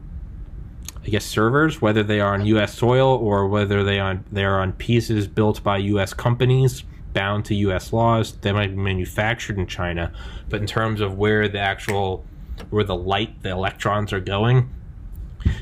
I 1.04 1.10
guess 1.10 1.24
servers, 1.24 1.80
whether 1.80 2.02
they 2.02 2.20
are 2.20 2.34
on 2.34 2.44
U.S. 2.46 2.74
soil 2.74 3.08
or 3.08 3.46
whether 3.48 3.84
they 3.84 3.98
on 3.98 4.24
they 4.32 4.44
are 4.44 4.60
on 4.60 4.72
pieces 4.72 5.26
built 5.26 5.62
by 5.62 5.78
U.S. 5.78 6.12
companies 6.12 6.82
bound 7.12 7.44
to 7.46 7.54
U.S. 7.54 7.92
laws. 7.92 8.32
They 8.32 8.52
might 8.52 8.70
be 8.70 8.76
manufactured 8.76 9.58
in 9.58 9.66
China, 9.66 10.12
but 10.48 10.60
in 10.60 10.66
terms 10.66 11.00
of 11.00 11.16
where 11.16 11.48
the 11.48 11.58
actual 11.58 12.24
where 12.70 12.84
the 12.84 12.96
light, 12.96 13.42
the 13.42 13.50
electrons 13.50 14.12
are 14.12 14.20
going, 14.20 14.70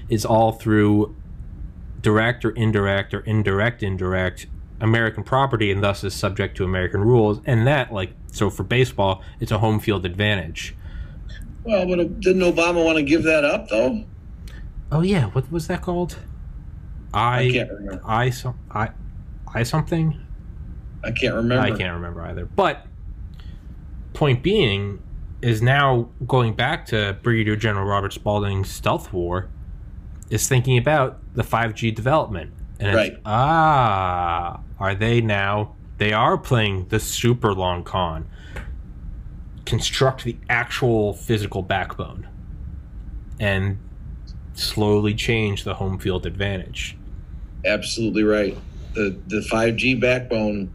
is 0.09 0.25
all 0.25 0.53
through 0.53 1.15
direct 2.01 2.45
or 2.45 2.51
indirect 2.51 3.15
or 3.15 3.21
indirect 3.21 3.83
indirect 3.83 4.47
American 4.81 5.23
property 5.23 5.71
and 5.71 5.83
thus 5.83 6.05
is 6.05 6.15
subject 6.15 6.57
to 6.59 6.65
American 6.65 7.01
rules. 7.01 7.41
And 7.47 7.67
that, 7.67 7.93
like, 7.93 8.13
so 8.31 8.51
for 8.51 8.63
baseball, 8.63 9.23
it's 9.41 9.53
a 9.53 9.59
home 9.59 9.81
field 9.81 10.05
advantage. 10.05 10.75
Well, 11.65 11.87
but 11.87 12.21
didn't 12.21 12.43
Obama 12.43 12.85
want 12.85 12.97
to 12.97 13.03
give 13.03 13.25
that 13.25 13.45
up 13.45 13.69
though? 13.69 14.05
Oh 14.93 15.01
yeah, 15.01 15.27
what 15.27 15.51
was 15.51 15.67
that 15.67 15.83
called? 15.83 16.17
I, 17.13 17.41
I 17.41 17.51
can't 17.51 17.73
remember. 17.73 18.03
I 18.05 18.31
some 18.31 18.59
I 18.71 18.91
I 19.53 19.63
something. 19.65 20.21
I 21.03 21.11
can't 21.11 21.35
remember. 21.35 21.63
I 21.63 21.77
can't 21.77 21.95
remember 21.95 22.23
either. 22.23 22.47
But 22.47 22.87
point 24.13 24.43
being 24.43 25.03
is 25.43 25.61
now 25.61 26.09
going 26.27 26.55
back 26.55 26.87
to 26.87 27.17
Brigadier 27.23 27.57
General 27.57 27.85
Robert 27.85 28.13
Spalding's 28.13 28.71
stealth 28.71 29.13
war 29.13 29.49
is 30.31 30.49
thinking 30.49 30.79
about 30.79 31.19
the 31.35 31.43
5G 31.43 31.95
development. 31.95 32.53
And 32.79 32.89
it's, 32.89 32.97
Right. 32.97 33.19
ah, 33.25 34.61
are 34.79 34.95
they 34.95 35.21
now 35.21 35.75
they 35.99 36.13
are 36.13 36.37
playing 36.37 36.87
the 36.89 37.01
super 37.01 37.55
long 37.55 37.83
con. 37.83 38.27
Construct 39.65 40.25
the 40.25 40.37
actual 40.49 41.15
physical 41.15 41.63
backbone 41.63 42.29
and 43.41 43.79
slowly 44.55 45.15
change 45.15 45.65
the 45.65 45.75
home 45.75 45.99
field 45.99 46.25
advantage. 46.27 46.97
Absolutely 47.65 48.23
right. 48.23 48.57
The 48.95 49.17
the 49.27 49.41
5G 49.51 49.95
backbone. 50.01 50.71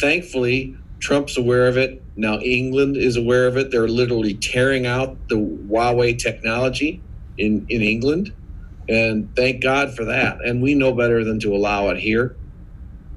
Thankfully, 0.00 0.74
Trump's 0.98 1.36
aware 1.36 1.68
of 1.68 1.76
it. 1.76 2.02
Now 2.16 2.38
England 2.40 2.96
is 2.96 3.16
aware 3.16 3.46
of 3.46 3.56
it. 3.56 3.70
They're 3.70 3.88
literally 3.88 4.34
tearing 4.34 4.86
out 4.86 5.16
the 5.28 5.36
Huawei 5.36 6.18
technology 6.18 7.00
in 7.38 7.64
in 7.68 7.80
England. 7.82 8.32
And 8.88 9.34
thank 9.36 9.62
God 9.62 9.94
for 9.94 10.04
that. 10.06 10.38
And 10.44 10.62
we 10.62 10.74
know 10.74 10.92
better 10.92 11.24
than 11.24 11.38
to 11.40 11.54
allow 11.54 11.88
it 11.88 11.98
here. 11.98 12.36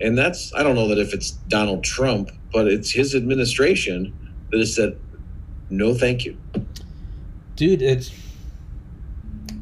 And 0.01 0.17
that's 0.17 0.53
I 0.53 0.63
don't 0.63 0.75
know 0.75 0.87
that 0.89 0.99
if 0.99 1.13
it's 1.13 1.31
Donald 1.31 1.83
Trump, 1.83 2.29
but 2.51 2.67
it's 2.67 2.91
his 2.91 3.15
administration 3.15 4.13
that 4.51 4.59
has 4.59 4.75
said 4.75 4.97
no 5.69 5.93
thank 5.93 6.25
you. 6.25 6.37
dude 7.55 7.81
it's 7.81 8.11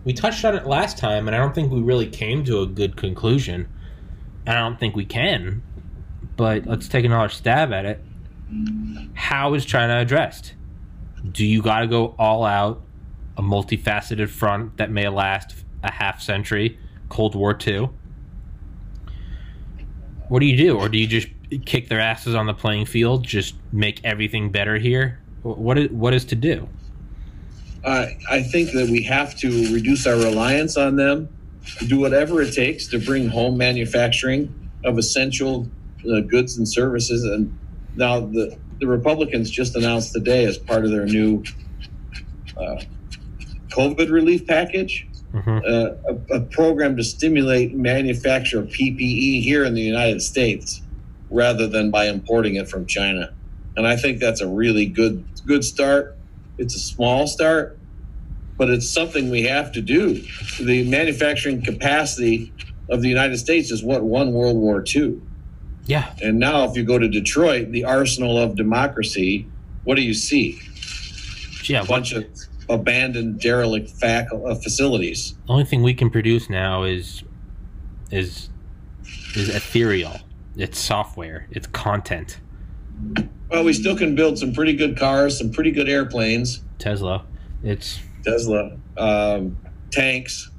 we 0.03 0.13
touched 0.13 0.43
on 0.43 0.55
it 0.55 0.67
last 0.67 0.97
time 0.97 1.27
and 1.27 1.35
i 1.35 1.39
don't 1.39 1.55
think 1.55 1.71
we 1.71 1.81
really 1.81 2.07
came 2.07 2.43
to 2.43 2.61
a 2.61 2.67
good 2.67 2.95
conclusion 2.97 3.67
and 4.45 4.57
i 4.57 4.59
don't 4.59 4.79
think 4.79 4.95
we 4.95 5.05
can 5.05 5.63
but 6.35 6.65
let's 6.65 6.87
take 6.87 7.05
another 7.05 7.29
stab 7.29 7.71
at 7.71 7.85
it 7.85 8.03
how 9.13 9.53
is 9.53 9.65
china 9.65 9.97
addressed 9.99 10.53
do 11.31 11.45
you 11.45 11.61
got 11.61 11.79
to 11.79 11.87
go 11.87 12.13
all 12.19 12.43
out 12.43 12.81
a 13.37 13.41
multifaceted 13.41 14.29
front 14.29 14.75
that 14.77 14.91
may 14.91 15.07
last 15.07 15.62
a 15.83 15.91
half 15.91 16.21
century 16.21 16.77
cold 17.09 17.35
war 17.35 17.53
2 17.53 17.89
what 20.33 20.39
do 20.39 20.47
you 20.47 20.57
do? 20.57 20.79
Or 20.79 20.89
do 20.89 20.97
you 20.97 21.05
just 21.05 21.27
kick 21.65 21.89
their 21.89 21.99
asses 21.99 22.33
on 22.33 22.47
the 22.47 22.55
playing 22.55 22.85
field 22.85 23.23
just 23.23 23.53
make 23.71 24.03
everything 24.03 24.51
better 24.51 24.77
here? 24.79 25.19
What 25.43 25.77
is, 25.77 25.91
what 25.91 26.13
is 26.13 26.25
to 26.25 26.35
do? 26.35 26.67
I 27.85 28.17
I 28.29 28.41
think 28.41 28.71
that 28.71 28.89
we 28.89 29.03
have 29.03 29.35
to 29.37 29.73
reduce 29.73 30.07
our 30.07 30.15
reliance 30.15 30.75
on 30.75 30.95
them, 30.95 31.29
do 31.87 31.99
whatever 31.99 32.41
it 32.41 32.53
takes 32.53 32.87
to 32.87 32.99
bring 32.99 33.27
home 33.27 33.57
manufacturing 33.57 34.51
of 34.85 34.97
essential 34.97 35.67
uh, 36.11 36.21
goods 36.21 36.57
and 36.57 36.67
services. 36.67 37.25
And 37.25 37.55
now 37.95 38.21
the 38.21 38.57
the 38.79 38.87
Republicans 38.87 39.51
just 39.51 39.75
announced 39.75 40.13
today 40.13 40.45
as 40.45 40.57
part 40.57 40.83
of 40.83 40.89
their 40.89 41.05
new 41.05 41.43
uh, 42.57 42.81
COVID 43.69 44.09
relief 44.09 44.47
package 44.47 45.07
Mhm. 45.33 45.61
uh, 45.65 46.13
a, 46.31 46.35
a 46.35 46.39
program 46.41 46.95
to 46.97 47.03
stimulate 47.03 47.73
manufacture 47.75 48.59
of 48.59 48.67
PPE 48.67 49.41
here 49.41 49.63
in 49.65 49.73
the 49.73 49.81
United 49.81 50.21
States 50.21 50.81
rather 51.31 51.65
than 51.67 51.89
by 51.89 52.05
importing 52.07 52.55
it 52.55 52.69
from 52.69 52.85
China. 52.85 53.33
And 53.75 53.87
I 53.87 53.95
think 53.95 54.19
that's 54.19 54.41
a 54.41 54.47
really 54.47 54.85
good 54.85 55.23
good 55.47 55.63
start. 55.63 56.15
It's 56.59 56.75
a 56.75 56.79
small 56.79 57.25
start, 57.25 57.77
but 58.57 58.69
it's 58.69 58.87
something 58.87 59.31
we 59.31 59.41
have 59.43 59.71
to 59.71 59.81
do. 59.81 60.21
The 60.61 60.87
manufacturing 60.87 61.63
capacity 61.63 62.53
of 62.89 63.01
the 63.01 63.09
United 63.09 63.37
States 63.39 63.71
is 63.71 63.83
what 63.83 64.03
won 64.03 64.33
World 64.33 64.57
War 64.57 64.83
II. 64.95 65.19
yeah 65.85 66.13
And 66.21 66.37
now 66.37 66.63
if 66.65 66.77
you 66.77 66.83
go 66.83 66.99
to 66.99 67.07
Detroit, 67.09 67.71
the 67.71 67.85
arsenal 67.85 68.37
of 68.37 68.55
democracy, 68.55 69.47
what 69.83 69.95
do 69.95 70.03
you 70.03 70.13
see? 70.13 70.59
yeah 71.63 71.77
A 71.79 71.81
what, 71.81 71.87
bunch 71.87 72.13
of 72.13 72.23
abandoned 72.73 73.39
derelict 73.39 73.89
fac- 73.89 74.27
uh, 74.33 74.55
facilities. 74.55 75.35
the 75.45 75.53
only 75.53 75.65
thing 75.65 75.83
we 75.83 75.93
can 75.93 76.09
produce 76.09 76.49
now 76.49 76.83
is 76.83 77.23
is 78.11 78.49
is 79.35 79.49
ethereal. 79.49 80.19
It's 80.55 80.77
software. 80.77 81.47
It's 81.51 81.67
content. 81.67 82.39
Well, 83.49 83.63
we 83.63 83.73
still 83.73 83.97
can 83.97 84.15
build 84.15 84.37
some 84.37 84.53
pretty 84.53 84.73
good 84.73 84.97
cars, 84.97 85.37
some 85.37 85.51
pretty 85.51 85.71
good 85.71 85.89
airplanes, 85.89 86.61
Tesla. 86.79 87.25
It's 87.63 87.99
Tesla, 88.23 88.77
um, 88.97 89.57
tanks. 89.91 90.51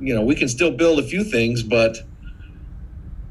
You 0.00 0.14
know, 0.14 0.22
we 0.22 0.34
can 0.34 0.48
still 0.48 0.70
build 0.70 0.98
a 0.98 1.02
few 1.02 1.24
things, 1.24 1.62
but 1.62 1.98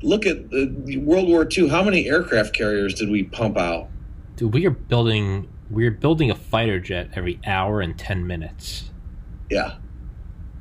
look 0.01 0.25
at 0.25 0.49
the 0.49 0.97
World 0.97 1.27
War 1.27 1.47
II. 1.49 1.69
How 1.69 1.83
many 1.83 2.07
aircraft 2.09 2.53
carriers 2.53 2.93
did 2.93 3.09
we 3.09 3.23
pump 3.23 3.57
out? 3.57 3.89
dude. 4.38 4.53
We 4.53 4.65
are 4.65 4.71
building. 4.71 5.49
We're 5.70 5.91
building 5.91 6.32
a 6.32 6.36
fighter 6.36 6.80
jet 6.80 7.09
every 7.15 7.39
hour 7.45 7.82
and 7.82 7.97
ten 7.97 8.26
minutes. 8.26 8.91
Yeah. 9.49 9.76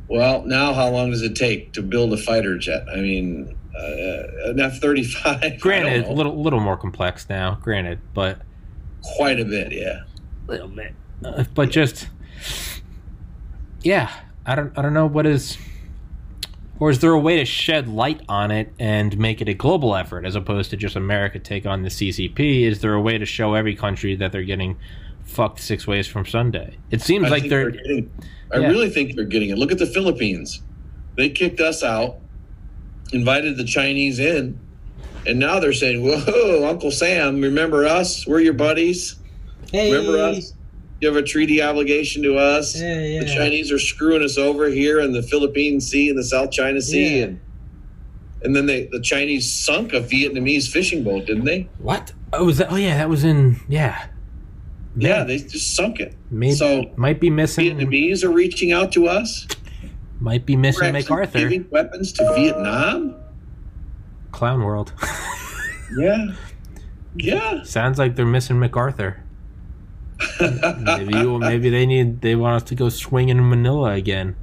Well, 0.08 0.42
now 0.44 0.72
how 0.72 0.88
long 0.90 1.10
does 1.10 1.22
it 1.22 1.34
take 1.34 1.72
to 1.74 1.82
build 1.82 2.12
a 2.12 2.16
fighter 2.16 2.56
jet? 2.58 2.86
I 2.92 2.96
mean, 2.96 3.56
uh, 3.76 4.50
an 4.50 4.60
F 4.60 4.78
thirty 4.78 5.04
five. 5.04 5.58
Granted, 5.60 6.06
a 6.06 6.12
little 6.12 6.40
little 6.40 6.60
more 6.60 6.76
complex 6.76 7.28
now. 7.28 7.58
Granted, 7.62 8.00
but 8.14 8.40
quite 9.02 9.40
a 9.40 9.44
bit. 9.44 9.72
Yeah. 9.72 10.02
a 10.48 10.50
little 10.50 10.68
bit. 10.68 10.94
Uh, 11.24 11.44
but 11.54 11.70
just 11.70 12.08
yeah, 13.82 14.10
I 14.44 14.54
don't 14.54 14.76
I 14.76 14.82
don't 14.82 14.94
know 14.94 15.06
what 15.06 15.26
is. 15.26 15.58
Or 16.78 16.90
is 16.90 16.98
there 16.98 17.12
a 17.12 17.18
way 17.18 17.38
to 17.38 17.44
shed 17.44 17.88
light 17.88 18.20
on 18.28 18.50
it 18.50 18.72
and 18.78 19.16
make 19.18 19.40
it 19.40 19.48
a 19.48 19.54
global 19.54 19.96
effort 19.96 20.26
as 20.26 20.34
opposed 20.34 20.70
to 20.70 20.76
just 20.76 20.94
America 20.94 21.38
take 21.38 21.64
on 21.64 21.82
the 21.82 21.88
CCP? 21.88 22.62
Is 22.66 22.80
there 22.80 22.92
a 22.92 23.00
way 23.00 23.16
to 23.16 23.24
show 23.24 23.54
every 23.54 23.74
country 23.74 24.14
that 24.16 24.30
they're 24.32 24.42
getting 24.42 24.76
fucked 25.24 25.60
six 25.60 25.86
ways 25.86 26.06
from 26.06 26.26
Sunday? 26.26 26.76
It 26.90 27.00
seems 27.00 27.26
I 27.26 27.28
like 27.30 27.40
think 27.42 27.50
they're, 27.50 27.70
getting. 27.70 28.10
I 28.52 28.58
Yeah. 28.58 28.68
really 28.68 28.90
think 28.90 29.16
they're 29.16 29.24
getting 29.24 29.50
it. 29.50 29.58
Look 29.58 29.72
at 29.72 29.78
the 29.78 29.86
Philippines. 29.86 30.62
They 31.16 31.30
kicked 31.30 31.60
us 31.60 31.82
out, 31.82 32.16
invited 33.12 33.56
the 33.56 33.64
Chinese 33.64 34.18
in, 34.18 34.58
and 35.26 35.38
now 35.38 35.58
they're 35.58 35.72
saying, 35.72 36.02
"Whoa, 36.04 36.68
Uncle 36.68 36.90
Sam, 36.90 37.40
remember 37.40 37.86
us? 37.86 38.26
We're 38.26 38.40
your 38.40 38.52
buddies. 38.52 39.16
hey, 39.72 39.90
Remember 39.92 40.18
us? 40.18 40.52
You 41.00 41.08
have 41.08 41.16
a 41.16 41.22
treaty 41.22 41.60
obligation 41.62 42.22
to 42.22 42.36
us. 42.36 42.80
Yeah, 42.80 43.00
yeah. 43.00 43.20
The 43.20 43.26
Chinese 43.34 43.70
are 43.70 43.78
screwing 43.78 44.22
us 44.22 44.38
over 44.38 44.68
here 44.68 45.00
in 45.00 45.12
the 45.12 45.22
Philippine 45.22 45.80
Sea 45.80 46.08
and 46.08 46.18
the 46.18 46.24
South 46.24 46.50
China 46.50 46.80
Sea, 46.80 47.18
Yeah. 47.18 47.24
and 47.24 47.40
and 48.42 48.54
then 48.56 48.66
they 48.66 48.86
the 48.92 49.00
Chinese 49.00 49.50
sunk 49.52 49.92
a 49.92 50.00
Vietnamese 50.00 50.70
fishing 50.70 51.02
boat, 51.04 51.26
didn't 51.26 51.44
they? 51.44 51.68
What? 51.78 52.12
Oh, 52.32 52.44
was 52.44 52.58
that? 52.58 52.70
Oh, 52.72 52.76
yeah, 52.76 52.96
that 52.98 53.08
was 53.08 53.24
in. 53.24 53.56
Yeah, 53.68 54.06
Yeah, 54.96 55.24
they 55.24 55.38
just 55.38 55.74
sunk 55.74 56.00
it. 56.00 56.14
maybe 56.30 56.52
So 56.54 56.90
might 56.96 57.20
be 57.20 57.28
missing. 57.30 57.76
Vietnamese 57.76 58.24
are 58.24 58.30
reaching 58.30 58.72
out 58.72 58.92
to 58.92 59.06
us. 59.06 59.46
Might 60.18 60.46
be 60.46 60.56
missing 60.56 60.92
MacArthur. 60.92 61.40
giving 61.40 61.66
weapons 61.70 62.12
to 62.14 62.32
Vietnam. 62.34 63.14
Clown 64.32 64.62
World. 64.62 64.92
Yeah. 65.96 66.26
Yeah. 67.14 67.62
Sounds 67.62 67.96
like 67.96 68.16
they're 68.16 68.26
missing 68.26 68.58
MacArthur. 68.58 69.22
Maybe 70.40 71.16
you, 71.18 71.38
maybe 71.38 71.70
they 71.70 71.86
need 71.86 72.20
they 72.20 72.34
want 72.34 72.56
us 72.56 72.68
to 72.68 72.74
go 72.74 72.88
swinging 72.88 73.38
in 73.38 73.48
Manila 73.48 73.92
again. 73.92 74.36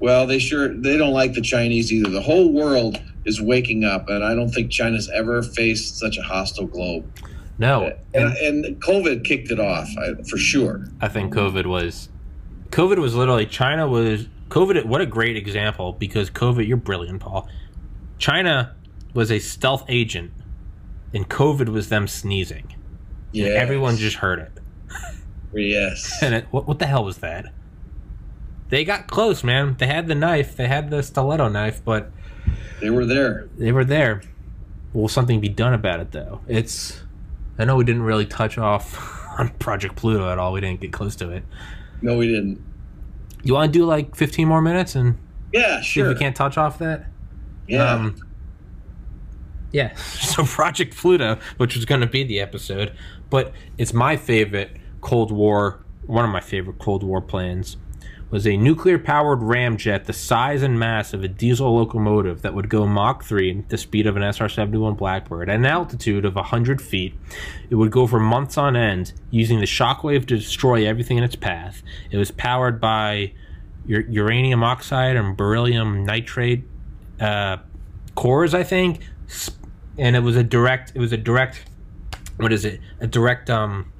well, 0.00 0.26
they 0.26 0.38
sure 0.38 0.68
they 0.68 0.96
don't 0.96 1.12
like 1.12 1.34
the 1.34 1.40
Chinese 1.40 1.92
either. 1.92 2.10
The 2.10 2.22
whole 2.22 2.52
world 2.52 3.00
is 3.24 3.40
waking 3.40 3.84
up, 3.84 4.08
and 4.08 4.24
I 4.24 4.34
don't 4.34 4.50
think 4.50 4.70
China's 4.70 5.10
ever 5.12 5.42
faced 5.42 5.98
such 5.98 6.16
a 6.18 6.22
hostile 6.22 6.66
globe. 6.66 7.10
No, 7.58 7.92
And, 8.12 8.36
and 8.36 8.64
and 8.64 8.82
COVID 8.82 9.24
kicked 9.24 9.50
it 9.50 9.58
off 9.58 9.88
I, 9.98 10.22
for 10.24 10.36
sure. 10.36 10.86
I 11.00 11.08
think 11.08 11.32
COVID 11.32 11.66
was 11.66 12.10
COVID 12.70 12.98
was 12.98 13.14
literally 13.14 13.46
China 13.46 13.88
was 13.88 14.28
COVID. 14.48 14.84
What 14.84 15.00
a 15.00 15.06
great 15.06 15.36
example 15.36 15.92
because 15.94 16.30
COVID. 16.30 16.66
You're 16.66 16.76
brilliant, 16.76 17.20
Paul. 17.20 17.48
China 18.18 18.76
was 19.14 19.30
a 19.30 19.38
stealth 19.38 19.84
agent, 19.88 20.32
and 21.14 21.28
COVID 21.28 21.70
was 21.70 21.88
them 21.88 22.06
sneezing. 22.06 22.75
Yeah. 23.36 23.48
Everyone 23.48 23.96
just 23.96 24.16
heard 24.16 24.38
it. 24.38 24.52
Yes. 25.54 26.18
And 26.22 26.34
it, 26.34 26.46
what, 26.50 26.66
what 26.66 26.78
the 26.78 26.86
hell 26.86 27.04
was 27.04 27.18
that? 27.18 27.46
they 28.68 28.84
got 28.84 29.06
close, 29.06 29.44
man. 29.44 29.76
They 29.78 29.86
had 29.86 30.08
the 30.08 30.14
knife, 30.14 30.56
they 30.56 30.66
had 30.66 30.90
the 30.90 31.02
stiletto 31.02 31.48
knife, 31.48 31.82
but 31.84 32.10
They 32.80 32.90
were 32.90 33.04
there. 33.06 33.48
they 33.56 33.70
were 33.72 33.84
there. 33.84 34.22
Will 34.92 35.08
something 35.08 35.40
be 35.40 35.48
done 35.48 35.72
about 35.74 36.00
it, 36.00 36.12
though? 36.12 36.40
It's. 36.48 37.02
I 37.58 37.64
know 37.64 37.76
we 37.76 37.84
didn't 37.84 38.02
really 38.02 38.26
touch 38.26 38.58
off 38.58 38.98
on 39.38 39.50
Project 39.58 39.94
Pluto 39.96 40.30
at 40.30 40.38
all. 40.38 40.52
We 40.52 40.60
didn't 40.60 40.80
get 40.80 40.92
close 40.92 41.14
to 41.16 41.30
it. 41.30 41.44
No, 42.02 42.16
we 42.18 42.26
didn't. 42.26 42.60
You 43.44 43.54
want 43.54 43.72
to 43.72 43.78
do 43.78 43.84
like 43.84 44.16
15 44.16 44.48
more 44.48 44.60
minutes 44.62 44.94
and 44.96 45.16
Yeah, 45.52 45.78
see 45.80 45.84
sure. 45.86 46.10
if 46.10 46.14
we 46.16 46.18
can't 46.18 46.34
touch 46.34 46.58
off 46.58 46.78
that? 46.78 47.06
yeah. 47.68 47.92
Um, 47.92 48.16
yeah. 49.76 49.94
So 50.26 50.44
Project 50.44 50.96
Pluto, 50.96 51.38
which 51.58 51.76
was 51.76 51.84
going 51.84 52.00
to 52.00 52.06
be 52.06 52.24
the 52.24 52.40
episode, 52.40 52.92
but 53.30 53.52
it's 53.78 53.92
my 53.92 54.16
favorite 54.16 54.70
Cold 55.00 55.30
War, 55.30 55.84
one 56.06 56.24
of 56.24 56.30
my 56.30 56.40
favorite 56.40 56.78
Cold 56.78 57.02
War 57.02 57.20
plans, 57.20 57.76
was 58.28 58.46
a 58.46 58.56
nuclear 58.56 58.98
powered 58.98 59.38
ramjet 59.38 60.04
the 60.04 60.12
size 60.12 60.62
and 60.62 60.78
mass 60.78 61.12
of 61.12 61.22
a 61.22 61.28
diesel 61.28 61.76
locomotive 61.76 62.42
that 62.42 62.54
would 62.54 62.68
go 62.68 62.86
Mach 62.86 63.22
3 63.22 63.58
at 63.58 63.68
the 63.68 63.78
speed 63.78 64.06
of 64.06 64.16
an 64.16 64.22
SR 64.22 64.48
71 64.48 64.94
Blackbird 64.94 65.48
at 65.48 65.56
an 65.56 65.64
altitude 65.66 66.24
of 66.24 66.34
100 66.34 66.82
feet. 66.82 67.14
It 67.70 67.76
would 67.76 67.92
go 67.92 68.06
for 68.06 68.18
months 68.18 68.58
on 68.58 68.76
end, 68.76 69.12
using 69.30 69.60
the 69.60 69.66
shockwave 69.66 70.26
to 70.26 70.36
destroy 70.36 70.86
everything 70.86 71.18
in 71.18 71.24
its 71.24 71.36
path. 71.36 71.82
It 72.10 72.16
was 72.16 72.30
powered 72.32 72.80
by 72.80 73.32
ur- 73.88 74.06
uranium 74.08 74.64
oxide 74.64 75.16
and 75.16 75.36
beryllium 75.36 76.04
nitrate 76.04 76.64
uh, 77.20 77.58
cores, 78.16 78.54
I 78.54 78.64
think, 78.64 79.00
and 79.98 80.16
it 80.16 80.20
was 80.20 80.36
a 80.36 80.42
direct. 80.42 80.92
It 80.94 81.00
was 81.00 81.12
a 81.12 81.16
direct. 81.16 81.64
What 82.36 82.52
is 82.52 82.64
it? 82.64 82.80
A 83.00 83.06
direct. 83.06 83.50
Um. 83.50 83.92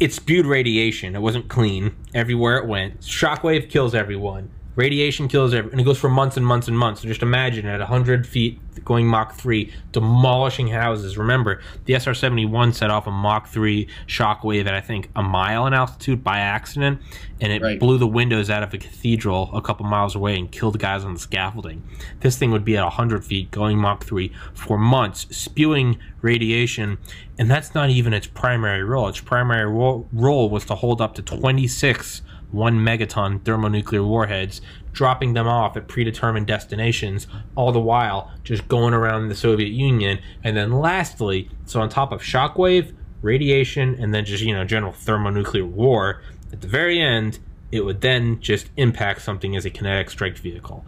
It 0.00 0.12
spewed 0.12 0.46
radiation. 0.46 1.14
It 1.14 1.20
wasn't 1.20 1.48
clean 1.48 1.94
everywhere 2.12 2.56
it 2.56 2.66
went. 2.66 3.00
Shockwave 3.02 3.70
kills 3.70 3.94
everyone. 3.94 4.50
Radiation 4.74 5.28
kills 5.28 5.52
everyone, 5.52 5.72
and 5.72 5.80
it 5.80 5.84
goes 5.84 5.98
for 5.98 6.08
months 6.08 6.36
and 6.38 6.46
months 6.46 6.66
and 6.66 6.78
months. 6.78 7.02
So 7.02 7.08
just 7.08 7.22
imagine 7.22 7.66
at 7.66 7.80
100 7.80 8.26
feet, 8.26 8.58
going 8.86 9.06
Mach 9.06 9.34
3, 9.34 9.70
demolishing 9.92 10.68
houses. 10.68 11.18
Remember, 11.18 11.60
the 11.84 11.94
SR 11.94 12.14
71 12.14 12.72
set 12.72 12.90
off 12.90 13.06
a 13.06 13.10
Mach 13.10 13.46
3 13.48 13.86
shockwave 14.08 14.66
at, 14.66 14.72
I 14.72 14.80
think, 14.80 15.10
a 15.14 15.22
mile 15.22 15.66
in 15.66 15.74
altitude 15.74 16.24
by 16.24 16.38
accident, 16.38 17.00
and 17.40 17.52
it 17.52 17.60
Right. 17.60 17.78
blew 17.78 17.98
the 17.98 18.06
windows 18.06 18.48
out 18.48 18.62
of 18.62 18.72
a 18.72 18.78
cathedral 18.78 19.50
a 19.54 19.60
couple 19.60 19.84
miles 19.84 20.14
away 20.14 20.38
and 20.38 20.50
killed 20.50 20.78
guys 20.78 21.04
on 21.04 21.12
the 21.12 21.20
scaffolding. 21.20 21.82
This 22.20 22.38
thing 22.38 22.50
would 22.50 22.64
be 22.64 22.74
at 22.76 22.82
100 22.82 23.24
feet, 23.26 23.50
going 23.50 23.78
Mach 23.78 24.02
3 24.04 24.32
for 24.54 24.78
months, 24.78 25.26
spewing 25.30 25.98
radiation, 26.22 26.96
and 27.38 27.50
that's 27.50 27.74
not 27.74 27.90
even 27.90 28.14
its 28.14 28.26
primary 28.26 28.82
role. 28.82 29.08
Its 29.08 29.20
primary 29.20 29.66
ro- 29.70 30.06
role 30.14 30.48
was 30.48 30.64
to 30.64 30.76
hold 30.76 31.02
up 31.02 31.14
to 31.16 31.22
26 31.22 32.22
one 32.52 32.78
megaton 32.78 33.44
thermonuclear 33.44 34.02
warheads, 34.04 34.60
dropping 34.92 35.32
them 35.34 35.48
off 35.48 35.76
at 35.76 35.88
predetermined 35.88 36.46
destinations, 36.46 37.26
all 37.56 37.72
the 37.72 37.80
while 37.80 38.30
just 38.44 38.68
going 38.68 38.94
around 38.94 39.28
the 39.28 39.34
Soviet 39.34 39.70
Union. 39.70 40.18
And 40.44 40.56
then 40.56 40.72
lastly, 40.72 41.50
so 41.64 41.80
on 41.80 41.88
top 41.88 42.12
of 42.12 42.22
shockwave, 42.22 42.94
radiation, 43.22 43.96
and 44.00 44.14
then 44.14 44.24
just, 44.24 44.42
you 44.42 44.54
know, 44.54 44.64
general 44.64 44.92
thermonuclear 44.92 45.66
war, 45.66 46.22
at 46.52 46.60
the 46.60 46.68
very 46.68 47.00
end, 47.00 47.38
it 47.70 47.84
would 47.84 48.02
then 48.02 48.40
just 48.40 48.68
impact 48.76 49.22
something 49.22 49.56
as 49.56 49.64
a 49.64 49.70
kinetic 49.70 50.10
strike 50.10 50.36
vehicle. 50.36 50.84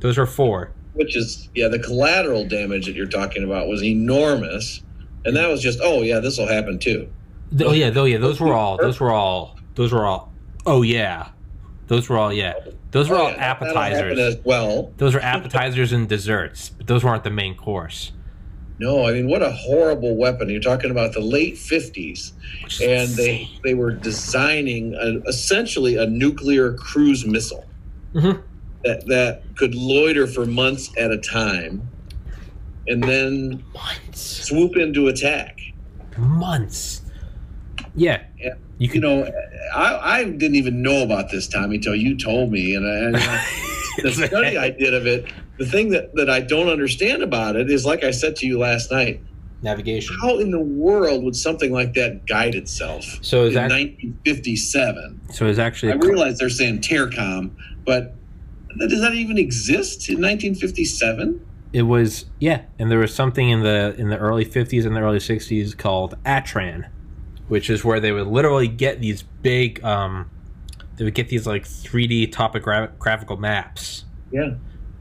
Those 0.00 0.18
are 0.18 0.26
four. 0.26 0.72
Which 0.92 1.16
is, 1.16 1.48
yeah, 1.54 1.68
the 1.68 1.78
collateral 1.78 2.44
damage 2.44 2.86
that 2.86 2.94
you're 2.94 3.06
talking 3.06 3.44
about 3.44 3.68
was 3.68 3.82
enormous. 3.82 4.82
And 5.24 5.36
that 5.36 5.48
was 5.48 5.62
just, 5.62 5.78
oh, 5.82 6.02
yeah, 6.02 6.20
this 6.20 6.38
will 6.38 6.48
happen 6.48 6.78
too. 6.78 7.08
Oh 7.60 7.72
yeah, 7.72 7.90
though 7.90 8.04
yeah, 8.04 8.18
those 8.18 8.40
were 8.40 8.52
all 8.52 8.76
those 8.76 9.00
were 9.00 9.10
all 9.10 9.58
those 9.74 9.92
were 9.92 10.04
all 10.04 10.32
oh 10.66 10.82
yeah. 10.82 11.28
Those 11.86 12.08
were 12.08 12.18
all 12.18 12.32
yeah. 12.32 12.54
Those 12.90 13.08
were 13.08 13.16
Oh, 13.16 13.18
all 13.18 13.30
yeah, 13.30 13.36
that- 13.36 13.60
that'll 13.60 13.80
happen 13.82 13.92
appetizers. 13.94 14.18
as 14.18 14.36
well. 14.44 14.92
Those 14.98 15.14
were 15.14 15.20
appetizers 15.20 15.92
and 15.92 16.08
desserts, 16.08 16.70
but 16.70 16.86
those 16.86 17.04
weren't 17.04 17.24
the 17.24 17.30
main 17.30 17.54
course. 17.56 18.12
No, 18.80 19.04
I 19.06 19.12
mean, 19.12 19.28
what 19.28 19.42
a 19.42 19.50
horrible 19.50 20.14
weapon. 20.16 20.48
You're 20.48 20.60
talking 20.60 20.90
about 20.92 21.12
the 21.12 21.20
late 21.20 21.54
50s. 21.56 22.32
and 22.82 23.08
they 23.16 23.48
they 23.64 23.74
were 23.74 23.90
designing 23.92 24.94
a, 24.94 25.18
essentially 25.28 25.96
a 25.96 26.06
nuclear 26.06 26.74
cruise 26.74 27.26
missile 27.26 27.64
Mhm. 28.14 28.40
that 28.84 29.06
that 29.06 29.42
could 29.56 29.74
loiter 29.74 30.26
for 30.26 30.46
months 30.46 30.90
at 30.96 31.10
a 31.10 31.18
time 31.18 31.88
and 32.86 33.02
then 33.02 33.62
months, 33.74 34.20
swoop 34.46 34.76
into 34.76 35.08
attack 35.08 35.58
months. 36.16 37.02
Yeah, 37.94 38.22
Yeah. 38.38 38.54
You 38.78 38.90
you 38.92 39.00
know 39.00 39.24
i, 39.74 40.18
I 40.20 40.24
didn't 40.24 40.54
even 40.54 40.82
know 40.82 41.02
about 41.02 41.30
this 41.30 41.48
tommy 41.48 41.76
until 41.76 41.96
you 41.96 42.16
told 42.16 42.52
me 42.52 42.74
and, 42.76 42.86
I, 42.86 42.96
and 43.08 43.16
I- 43.16 43.36
uh, 43.36 43.42
the 44.02 44.12
study 44.12 44.56
i 44.56 44.70
did 44.70 44.94
of 44.94 45.06
it 45.06 45.26
the 45.58 45.66
thing 45.66 45.88
that, 45.90 46.14
that 46.14 46.30
i 46.30 46.40
don't 46.40 46.68
understand 46.68 47.22
about 47.24 47.56
it 47.56 47.68
is 47.70 47.84
like 47.84 48.04
i 48.04 48.12
said 48.12 48.36
to 48.36 48.46
you 48.46 48.56
last 48.58 48.92
night 48.92 49.20
navigation. 49.62 50.16
how 50.22 50.38
in 50.38 50.52
the 50.52 50.60
world 50.60 51.24
would 51.24 51.34
something 51.34 51.72
like 51.72 51.94
that 51.94 52.24
guide 52.26 52.54
itself 52.54 53.02
So 53.22 53.42
is 53.46 53.48
in 53.48 53.54
that 53.54 53.70
1957 53.72 55.20
so? 55.32 55.46
Is 55.46 55.58
actually 55.58 55.92
I 55.92 55.96
realize 55.96 56.38
they're 56.38 56.48
saying 56.48 56.80
Tercom, 56.80 57.50
but 57.84 58.14
does 58.78 59.00
that 59.00 59.14
even 59.14 59.38
exist 59.38 60.08
in 60.08 60.16
1957? 60.20 61.44
it 61.72 61.82
was 61.82 62.26
yeah, 62.38 62.62
and 62.78 62.90
there 62.90 62.98
was 62.98 63.14
something 63.14 63.50
in 63.50 63.62
the 63.62 63.94
in 63.98 64.08
the 64.08 64.16
early 64.16 64.44
fifties 64.44 64.86
and 64.86 64.94
the 64.96 65.00
early 65.00 65.20
sixties 65.20 65.74
called 65.74 66.14
Atran, 66.24 66.88
which 67.48 67.68
is 67.70 67.84
where 67.84 67.98
they 68.00 68.12
would 68.12 68.26
literally 68.26 68.68
get 68.68 69.00
these 69.00 69.22
big 69.22 69.82
um, 69.84 70.30
they 70.96 71.04
would 71.04 71.14
get 71.14 71.28
these 71.28 71.46
like 71.46 71.66
three 71.66 72.06
D 72.06 72.26
topographical 72.26 73.36
maps. 73.36 74.04
Yeah. 74.30 74.54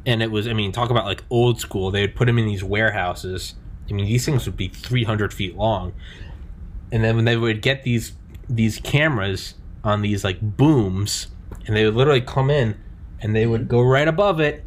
and 0.05 0.23
it 0.23 0.31
was 0.31 0.47
i 0.47 0.53
mean 0.53 0.71
talk 0.71 0.89
about 0.89 1.05
like 1.05 1.23
old 1.29 1.59
school. 1.59 1.91
They 1.91 2.01
would 2.01 2.15
put 2.15 2.25
them 2.27 2.37
in 2.37 2.45
these 2.45 2.63
warehouses. 2.63 3.55
I 3.89 3.93
mean 3.93 4.05
these 4.05 4.25
things 4.25 4.45
would 4.45 4.57
be 4.57 4.69
300 4.69 5.33
feet 5.33 5.55
long. 5.55 5.93
And 6.91 7.03
then 7.03 7.15
when 7.17 7.25
they 7.25 7.35
would 7.37 7.61
get 7.61 7.83
these 7.83 8.13
these 8.49 8.79
cameras 8.79 9.55
on 9.83 10.01
these 10.01 10.23
like 10.23 10.39
booms 10.41 11.27
and 11.65 11.75
they 11.75 11.83
would 11.85 11.95
literally 11.95 12.21
come 12.21 12.49
in 12.49 12.77
and 13.21 13.35
they 13.35 13.45
would 13.45 13.67
go 13.67 13.81
right 13.81 14.07
above 14.07 14.39
it 14.39 14.63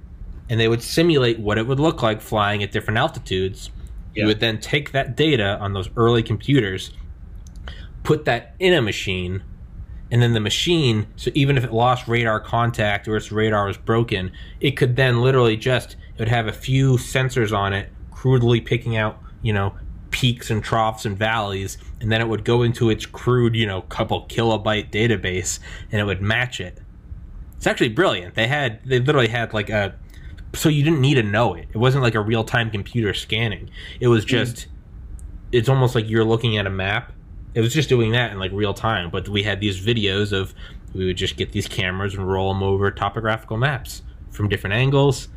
and 0.51 0.61
they 0.61 0.69
would 0.69 0.83
simulate 0.83 1.39
what 1.39 1.57
it 1.57 1.67
would 1.67 1.81
look 1.81 2.03
like 2.03 2.21
flying 2.21 2.63
at 2.63 2.73
different 2.73 2.99
altitudes. 2.99 3.71
Yeah. 4.15 4.23
you 4.23 4.27
would 4.27 4.41
then 4.41 4.59
take 4.61 4.91
that 4.93 5.17
data 5.17 5.57
on 5.61 5.73
those 5.73 5.89
early 5.97 6.23
computers 6.25 6.91
put 8.11 8.25
that 8.25 8.57
in 8.59 8.75
a 8.75 8.83
machine 8.83 9.41
and 10.11 10.21
then 10.21 10.33
the 10.33 10.41
machine 10.41 11.07
so 11.15 11.31
even 11.33 11.57
if 11.57 11.63
it 11.63 11.73
lost 11.73 12.09
radar 12.09 12.41
contact 12.41 13.07
or 13.07 13.17
its 13.17 13.31
radar 13.31 13.67
was 13.67 13.77
broken 13.77 14.33
it 14.61 14.73
could 14.73 14.97
then 14.97 15.21
literally 15.21 15.57
just 15.57 15.93
it 15.93 16.19
would 16.19 16.27
have 16.27 16.49
a 16.49 16.53
few 16.53 16.95
sensors 16.95 17.57
on 17.57 17.73
it 17.73 17.89
crudely 18.11 18.61
picking 18.61 18.97
out 18.97 19.17
you 19.43 19.53
know 19.53 19.73
peaks 20.11 20.51
and 20.51 20.65
troughs 20.65 21.07
and 21.07 21.17
valleys 21.17 21.79
and 22.01 22.11
then 22.11 22.21
it 22.21 22.29
would 22.29 22.45
go 22.45 22.63
into 22.63 22.91
its 22.91 23.07
crude 23.07 23.55
you 23.55 23.65
know 23.65 23.83
couple 23.83 24.27
kilobyte 24.27 24.91
database 24.91 25.61
and 25.93 26.01
it 26.01 26.05
would 26.05 26.21
match 26.21 26.59
it. 26.59 26.81
It's 27.57 27.67
actually 27.69 27.91
brilliant. 27.91 28.35
They 28.35 28.49
had 28.49 28.81
they 28.85 28.99
literally 28.99 29.29
had 29.29 29.55
like 29.55 29.71
a 29.71 29.95
so 30.53 30.69
you 30.69 30.83
didn't 30.83 31.01
need 31.01 31.15
to 31.15 31.23
know 31.23 31.55
it. 31.55 31.69
It 31.73 31.77
wasn't 31.77 32.03
like 32.03 32.17
a 32.17 32.21
real-time 32.21 32.73
computer 32.73 33.15
scanning. 33.15 33.71
It 34.01 34.09
was 34.09 34.25
hmm. 34.25 34.31
just 34.31 34.67
it's 35.53 35.69
almost 35.69 35.95
like 35.95 36.09
you're 36.09 36.25
looking 36.25 36.57
at 36.57 36.67
a 36.67 36.71
map 36.71 37.13
it 37.55 37.61
was 37.61 37.73
just 37.73 37.89
doing 37.89 38.13
that 38.13 38.33
in 38.33 38.39
like 38.39 38.53
real 38.53 38.75
time 38.75 39.11
but 39.11 39.29
we 39.29 39.43
had 39.43 39.61
these 39.61 39.81
videos 39.81 40.33
of 40.33 40.55
we 40.95 41.07
would 41.07 41.17
just 41.17 41.37
get 41.37 41.53
these 41.53 41.69
cameras 41.69 42.15
and 42.15 42.29
roll 42.29 42.53
them 42.53 42.63
over 42.63 42.91
topographical 42.91 43.57
maps 43.57 44.03
from 44.31 44.49
different 44.49 44.75
angles 44.75 45.29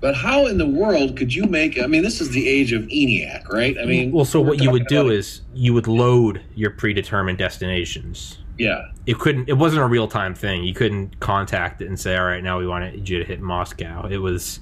But 0.00 0.14
how 0.14 0.46
in 0.46 0.56
the 0.56 0.66
world 0.66 1.14
could 1.18 1.34
you 1.34 1.44
make? 1.44 1.78
I 1.78 1.86
mean, 1.86 2.02
this 2.02 2.22
is 2.22 2.30
the 2.30 2.48
age 2.48 2.72
of 2.72 2.84
ENIAC, 2.84 3.46
right? 3.50 3.76
I 3.78 3.84
mean, 3.84 4.12
well 4.12 4.24
so 4.24 4.40
what 4.40 4.62
you 4.62 4.70
would 4.70 4.86
do 4.86 5.10
is 5.10 5.42
you 5.54 5.74
would 5.74 5.86
load 5.86 6.42
your 6.54 6.70
predetermined 6.70 7.38
destinations 7.38 8.38
yeah, 8.58 8.90
it 9.06 9.18
couldn't 9.18 9.48
it 9.48 9.54
wasn't 9.54 9.80
a 9.82 9.86
real 9.86 10.06
time 10.06 10.34
thing 10.34 10.64
you 10.64 10.74
couldn't 10.74 11.18
contact 11.18 11.80
it 11.80 11.88
and 11.88 11.98
say 11.98 12.14
all 12.14 12.26
right 12.26 12.44
now 12.44 12.58
we 12.58 12.66
want 12.66 13.08
you 13.08 13.18
to 13.18 13.24
hit 13.24 13.40
moscow 13.40 14.06
it 14.06 14.18
was 14.18 14.60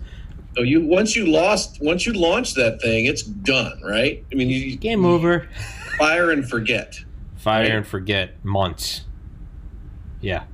so 0.57 0.63
you 0.63 0.85
once 0.85 1.15
you 1.15 1.27
lost, 1.27 1.79
once 1.81 2.07
you 2.07 2.13
launch 2.15 2.55
that 2.55 2.81
thing, 2.81 3.05
it's 3.05 3.23
done, 3.23 3.81
right? 3.85 4.25
I 4.33 4.35
mean, 4.35 4.49
you 4.49 4.77
game 4.77 5.05
over 5.05 5.49
fire 5.99 6.31
and 6.31 6.49
forget, 6.49 6.95
fire 7.37 7.63
Right. 7.65 7.73
and 7.73 7.87
forget 7.87 8.43
months. 8.45 9.03
Yeah. 10.21 10.45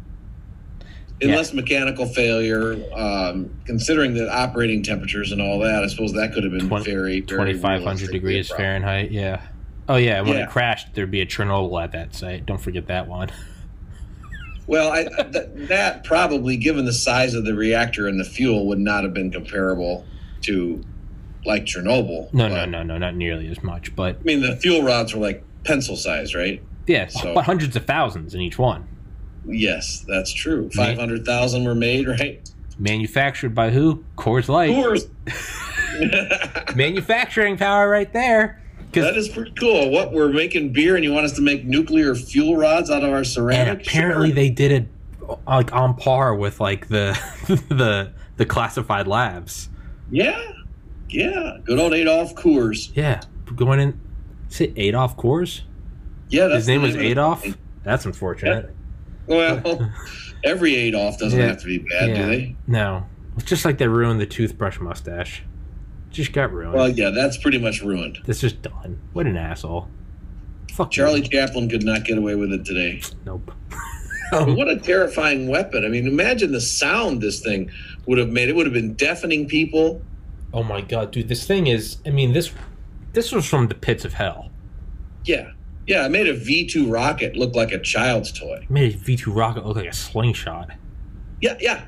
Unless 1.22 1.54
mechanical 1.54 2.06
failure. 2.06 2.76
Um, 2.94 3.50
considering 3.64 4.14
the 4.14 4.30
operating 4.30 4.82
temperatures 4.82 5.32
and 5.32 5.40
all 5.40 5.60
that, 5.60 5.82
I 5.84 5.86
suppose 5.86 6.12
that 6.14 6.32
could 6.34 6.42
have 6.44 6.52
been 6.52 6.68
Twen- 6.68 6.82
very, 6.84 7.20
very 7.20 7.52
2500 7.52 8.10
degrees 8.10 8.48
fahrenheit 8.50 9.10
yeah. 9.10 9.40
Oh 9.88 9.96
yeah 9.96 10.20
when 10.22 10.34
Yeah. 10.34 10.44
it 10.44 10.50
crashed 10.50 10.94
there'd 10.94 11.10
be 11.10 11.20
a 11.20 11.26
chernobyl 11.26 11.82
at 11.82 11.92
that 11.92 12.14
site. 12.14 12.44
Don't 12.46 12.60
forget 12.60 12.86
that 12.88 13.06
one. 13.08 13.30
Well, 14.66 14.90
I, 14.92 15.04
th- 15.04 15.68
that 15.68 16.04
probably, 16.04 16.56
given 16.56 16.86
the 16.86 16.92
size 16.94 17.34
of 17.34 17.44
the 17.44 17.52
reactor 17.52 18.08
and 18.08 18.18
the 18.18 18.24
fuel, 18.24 18.66
would 18.68 18.78
not 18.78 19.04
have 19.04 19.12
been 19.12 19.30
comparable 19.30 20.06
to 20.40 20.82
like 21.46 21.64
Chernobyl. 21.64 22.32
no 22.32 22.48
no 22.48 22.64
no 22.64 22.82
no 22.82 22.96
not 22.98 23.14
nearly 23.14 23.48
as 23.48 23.62
much 23.62 23.94
but 23.96 24.16
I 24.20 24.22
mean, 24.22 24.40
the 24.40 24.56
fuel 24.56 24.82
rods 24.82 25.14
were 25.14 25.20
like 25.20 25.42
pencil 25.64 25.96
size, 25.96 26.34
right? 26.34 26.62
Yeah, 26.86 27.06
So- 27.08 27.34
but 27.34 27.44
hundreds 27.46 27.76
of 27.76 27.84
thousands 27.86 28.34
in 28.34 28.40
each 28.40 28.58
one. 28.58 28.86
Yes, 29.46 30.04
that's 30.08 30.32
true. 30.32 30.70
Five 30.70 30.98
hundred 30.98 31.24
thousand 31.26 31.64
were 31.64 31.74
made, 31.74 32.08
right? 32.08 32.40
Manufactured 32.78 33.54
by 33.54 33.70
who? 33.70 34.02
Coors 34.16 34.48
Light. 34.48 34.70
Coors. 34.70 35.08
Manufacturing 36.76 37.56
power 37.56 37.88
right 37.88 38.12
there. 38.12 38.60
That 38.92 39.16
is 39.16 39.28
pretty 39.28 39.52
cool. 39.58 39.90
What 39.90 40.12
we're 40.12 40.28
making 40.32 40.72
beer, 40.72 40.94
and 40.94 41.04
you 41.04 41.12
want 41.12 41.24
us 41.26 41.32
to 41.32 41.42
make 41.42 41.64
nuclear 41.64 42.14
fuel 42.14 42.56
rods 42.56 42.90
out 42.90 43.02
of 43.02 43.10
our 43.10 43.24
and 43.50 43.68
apparently 43.80 44.28
Sure. 44.28 44.34
they 44.34 44.50
did 44.50 44.70
it 44.72 44.88
like 45.46 45.72
on 45.72 45.94
par 45.96 46.34
with 46.34 46.60
like 46.60 46.88
the 46.88 47.18
the 47.68 48.12
the 48.36 48.46
classified 48.46 49.06
labs. 49.08 49.68
yeah, 50.10 50.40
yeah. 51.08 51.58
Good 51.64 51.78
old 51.78 51.94
Adolf 51.94 52.34
Coors. 52.34 52.90
Yeah, 52.94 53.20
going 53.56 53.80
in. 53.80 54.00
Is 54.50 54.60
it 54.60 54.72
Adolf 54.76 55.16
Coors? 55.16 55.62
Yeah, 56.28 56.46
that's 56.48 56.58
His 56.60 56.68
name 56.68 56.82
was 56.82 56.96
Adolf. 56.96 57.44
That's 57.82 58.04
unfortunate. 58.06 58.74
Well, 59.26 59.92
every 60.44 60.74
Adolf 60.76 61.18
doesn't 61.18 61.38
Yeah. 61.38 61.46
have 61.46 61.60
to 61.60 61.66
be 61.66 61.78
bad, 61.78 62.08
Yeah. 62.10 62.22
do 62.22 62.26
they? 62.28 62.56
No, 62.66 63.06
it's 63.36 63.44
just 63.44 63.64
like 63.64 63.78
they 63.78 63.88
ruined 63.88 64.20
the 64.20 64.26
toothbrush 64.26 64.80
mustache. 64.80 65.42
Just 66.10 66.32
got 66.32 66.52
ruined. 66.52 66.74
Well, 66.74 66.88
yeah, 66.88 67.10
that's 67.10 67.36
pretty 67.38 67.58
much 67.58 67.82
ruined. 67.82 68.18
this 68.26 68.44
is 68.44 68.52
done. 68.52 69.00
What 69.12 69.26
an 69.26 69.36
asshole. 69.36 69.88
Fuck 70.72 70.90
Charlie 70.90 71.20
you. 71.22 71.28
Chaplin 71.28 71.68
could 71.68 71.84
not 71.84 72.04
get 72.04 72.18
away 72.18 72.34
with 72.34 72.52
it 72.52 72.64
today. 72.64 73.00
Nope. 73.24 73.52
What 74.32 74.68
a 74.68 74.76
terrifying 74.78 75.46
weapon! 75.48 75.84
I 75.84 75.88
mean, 75.88 76.08
imagine 76.08 76.50
the 76.50 76.60
sound 76.60 77.20
this 77.20 77.38
thing 77.38 77.70
would 78.06 78.18
have 78.18 78.30
made. 78.30 78.48
It 78.48 78.56
would 78.56 78.66
have 78.66 78.72
been 78.72 78.94
deafening 78.94 79.46
people. 79.46 80.02
Oh 80.54 80.62
my 80.62 80.80
god, 80.80 81.10
dude! 81.10 81.28
This 81.28 81.46
thing 81.46 81.66
is. 81.66 81.98
I 82.06 82.10
mean 82.10 82.32
this. 82.32 82.50
This 83.12 83.30
was 83.32 83.44
from 83.46 83.68
the 83.68 83.74
pits 83.74 84.04
of 84.04 84.14
hell. 84.14 84.50
Yeah, 85.24 85.50
yeah. 85.86 86.06
It 86.06 86.10
made 86.10 86.28
a 86.28 86.34
V 86.34 86.66
two 86.66 86.88
rocket 86.90 87.36
look 87.36 87.54
like 87.54 87.72
a 87.72 87.78
child's 87.80 88.32
toy. 88.32 88.64
Made 88.70 88.94
a 88.94 88.96
V 88.96 89.16
two 89.16 89.32
rocket 89.32 89.66
look 89.66 89.76
like 89.76 89.86
a 89.88 89.92
slingshot. 89.92 90.70
Yeah, 91.40 91.56
yeah. 91.60 91.84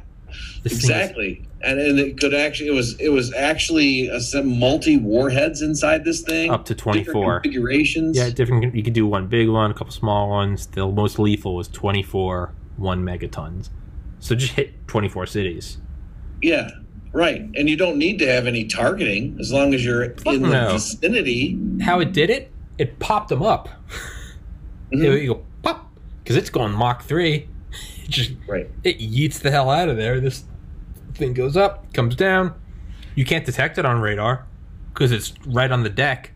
This 0.62 0.72
thing 0.72 0.78
is- 0.78 0.84
exactly 0.84 1.48
and 1.62 1.78
and 1.80 1.98
it 1.98 2.18
could 2.20 2.34
actually 2.34 2.68
it 2.68 2.72
was 2.72 2.98
it 3.00 3.08
was 3.08 3.32
actually 3.32 4.10
uh, 4.10 4.20
some 4.20 4.58
multi 4.58 4.98
warheads 4.98 5.62
inside 5.62 6.04
this 6.04 6.20
thing 6.20 6.50
up 6.50 6.64
to 6.66 6.74
24 6.74 7.04
different 7.04 7.42
configurations 7.44 8.16
Yeah, 8.16 8.28
different. 8.30 8.74
You 8.74 8.82
could 8.82 8.92
do 8.92 9.06
one 9.06 9.26
big 9.28 9.48
one, 9.48 9.70
a 9.70 9.74
couple 9.74 9.92
small 9.92 10.28
ones. 10.28 10.66
The 10.66 10.86
most 10.86 11.18
lethal 11.18 11.54
was 11.54 11.68
twenty 11.68 12.02
four 12.02 12.52
one 12.76 13.02
megatons. 13.04 13.70
So 14.18 14.34
just 14.34 14.52
hit 14.52 14.86
twenty 14.86 15.08
four 15.08 15.24
cities. 15.26 15.78
yeah 16.42 16.70
right 17.12 17.40
and 17.54 17.68
you 17.70 17.76
don't 17.76 17.96
need 17.98 18.18
to 18.18 18.26
have 18.26 18.46
any 18.46 18.64
targeting 18.64 19.36
as 19.40 19.52
long 19.52 19.72
as 19.74 19.84
you're 19.84 20.10
Fuck 20.16 20.34
in 20.34 20.42
the 20.42 20.68
vicinity 20.72 21.58
How 21.82 22.00
it 22.00 22.12
did 22.12 22.30
it? 22.30 22.50
It 22.78 22.98
popped 22.98 23.28
them 23.30 23.42
up. 23.42 23.68
Mhm. 24.92 25.02
It 25.04 25.08
would 25.10 25.26
go 25.26 25.42
pop 25.62 25.90
because 26.22 26.36
it's 26.36 26.50
going 26.50 26.72
Mach 26.72 27.02
three. 27.02 27.48
It 28.04 28.08
just 28.10 28.32
right 28.46 28.68
it 28.84 28.98
yeets 29.00 29.38
the 29.40 29.50
hell 29.50 29.70
out 29.70 29.88
of 29.88 29.96
there. 29.96 30.20
This 30.20 30.44
thing 31.14 31.32
goes 31.32 31.56
up, 31.56 31.92
comes 31.94 32.14
down. 32.14 32.54
You 33.14 33.24
can't 33.24 33.46
detect 33.46 33.78
it 33.78 33.84
on 33.86 34.00
radar 34.00 34.44
because 34.92 35.10
it's 35.12 35.32
right 35.46 35.70
on 35.70 35.82
the 35.82 35.90
deck. 35.90 36.32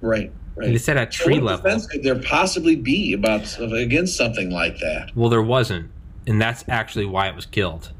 right 0.00 0.32
Right. 0.54 0.66
And 0.66 0.76
it's 0.76 0.86
at 0.90 0.98
a 0.98 1.10
So 1.10 1.24
tree 1.24 1.34
what 1.36 1.44
level. 1.44 1.62
defense 1.64 1.86
could 1.86 2.02
there 2.02 2.18
possibly 2.20 2.76
be 2.76 3.14
about 3.14 3.58
against 3.58 4.16
something 4.18 4.50
like 4.50 4.78
that 4.80 5.10
Well, 5.16 5.30
there 5.30 5.40
wasn't, 5.42 5.90
and 6.26 6.38
that's 6.40 6.62
actually 6.68 7.06
why 7.06 7.28
it 7.28 7.34
was 7.34 7.46
killed. 7.46 7.90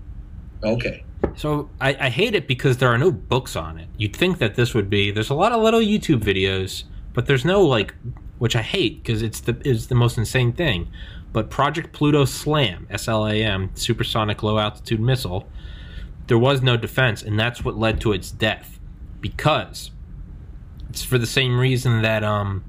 okay 0.63 1.03
So 1.37 1.71
I, 1.81 1.97
I 1.99 2.09
hate 2.11 2.35
it 2.35 2.47
because 2.47 2.79
there 2.79 2.89
are 2.89 2.99
no 2.99 3.11
books 3.11 3.57
on 3.57 3.79
it. 3.79 3.89
You'd 3.97 4.17
think 4.17 4.39
that 4.39 4.55
this 4.55 4.75
would 4.75 4.91
be. 4.91 5.11
There's 5.11 5.31
a 5.31 5.35
lot 5.35 5.53
of 5.53 5.63
little 5.63 5.81
YouTube 5.81 6.21
videos, 6.21 6.85
but 7.15 7.27
there's 7.27 7.45
no 7.45 7.63
like, 7.63 7.95
which 8.39 8.57
I 8.57 8.63
hate 8.63 9.03
because 9.03 9.23
it's 9.23 9.41
the 9.41 9.57
is 9.65 9.89
the 9.89 9.95
most 9.95 10.19
insane 10.19 10.53
thing. 10.53 10.91
But 11.33 11.49
Project 11.49 11.93
Pluto 11.93 12.25
SLAM, 12.25 12.87
S 12.91 13.09
L 13.09 13.27
A 13.27 13.43
M, 13.43 13.71
supersonic 13.75 14.43
low 14.43 14.59
altitude 14.59 15.01
missile, 15.01 15.49
there 16.27 16.39
was 16.39 16.63
no 16.63 16.77
defense, 16.77 17.23
and 17.23 17.39
that's 17.39 17.65
what 17.65 17.77
led 17.77 18.01
to 18.03 18.13
its 18.13 18.31
death. 18.31 18.79
Because 19.21 19.91
it's 20.91 21.03
for 21.03 21.17
the 21.17 21.27
same 21.27 21.59
reason 21.59 22.03
that 22.03 22.23
um, 22.23 22.65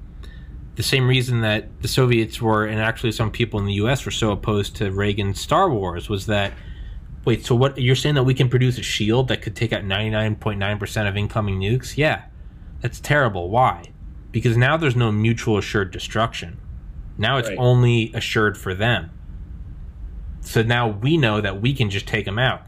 the 0.76 0.82
same 0.82 1.06
reason 1.06 1.42
that 1.42 1.82
the 1.82 1.88
Soviets 1.88 2.40
were, 2.40 2.64
and 2.64 2.80
actually 2.80 3.12
some 3.12 3.30
people 3.30 3.60
in 3.60 3.66
the 3.66 3.74
U.S. 3.74 4.04
were 4.04 4.10
so 4.10 4.30
opposed 4.30 4.76
to 4.76 4.90
Reagan's 4.90 5.40
Star 5.40 5.68
Wars 5.70 6.08
was 6.08 6.26
that 6.26 6.52
Wait, 7.24 7.44
so 7.44 7.54
what 7.54 7.78
you're 7.78 7.96
saying 7.96 8.14
that 8.16 8.24
we 8.24 8.34
can 8.34 8.48
produce 8.48 8.78
a 8.78 8.82
shield 8.82 9.28
that 9.28 9.40
could 9.40 9.56
take 9.56 9.72
out 9.72 9.82
99.9% 9.82 11.08
of 11.08 11.16
incoming 11.16 11.58
nukes? 11.60 11.96
Yeah. 11.96 12.22
That's 12.80 13.00
terrible. 13.00 13.48
Why? 13.48 13.84
Because 14.30 14.56
now 14.56 14.76
there's 14.76 14.96
no 14.96 15.10
mutual 15.10 15.56
assured 15.56 15.90
destruction. 15.90 16.58
Now 17.16 17.38
it's 17.38 17.48
Right. 17.48 17.58
only 17.58 18.10
assured 18.12 18.58
for 18.58 18.74
them. 18.74 19.10
So 20.40 20.62
now 20.62 20.88
we 20.88 21.16
know 21.16 21.40
that 21.40 21.62
we 21.62 21.72
can 21.72 21.88
just 21.88 22.06
take 22.06 22.26
them 22.26 22.38
out. 22.38 22.62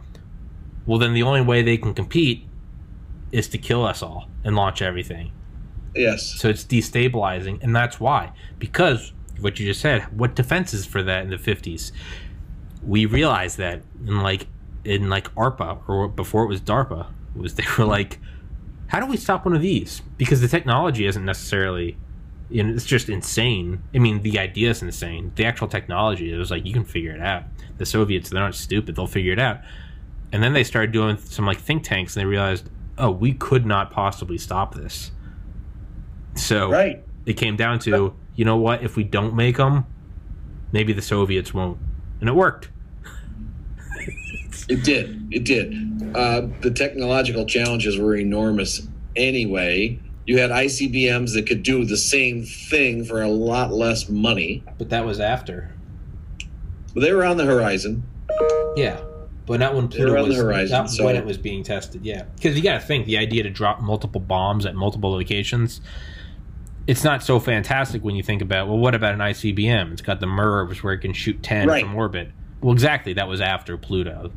Well, 0.87 0.99
then 0.99 1.13
the 1.13 1.23
only 1.23 1.43
way 1.43 1.63
they 1.63 1.77
can 1.77 1.93
compete 1.93 2.47
is 3.33 3.49
to 3.49 3.59
kill 3.59 3.85
us 3.85 4.03
all 4.03 4.31
and 4.45 4.57
launch 4.57 4.81
everything. 4.81 5.33
yes 5.95 6.35
So 6.39 6.49
it's 6.49 6.63
destabilizing, 6.65 7.63
and 7.63 7.75
that's 7.75 7.99
why. 7.99 8.33
Because 8.59 9.13
what 9.41 9.59
you 9.59 9.67
just 9.67 9.81
said, 9.81 10.03
what 10.17 10.35
defenses 10.35 10.87
for 10.87 11.03
that 11.03 11.25
in 11.25 11.31
the 11.31 11.39
fifties? 11.39 11.91
We 12.87 13.07
realized 13.07 13.59
that 13.59 13.83
in 14.07 14.21
like 14.23 14.47
in 14.85 15.09
like 15.09 15.35
ARPA 15.35 15.89
or 15.89 16.09
before 16.09 16.45
it 16.45 16.47
was 16.47 16.61
DARPA 16.61 17.07
was 17.35 17.55
they 17.55 17.65
were 17.79 17.85
like, 17.85 18.19
how 18.89 19.01
do 19.01 19.07
we 19.07 19.17
stop 19.17 19.45
one 19.45 19.55
of 19.55 19.63
these? 19.63 20.03
Because 20.17 20.41
the 20.41 20.49
technology 20.49 21.07
isn't 21.07 21.25
necessarily, 21.25 21.97
you 22.49 22.63
know, 22.63 22.73
it's 22.73 22.87
just 22.87 23.09
insane. 23.09 23.83
I 23.95 23.99
mean, 23.99 24.23
the 24.23 24.39
idea 24.39 24.71
is 24.71 24.83
insane. 24.83 25.33
The 25.35 25.45
actual 25.45 25.69
technology, 25.69 26.33
it 26.33 26.37
was 26.37 26.51
like 26.51 26.65
you 26.65 26.73
can 26.73 26.85
figure 26.85 27.13
it 27.13 27.21
out. 27.21 27.45
The 27.79 27.87
Soviets, 27.87 28.31
they're 28.31 28.41
not 28.41 28.55
stupid; 28.55 28.97
they'll 28.97 29.07
figure 29.07 29.33
it 29.33 29.41
out. 29.41 29.61
And 30.33 30.43
then 30.43 30.53
they 30.53 30.65
started 30.65 30.93
doing 30.93 31.17
some 31.19 31.47
like 31.47 31.59
think 31.59 31.83
tanks, 31.83 32.17
and 32.17 32.23
they 32.23 32.27
realized, 32.27 32.71
oh, 32.99 33.11
we 33.11 33.33
could 33.33 33.67
not 33.67 33.91
possibly 33.91 34.39
stop 34.39 34.75
this. 34.75 35.11
So 36.35 36.71
right 36.71 37.03
it 37.27 37.35
came 37.35 37.57
down 37.57 37.81
to, 37.81 38.15
you 38.37 38.45
know 38.45 38.57
what? 38.57 38.83
If 38.83 38.97
we 38.97 39.03
don't 39.03 39.35
make 39.35 39.57
them, 39.57 39.85
maybe 40.73 40.93
the 40.93 41.03
Soviets 41.03 41.53
won't, 41.53 41.79
and 42.21 42.29
it 42.29 42.35
worked. 42.35 42.71
It 44.69 44.83
did. 44.85 45.29
It 45.31 45.45
did. 45.45 46.13
Uh, 46.17 46.49
the 46.63 46.71
technological 46.71 47.47
challenges 47.47 47.99
were 47.99 48.17
enormous 48.17 48.87
anyway. 49.15 49.99
You 50.27 50.39
had 50.39 50.51
ICBMs 50.51 51.35
that 51.35 51.47
could 51.47 51.63
do 51.63 51.85
the 51.85 51.97
same 51.97 52.45
thing 52.45 53.05
for 53.05 53.23
a 53.23 53.29
lot 53.29 53.73
less 53.73 54.09
money. 54.09 54.65
But 54.79 54.91
that 54.91 55.05
was 55.07 55.21
after. 55.21 55.73
But 56.95 57.01
they 57.03 57.13
were 57.13 57.25
on 57.25 57.37
the 57.37 57.45
horizon. 57.45 58.03
Yeah, 58.77 59.01
but 59.47 59.61
not 59.61 59.75
when 59.75 59.89
Pluto 59.89 60.15
was 60.27 60.37
the 60.37 60.43
horizon, 60.43 60.77
not 60.77 60.91
so- 60.91 61.05
when 61.05 61.15
it 61.17 61.25
was 61.25 61.39
being 61.39 61.63
tested. 61.63 62.05
Yeah, 62.05 62.25
because 62.35 62.57
you 62.57 62.63
got 62.63 62.81
to 62.81 62.87
think 62.87 63.07
the 63.07 63.19
idea 63.19 63.43
to 63.45 63.51
drop 63.51 63.81
multiple 63.81 64.21
bombs 64.21 64.67
at 64.67 64.75
multiple 64.75 65.11
locations. 65.13 65.81
It's 66.87 67.03
not 67.05 67.23
so 67.23 67.39
fantastic 67.41 68.03
when 68.05 68.15
you 68.17 68.23
think 68.23 68.43
about 68.43 68.69
well, 68.69 68.79
what 68.79 68.95
about 68.95 69.15
an 69.15 69.21
ICBM? 69.21 69.93
It's 69.93 70.03
got 70.03 70.21
the 70.21 70.27
MIRVs 70.27 70.83
where 70.83 70.93
it 70.95 70.99
can 70.99 71.13
shoot 71.13 71.43
ten 71.43 71.69
Right. 71.69 71.85
from 71.85 71.95
orbit. 71.95 72.31
Well, 72.61 72.73
exactly. 72.73 73.13
That 73.13 73.29
was 73.29 73.41
after 73.41 73.77
Pluto. 73.77 74.31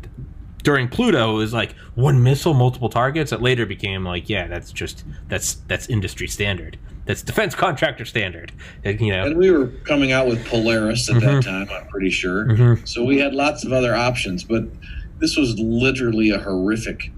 During 0.64 0.90
Pluto, 0.90 1.32
it 1.36 1.38
was 1.38 1.54
like 1.54 1.74
one 1.96 2.22
missile, 2.22 2.54
multiple 2.54 2.90
targets. 2.90 3.32
It 3.32 3.42
later 3.42 3.66
became 3.66 4.04
like, 4.04 4.30
yeah, 4.30 4.48
that's 4.48 4.72
just 4.74 5.06
that's 5.30 5.56
that's 5.68 5.88
industry 5.88 6.28
standard. 6.28 6.78
That's 7.06 7.22
defense 7.24 7.56
contractor 7.56 8.06
standard. 8.06 8.52
And, 8.84 9.00
you 9.02 9.12
know, 9.14 9.26
And 9.26 9.38
we 9.38 9.50
were 9.52 9.68
coming 9.86 10.12
out 10.12 10.28
with 10.28 10.46
Polaris 10.46 11.10
at 11.10 11.16
Mhm. 11.16 11.22
that 11.22 11.44
time, 11.44 11.70
I'm 11.74 11.88
pretty 11.88 12.10
sure. 12.12 12.46
Mhm. 12.46 12.88
So 12.88 13.04
we 13.04 13.18
had 13.20 13.34
lots 13.34 13.64
of 13.64 13.72
other 13.72 13.96
options, 13.96 14.44
but 14.44 14.66
this 15.20 15.36
was 15.38 15.58
literally 15.58 16.30
a 16.30 16.38
horrific 16.38 17.12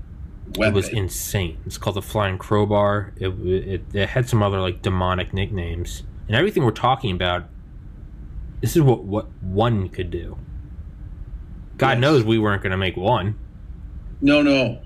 weapon. 0.55 0.73
It 0.73 0.75
was 0.75 0.87
insane. 0.89 1.57
It's 1.65 1.77
called 1.77 1.95
the 1.97 2.01
Flying 2.01 2.37
Crowbar. 2.37 3.11
It, 3.17 3.29
it, 3.45 3.81
it 3.93 4.09
had 4.09 4.29
some 4.29 4.41
other 4.43 4.61
like 4.61 4.81
demonic 4.81 5.33
nicknames, 5.33 6.03
and 6.27 6.37
everything 6.37 6.63
we're 6.63 6.71
talking 6.71 7.11
about. 7.13 7.49
This 8.61 8.75
is 8.75 8.83
what 8.83 9.03
what 9.03 9.27
one 9.41 9.89
could 9.89 10.11
do. 10.11 10.37
God 11.81 11.93
Yes. 11.97 11.99
knows 12.01 12.23
we 12.23 12.37
weren't 12.37 12.61
going 12.61 12.71
to 12.71 12.77
make 12.77 12.95
one. 12.95 13.35
no, 14.21 14.41
no. 14.43 14.77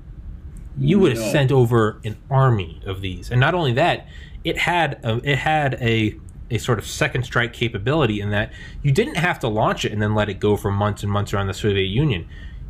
You 0.79 0.97
would 0.99 1.11
have 1.11 1.21
No. 1.21 1.31
sent 1.31 1.51
over 1.51 1.99
an 2.05 2.15
army 2.31 2.81
of 2.85 3.01
these, 3.01 3.29
and 3.31 3.39
not 3.39 3.53
only 3.53 3.73
that, 3.73 4.07
it 4.45 4.57
had 4.59 4.97
a, 5.03 5.19
it 5.29 5.37
had 5.37 5.75
a 5.81 6.15
a 6.51 6.57
sort 6.59 6.77
of 6.79 6.85
second 6.85 7.23
strike 7.23 7.51
capability 7.53 8.21
in 8.21 8.29
that 8.29 8.51
you 8.83 8.91
didn't 8.91 9.15
have 9.17 9.39
to 9.39 9.47
launch 9.47 9.83
it 9.83 9.91
and 9.91 9.99
then 10.01 10.13
let 10.13 10.29
it 10.29 10.39
go 10.39 10.55
for 10.55 10.69
months 10.71 11.01
and 11.01 11.11
months 11.11 11.33
around 11.33 11.47
the 11.47 11.53
Soviet 11.55 11.85
Union. 11.87 12.25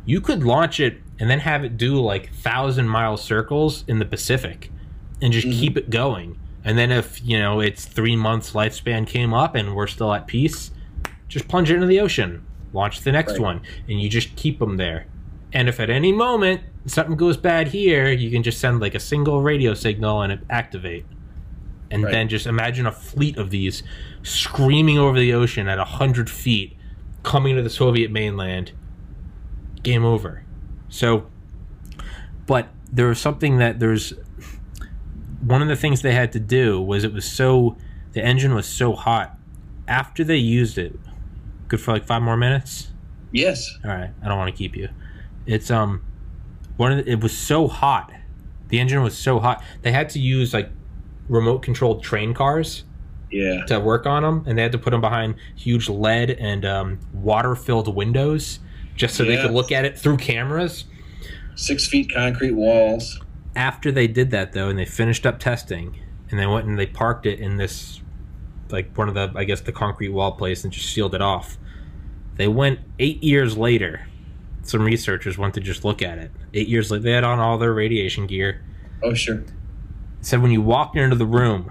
You 0.06 0.20
could 0.22 0.42
launch 0.42 0.80
it 0.80 1.02
and 1.20 1.28
then 1.28 1.40
have 1.40 1.62
it 1.62 1.76
do 1.76 2.00
like 2.00 2.32
thousand 2.32 2.88
mile 2.88 3.16
circles 3.16 3.84
in 3.86 3.98
the 4.00 4.04
Pacific, 4.06 4.70
and 5.22 5.32
just 5.32 5.46
Mhm. 5.46 5.52
keep 5.60 5.76
it 5.76 5.90
going. 5.90 6.36
And 6.64 6.76
then 6.78 6.90
if 6.90 7.20
you 7.24 7.38
know 7.38 7.60
its 7.60 7.84
three 7.84 8.16
months 8.16 8.52
lifespan 8.54 9.06
came 9.06 9.32
up 9.34 9.54
and 9.54 9.74
we're 9.76 9.86
still 9.88 10.12
at 10.14 10.26
peace, 10.26 10.70
just 11.28 11.46
plunge 11.48 11.70
it 11.70 11.74
into 11.74 11.86
the 11.86 12.00
ocean, 12.00 12.42
launch 12.76 13.00
the 13.00 13.10
next 13.12 13.32
Right. 13.32 13.40
one, 13.40 13.60
and 13.88 14.00
you 14.00 14.08
just 14.08 14.36
keep 14.36 14.58
them 14.60 14.76
there. 14.76 15.06
And 15.52 15.68
if 15.68 15.80
at 15.80 15.90
any 15.90 16.12
moment 16.12 16.60
something 16.86 17.16
goes 17.16 17.36
bad 17.36 17.68
here, 17.68 18.10
you 18.12 18.30
can 18.30 18.42
just 18.44 18.58
send 18.60 18.78
like 18.80 18.94
a 18.94 19.00
single 19.00 19.42
radio 19.42 19.74
signal 19.74 20.22
and 20.22 20.32
it 20.32 20.40
activate. 20.50 21.04
and 21.88 22.02
Right. 22.02 22.10
then 22.12 22.28
just 22.28 22.46
imagine 22.48 22.84
a 22.84 22.90
fleet 22.90 23.36
of 23.38 23.50
these 23.50 23.84
screaming 24.24 24.98
over 24.98 25.16
the 25.20 25.32
ocean 25.32 25.68
at 25.68 25.78
100 25.78 26.28
feet 26.28 26.76
coming 27.22 27.54
to 27.54 27.62
the 27.62 27.70
soviet 27.70 28.10
mainland 28.10 28.72
game 29.84 30.04
over 30.04 30.42
so 30.88 31.26
but 32.44 32.70
there 32.92 33.06
was 33.06 33.20
something 33.20 33.58
that 33.58 33.78
there's 33.78 34.12
one 35.40 35.62
of 35.62 35.68
the 35.68 35.76
things 35.76 36.02
they 36.02 36.12
had 36.12 36.32
to 36.32 36.40
do 36.40 36.80
was 36.82 37.04
it 37.04 37.12
was 37.12 37.24
so 37.24 37.76
the 38.14 38.24
engine 38.24 38.52
was 38.52 38.66
so 38.66 38.92
hot 38.92 39.38
after 39.86 40.24
they 40.24 40.36
used 40.36 40.78
it 40.78 40.98
good 41.68 41.80
for 41.80 41.92
like 41.92 42.04
five 42.06 42.22
more 42.22 42.36
minutes? 42.36 42.88
Yes. 43.32 43.78
all 43.84 43.90
right. 43.90 44.10
I 44.22 44.28
don't 44.28 44.38
want 44.38 44.54
to 44.54 44.56
keep 44.56 44.76
you. 44.76 44.88
It's 45.46 45.70
um 45.70 46.02
one 46.76 46.92
of 46.92 47.04
the, 47.04 47.10
it 47.12 47.20
was 47.20 47.36
so 47.36 47.68
hot. 47.68 48.12
The 48.68 48.78
engine 48.80 49.02
was 49.02 49.16
so 49.16 49.38
hot. 49.40 49.62
They 49.82 49.92
had 49.92 50.08
to 50.10 50.18
use 50.18 50.52
like 50.52 50.70
remote 51.28 51.62
controlled 51.62 52.02
train 52.02 52.34
cars 52.34 52.84
Yeah. 53.30 53.64
to 53.66 53.80
work 53.80 54.06
on 54.06 54.22
them 54.22 54.44
and 54.46 54.56
they 54.58 54.62
had 54.62 54.72
to 54.72 54.78
put 54.78 54.90
them 54.90 55.00
behind 55.00 55.34
huge 55.56 55.88
lead 55.88 56.30
and 56.30 56.64
um, 56.64 56.98
water 57.12 57.54
filled 57.56 57.94
windows 57.94 58.60
just 58.94 59.14
so 59.16 59.24
they 59.24 59.36
could 59.36 59.50
look 59.50 59.70
at 59.72 59.84
it 59.84 59.98
through 59.98 60.16
cameras. 60.18 60.84
Six 61.56 61.86
feet 61.88 62.10
concrete 62.14 62.52
walls. 62.52 63.20
after 63.54 63.90
they 63.90 64.06
did 64.06 64.30
that 64.30 64.52
though 64.52 64.68
and 64.68 64.78
they 64.78 64.84
finished 64.84 65.24
up 65.26 65.38
testing 65.38 65.98
and 66.30 66.38
they 66.38 66.46
went 66.46 66.66
and 66.66 66.78
they 66.78 66.86
parked 66.86 67.24
it 67.26 67.38
in 67.40 67.56
this 67.56 68.00
like 68.70 68.96
one 68.96 69.08
of 69.08 69.14
the 69.14 69.30
i 69.36 69.44
guess 69.44 69.60
the 69.60 69.72
concrete 69.72 70.08
wall 70.08 70.32
place 70.32 70.64
and 70.64 70.72
just 70.72 70.92
sealed 70.92 71.14
it 71.14 71.22
off 71.22 71.56
they 72.36 72.48
went 72.48 72.80
eight 72.98 73.22
years 73.22 73.56
later 73.56 74.06
some 74.62 74.82
researchers 74.82 75.38
went 75.38 75.54
to 75.54 75.60
just 75.60 75.84
look 75.84 76.02
at 76.02 76.18
it 76.18 76.30
eight 76.54 76.68
years 76.68 76.90
later 76.90 77.02
they 77.02 77.12
had 77.12 77.24
on 77.24 77.38
all 77.38 77.58
their 77.58 77.72
radiation 77.72 78.26
gear 78.26 78.62
Oh, 79.02 79.12
sure. 79.14 79.44
said 80.20 80.40
when 80.42 80.50
you 80.50 80.60
walked 80.62 80.96
into 80.96 81.16
the 81.16 81.26
room 81.26 81.70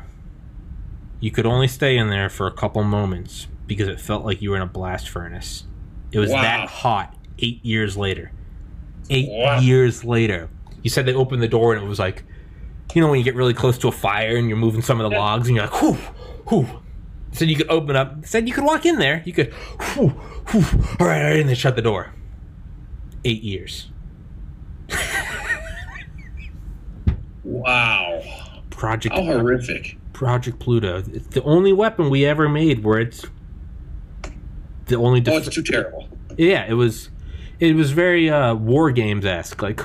you 1.19 1.31
could 1.31 1.45
only 1.45 1.67
stay 1.67 1.97
in 1.97 2.09
there 2.09 2.29
for 2.29 2.47
a 2.47 2.51
couple 2.51 2.83
moments 2.83 3.47
because 3.67 3.87
it 3.87 3.99
felt 3.99 4.23
like 4.25 4.41
you 4.41 4.51
were 4.51 4.55
in 4.55 4.61
a 4.61 4.65
blast 4.67 5.09
furnace 5.09 5.63
it 6.11 6.19
was 6.19 6.29
Wow. 6.31 6.41
that 6.41 6.69
hot 6.69 7.15
eight 7.39 7.63
years 7.65 7.97
later 7.97 8.31
eight 9.09 9.27
Wow. 9.29 9.59
years 9.59 10.03
later 10.03 10.49
you 10.83 10.89
said 10.89 11.05
they 11.05 11.13
opened 11.13 11.41
the 11.41 11.47
door 11.47 11.73
and 11.73 11.83
it 11.83 11.87
was 11.87 11.99
like 11.99 12.23
you 12.93 13.01
know 13.01 13.09
when 13.09 13.17
you 13.17 13.25
get 13.25 13.35
really 13.35 13.53
close 13.53 13.77
to 13.79 13.87
a 13.87 13.91
fire 13.91 14.37
and 14.37 14.47
you're 14.47 14.57
moving 14.57 14.81
some 14.81 15.01
of 15.01 15.09
the 15.09 15.15
Yeah. 15.15 15.21
logs 15.21 15.47
and 15.47 15.55
you're 15.57 15.65
like 15.65 15.81
whoo, 15.81 15.93
whew 16.47 16.67
said 17.35 17.49
you 17.49 17.55
could 17.55 17.69
open 17.69 17.95
up 17.95 18.25
said 18.25 18.47
you 18.47 18.53
could 18.53 18.63
walk 18.63 18.85
in 18.85 18.97
there 18.97 19.21
you 19.25 19.33
could 19.33 19.51
whew, 19.93 20.09
whew, 20.49 20.63
all 20.99 21.07
right 21.07 21.21
all 21.21 21.29
right 21.29 21.39
and 21.39 21.49
then 21.49 21.55
shut 21.55 21.75
the 21.75 21.81
door 21.81 22.13
eight 23.23 23.41
years 23.43 23.89
Wow. 27.43 28.21
project 28.69 29.15
How 29.15 29.23
horrific. 29.23 29.97
Project 30.13 30.59
Pluto. 30.59 31.03
It's 31.11 31.27
the 31.27 31.43
only 31.43 31.73
weapon 31.73 32.09
we 32.09 32.25
ever 32.25 32.47
made 32.49 32.83
where 32.83 32.99
it's 32.99 33.25
the 34.85 34.95
only. 34.95 35.23
Oh, 35.27 35.37
it's 35.37 35.49
too 35.53 35.61
terrible. 35.63 36.07
yeah, 36.37 36.65
it 36.67 36.73
was. 36.73 37.09
It 37.59 37.75
was 37.75 37.91
very 37.91 38.29
uh, 38.29 38.55
war 38.55 38.91
games 38.91 39.25
esque. 39.25 39.61
Like, 39.61 39.81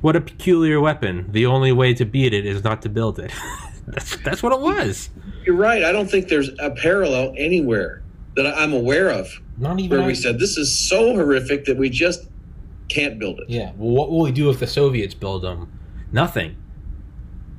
what 0.00 0.14
a 0.16 0.20
peculiar 0.20 0.80
weapon. 0.80 1.26
The 1.30 1.46
only 1.46 1.72
way 1.72 1.94
to 1.94 2.04
beat 2.04 2.34
it 2.34 2.46
is 2.46 2.62
not 2.64 2.82
to 2.82 2.88
build 2.88 3.18
it. 3.18 3.32
that's 3.86 4.16
that's 4.18 4.42
what 4.42 4.52
it 4.52 4.60
was. 4.60 5.10
You're 5.44 5.56
right. 5.56 5.82
I 5.84 5.92
don't 5.92 6.10
think 6.10 6.28
there's 6.28 6.50
a 6.58 6.70
parallel 6.70 7.34
anywhere 7.36 8.02
that 8.36 8.46
I'm 8.46 8.72
aware 8.72 9.08
of 9.10 9.28
Not 9.58 9.80
even. 9.80 9.98
where 9.98 10.06
we 10.06 10.14
said 10.14 10.38
this 10.38 10.56
is 10.56 10.76
so 10.78 11.14
horrific 11.14 11.64
that 11.64 11.76
we 11.76 11.90
just 11.90 12.26
can't 12.88 13.18
build 13.18 13.40
it. 13.40 13.48
yeah. 13.48 13.72
Well, 13.76 13.90
what 13.94 14.10
will 14.10 14.20
we 14.22 14.32
do 14.32 14.50
if 14.50 14.58
the 14.60 14.66
Soviets 14.66 15.14
build 15.14 15.42
them? 15.42 15.70
Nothing. 16.12 16.56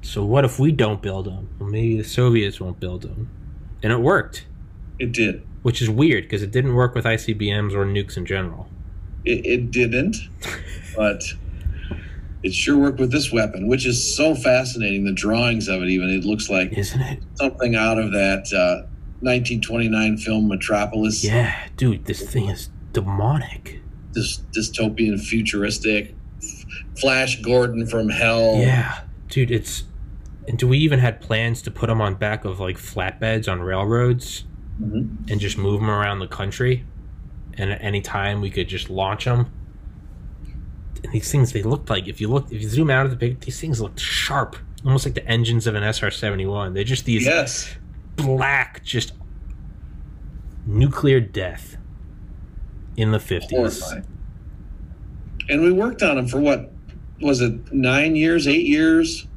So 0.02 0.24
what 0.26 0.44
if 0.46 0.60
we 0.60 0.72
don't 0.72 1.02
build 1.02 1.26
them? 1.26 1.50
Well, 1.60 1.70
maybe 1.70 1.98
the 1.98 2.04
Soviets 2.04 2.60
won't 2.60 2.80
build 2.80 3.04
them, 3.04 3.30
and 3.84 3.94
it 3.94 4.00
worked, 4.02 4.46
It 5.00 5.12
did. 5.12 5.44
which 5.62 5.82
is 5.82 5.90
weird 5.90 6.24
because 6.26 6.42
it 6.42 6.52
didn't 6.52 6.74
work 6.74 6.96
with 6.96 7.06
ICBMs 7.06 7.74
or 7.74 7.86
nukes 7.86 8.18
in 8.18 8.26
general. 8.26 8.68
It, 9.24 9.46
it 9.46 9.72
didn't, 9.72 10.18
but 10.96 11.24
it 12.44 12.54
sure 12.54 12.78
worked 12.78 13.00
with 13.00 13.12
this 13.12 13.32
weapon, 13.32 13.68
which 13.68 13.86
is 13.86 14.16
so 14.16 14.34
fascinating. 14.36 15.06
The 15.06 15.14
drawings 15.14 15.68
of 15.68 15.82
it, 15.84 15.90
even 15.90 16.10
it 16.10 16.24
looks 16.26 16.50
like 16.50 16.72
Isn't 16.78 17.02
it? 17.02 17.20
something 17.36 17.76
out 17.76 17.98
of 18.00 18.12
that 18.12 18.52
uh, 18.54 18.88
1929 19.22 20.18
film 20.18 20.48
Metropolis. 20.48 21.24
Yeah, 21.24 21.54
dude, 21.78 22.06
this 22.06 22.22
thing 22.28 22.50
is 22.50 22.70
demonic. 22.94 23.80
This 24.14 24.42
dystopian, 24.56 25.20
futuristic. 25.20 26.16
Flash 27.00 27.42
Gordon 27.42 27.86
from 27.88 28.10
Hell. 28.10 28.56
Yeah, 28.58 29.02
dude, 29.30 29.52
it's. 29.52 29.84
And 30.48 30.58
do 30.58 30.68
we 30.68 30.80
even 30.80 31.00
had 31.00 31.22
plans 31.22 31.62
to 31.64 31.72
put 31.72 31.88
them 31.88 32.02
on 32.02 32.16
back 32.16 32.46
of 32.46 32.60
like 32.60 32.78
flatbeds 32.78 33.50
on 33.50 33.62
railroads 33.62 34.44
Mhm. 34.82 35.30
and 35.30 35.40
just 35.40 35.58
move 35.58 35.80
them 35.80 35.90
around 35.90 36.20
the 36.20 36.28
country? 36.28 36.84
And 37.54 37.72
at 37.72 37.82
any 37.82 38.02
time 38.02 38.42
we 38.42 38.50
could 38.50 38.68
just 38.68 38.90
launch 38.90 39.26
them. 39.26 39.52
And 41.04 41.12
these 41.14 41.32
things, 41.32 41.52
they 41.54 41.64
looked 41.64 41.90
like 41.90 42.08
if 42.08 42.22
you 42.22 42.28
look, 42.28 42.52
if 42.52 42.62
you 42.62 42.68
zoom 42.70 42.90
out 42.90 43.06
of 43.06 43.12
the 43.12 43.18
big, 43.18 43.40
these 43.42 43.60
things 43.60 43.82
looked 43.82 44.00
sharp, 44.00 44.56
almost 44.86 45.06
like 45.06 45.16
the 45.16 45.26
engines 45.28 45.66
of 45.68 45.76
an 45.76 45.84
SR 45.84 46.12
seventy 46.12 46.46
one. 46.46 46.74
They're 46.74 46.84
just 46.84 47.06
these 47.06 47.26
Yes. 47.26 47.76
black, 48.18 48.84
just 48.84 49.14
nuclear 50.66 51.20
death 51.20 51.78
in 52.98 53.12
the 53.12 53.20
fifties. 53.20 53.58
Horrifying. 53.58 54.06
And 55.50 55.62
we 55.62 55.72
worked 55.72 56.02
on 56.04 56.16
them 56.18 56.28
for 56.28 56.40
what? 56.40 56.72
Was 57.22 57.42
it 57.42 57.72
nine 57.74 58.16
years, 58.16 58.48
eight 58.48 58.66
years? 58.66 59.28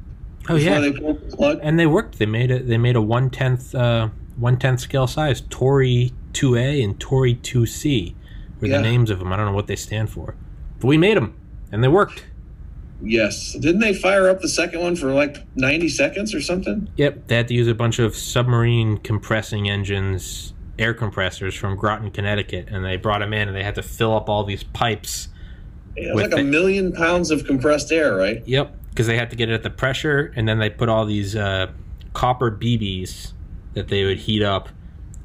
Oh 0.49 0.55
yeah, 0.55 0.79
they 0.79 0.91
the 0.91 1.59
and 1.63 1.79
they 1.79 1.87
worked. 1.87 2.19
They 2.19 2.25
made 2.27 2.51
it. 2.51 2.67
They 2.67 2.77
made 2.77 2.95
a 2.95 3.01
one 3.01 3.29
tenth, 3.31 3.73
uh, 3.73 4.09
one 4.37 4.57
tenth 4.57 4.79
scale 4.79 5.07
size 5.07 5.41
Tory 5.49 6.11
two 6.33 6.55
A 6.55 6.81
and 6.83 6.99
Tory 6.99 7.35
two 7.35 7.65
C, 7.65 8.15
were 8.61 8.67
Yeah. 8.67 8.77
the 8.77 8.83
names 8.83 9.09
of 9.09 9.19
them. 9.19 9.33
I 9.33 9.37
don't 9.37 9.47
know 9.47 9.53
what 9.53 9.67
they 9.67 9.75
stand 9.75 10.09
for, 10.11 10.35
but 10.79 10.87
we 10.87 10.97
made 10.97 11.17
them, 11.17 11.33
and 11.75 11.83
they 11.83 11.87
worked. 11.89 12.25
Yes. 13.03 13.51
Didn't 13.53 13.81
they 13.81 13.93
fire 13.93 14.29
up 14.29 14.39
the 14.41 14.47
second 14.47 14.79
one 14.79 14.95
for 14.95 15.11
like 15.13 15.37
90 15.55 15.89
seconds 15.89 16.33
or 16.33 16.39
something? 16.41 16.89
Yep, 16.95 17.27
they 17.27 17.35
had 17.35 17.47
to 17.49 17.53
use 17.53 17.67
a 17.67 17.75
bunch 17.75 17.99
of 17.99 18.15
submarine 18.15 18.97
compressing 18.97 19.69
engines, 19.69 20.53
air 20.79 20.93
compressors 20.93 21.53
from 21.53 21.75
Groton, 21.75 22.09
Connecticut, 22.11 22.69
and 22.71 22.83
they 22.85 22.95
brought 22.95 23.19
them 23.19 23.33
in, 23.33 23.49
and 23.49 23.55
they 23.55 23.63
had 23.63 23.75
to 23.75 23.83
fill 23.83 24.15
up 24.15 24.29
all 24.29 24.45
these 24.45 24.63
pipes. 24.63 25.27
It 25.97 26.13
was 26.15 26.23
With 26.23 26.31
like 26.31 26.39
a 26.39 26.43
the- 26.43 26.49
million 26.49 26.93
pounds 26.93 27.29
of 27.31 27.45
compressed 27.45 27.91
air, 27.91 28.15
right? 28.15 28.41
Yep, 28.47 28.73
because 28.89 29.07
they 29.07 29.17
had 29.17 29.29
to 29.29 29.35
get 29.35 29.49
it 29.49 29.53
at 29.53 29.63
the 29.63 29.69
pressure, 29.69 30.31
and 30.37 30.47
then 30.47 30.59
they 30.59 30.69
put 30.69 30.87
all 30.87 31.05
these 31.05 31.35
uh, 31.35 31.67
copper 32.13 32.49
BBs 32.49 33.33
that 33.73 33.89
they 33.89 34.05
would 34.05 34.19
heat 34.19 34.41
up, 34.41 34.69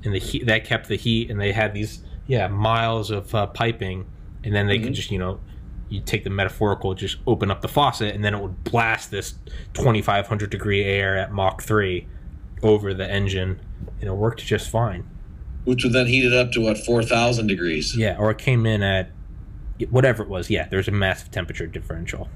and 0.03 0.13
the 0.13 0.19
heat 0.19 0.45
that 0.47 0.65
kept 0.65 0.89
the 0.89 0.97
heat, 0.97 1.31
and 1.31 1.41
they 1.41 1.53
had 1.53 1.73
these 1.73 2.03
yeah 2.27 2.49
miles 2.49 3.13
of 3.13 3.33
uh, 3.33 3.47
piping, 3.47 4.07
and 4.43 4.53
then 4.55 4.67
they 4.67 4.79
could 4.81 4.93
Mhm. 4.93 4.97
just 4.97 5.11
you 5.13 5.19
know 5.19 5.39
you 5.91 6.01
take 6.01 6.25
the 6.25 6.31
metaphorical, 6.31 6.95
just 6.95 7.19
open 7.27 7.51
up 7.51 7.61
the 7.61 7.69
faucet, 7.69 8.15
and 8.15 8.25
then 8.25 8.33
it 8.33 8.41
would 8.41 8.65
blast 8.65 9.11
this 9.11 9.35
twenty 9.75 10.01
five 10.01 10.29
hundred 10.29 10.51
degree 10.51 10.85
air 10.85 11.19
at 11.19 11.33
Mach 11.33 11.63
three 11.63 12.07
over 12.63 12.95
the 12.95 13.09
engine, 13.09 13.61
and 14.01 14.09
it 14.09 14.13
worked 14.15 14.45
just 14.45 14.71
fine. 14.71 15.09
Which 15.65 15.85
would 15.85 15.93
then 15.93 16.07
heat 16.07 16.25
it 16.25 16.33
up 16.33 16.53
to 16.53 16.61
what, 16.61 16.79
4,000 16.79 17.47
degrees? 17.47 17.97
Yeah, 17.97 18.17
or 18.19 18.31
it 18.31 18.39
came 18.39 18.65
in 18.65 18.83
at 18.83 19.11
whatever 19.91 20.23
it 20.23 20.29
was. 20.29 20.49
Yeah, 20.51 20.67
there's 20.69 20.89
a 20.89 20.93
massive 20.93 21.31
temperature 21.31 21.67
differential. 21.67 22.29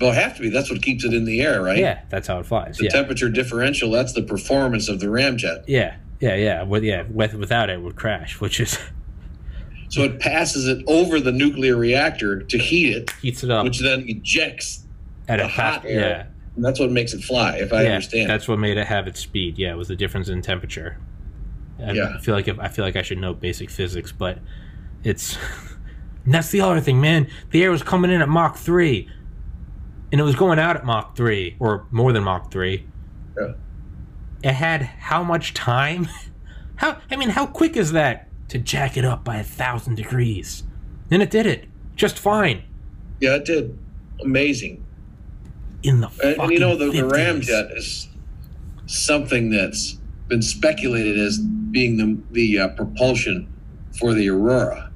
Well, 0.00 0.12
it 0.12 0.16
have 0.16 0.36
to 0.36 0.42
be. 0.42 0.48
That's 0.48 0.70
what 0.70 0.82
keeps 0.82 1.04
it 1.04 1.14
in 1.14 1.24
the 1.24 1.40
air, 1.40 1.62
right? 1.62 1.78
Yeah, 1.78 2.02
that's 2.08 2.26
how 2.26 2.40
it 2.40 2.46
flies. 2.46 2.78
The 2.78 2.84
yeah. 2.84 2.90
temperature 2.90 3.28
differential, 3.28 3.90
that's 3.90 4.12
the 4.12 4.22
performance 4.22 4.88
of 4.88 5.00
the 5.00 5.06
ramjet. 5.06 5.64
Yeah, 5.66 5.96
yeah, 6.20 6.34
yeah. 6.34 6.62
With 6.62 6.82
yeah, 6.82 7.04
with, 7.10 7.34
without 7.34 7.70
it, 7.70 7.74
it 7.74 7.82
would 7.82 7.96
crash, 7.96 8.40
which 8.40 8.60
is 8.60 8.78
So 9.94 10.02
it 10.02 10.18
passes 10.18 10.66
it 10.66 10.82
over 10.88 11.20
the 11.20 11.30
nuclear 11.30 11.76
reactor 11.76 12.42
to 12.42 12.58
heat 12.58 12.96
it, 12.96 13.10
heats 13.22 13.44
it 13.44 13.50
up 13.52 13.62
which 13.62 13.78
then 13.78 14.04
ejects, 14.08 14.84
at 15.28 15.36
the 15.36 15.44
a 15.44 15.46
hot 15.46 15.84
air. 15.84 16.00
Yeah, 16.00 16.26
and 16.56 16.64
that's 16.64 16.80
what 16.80 16.90
makes 16.90 17.14
it 17.14 17.22
fly, 17.22 17.58
if 17.58 17.72
I 17.72 17.82
yeah. 17.84 17.90
understand. 17.90 18.28
That's 18.28 18.48
what 18.48 18.58
made 18.58 18.76
it 18.76 18.88
have 18.88 19.06
its 19.06 19.20
speed. 19.20 19.56
Yeah, 19.56 19.70
it 19.70 19.76
was 19.76 19.86
the 19.86 19.94
difference 19.94 20.28
in 20.28 20.42
temperature. 20.42 20.98
I 21.78 21.92
Yeah. 21.92 22.18
feel 22.18 22.34
like 22.34 22.48
if, 22.48 22.58
I 22.58 22.66
feel 22.66 22.84
like 22.84 22.96
I 22.96 23.02
should 23.02 23.18
know 23.18 23.34
basic 23.34 23.70
physics, 23.70 24.10
but 24.10 24.40
it's 25.04 25.38
that's 26.26 26.50
the 26.50 26.60
other 26.60 26.80
thing, 26.80 27.00
man. 27.00 27.28
The 27.52 27.62
air 27.62 27.70
was 27.70 27.84
coming 27.84 28.10
in 28.10 28.20
at 28.20 28.28
Mach 28.28 28.56
three, 28.56 29.08
and 30.10 30.20
it 30.20 30.24
was 30.24 30.34
going 30.34 30.58
out 30.58 30.74
at 30.74 30.84
Mach 30.84 31.14
three 31.14 31.54
or 31.60 31.86
more 31.92 32.12
than 32.12 32.24
Mach 32.24 32.50
three. 32.50 32.84
Yeah. 33.40 33.52
It 34.42 34.54
had 34.54 34.82
how 34.82 35.22
much 35.22 35.54
time? 35.54 36.08
How 36.78 37.00
I 37.08 37.14
mean, 37.14 37.28
how 37.28 37.46
quick 37.46 37.76
is 37.76 37.92
that 37.92 38.28
to 38.48 38.58
jack 38.58 38.96
it 38.96 39.04
up 39.04 39.24
by 39.24 39.36
a 39.36 39.44
thousand 39.44 39.94
degrees? 39.96 40.62
And 41.10 41.22
it 41.22 41.30
did 41.30 41.46
it 41.46 41.66
just 41.96 42.18
fine 42.18 42.62
yeah, 43.20 43.36
it 43.36 43.44
did. 43.44 43.78
Amazing. 44.20 44.84
in 45.82 46.00
the 46.00 46.10
And, 46.22 46.40
and 46.40 46.52
you 46.52 46.58
know, 46.58 46.76
the, 46.76 46.86
the 46.86 47.08
ramjet 47.08 47.76
is 47.76 48.08
something 48.86 49.50
that's 49.50 49.98
been 50.28 50.42
speculated 50.42 51.18
as 51.18 51.38
being 51.38 51.96
the, 51.96 52.18
the 52.32 52.58
uh, 52.58 52.68
propulsion 52.68 53.52
for 53.98 54.14
the 54.14 54.28
Aurora. 54.28 54.90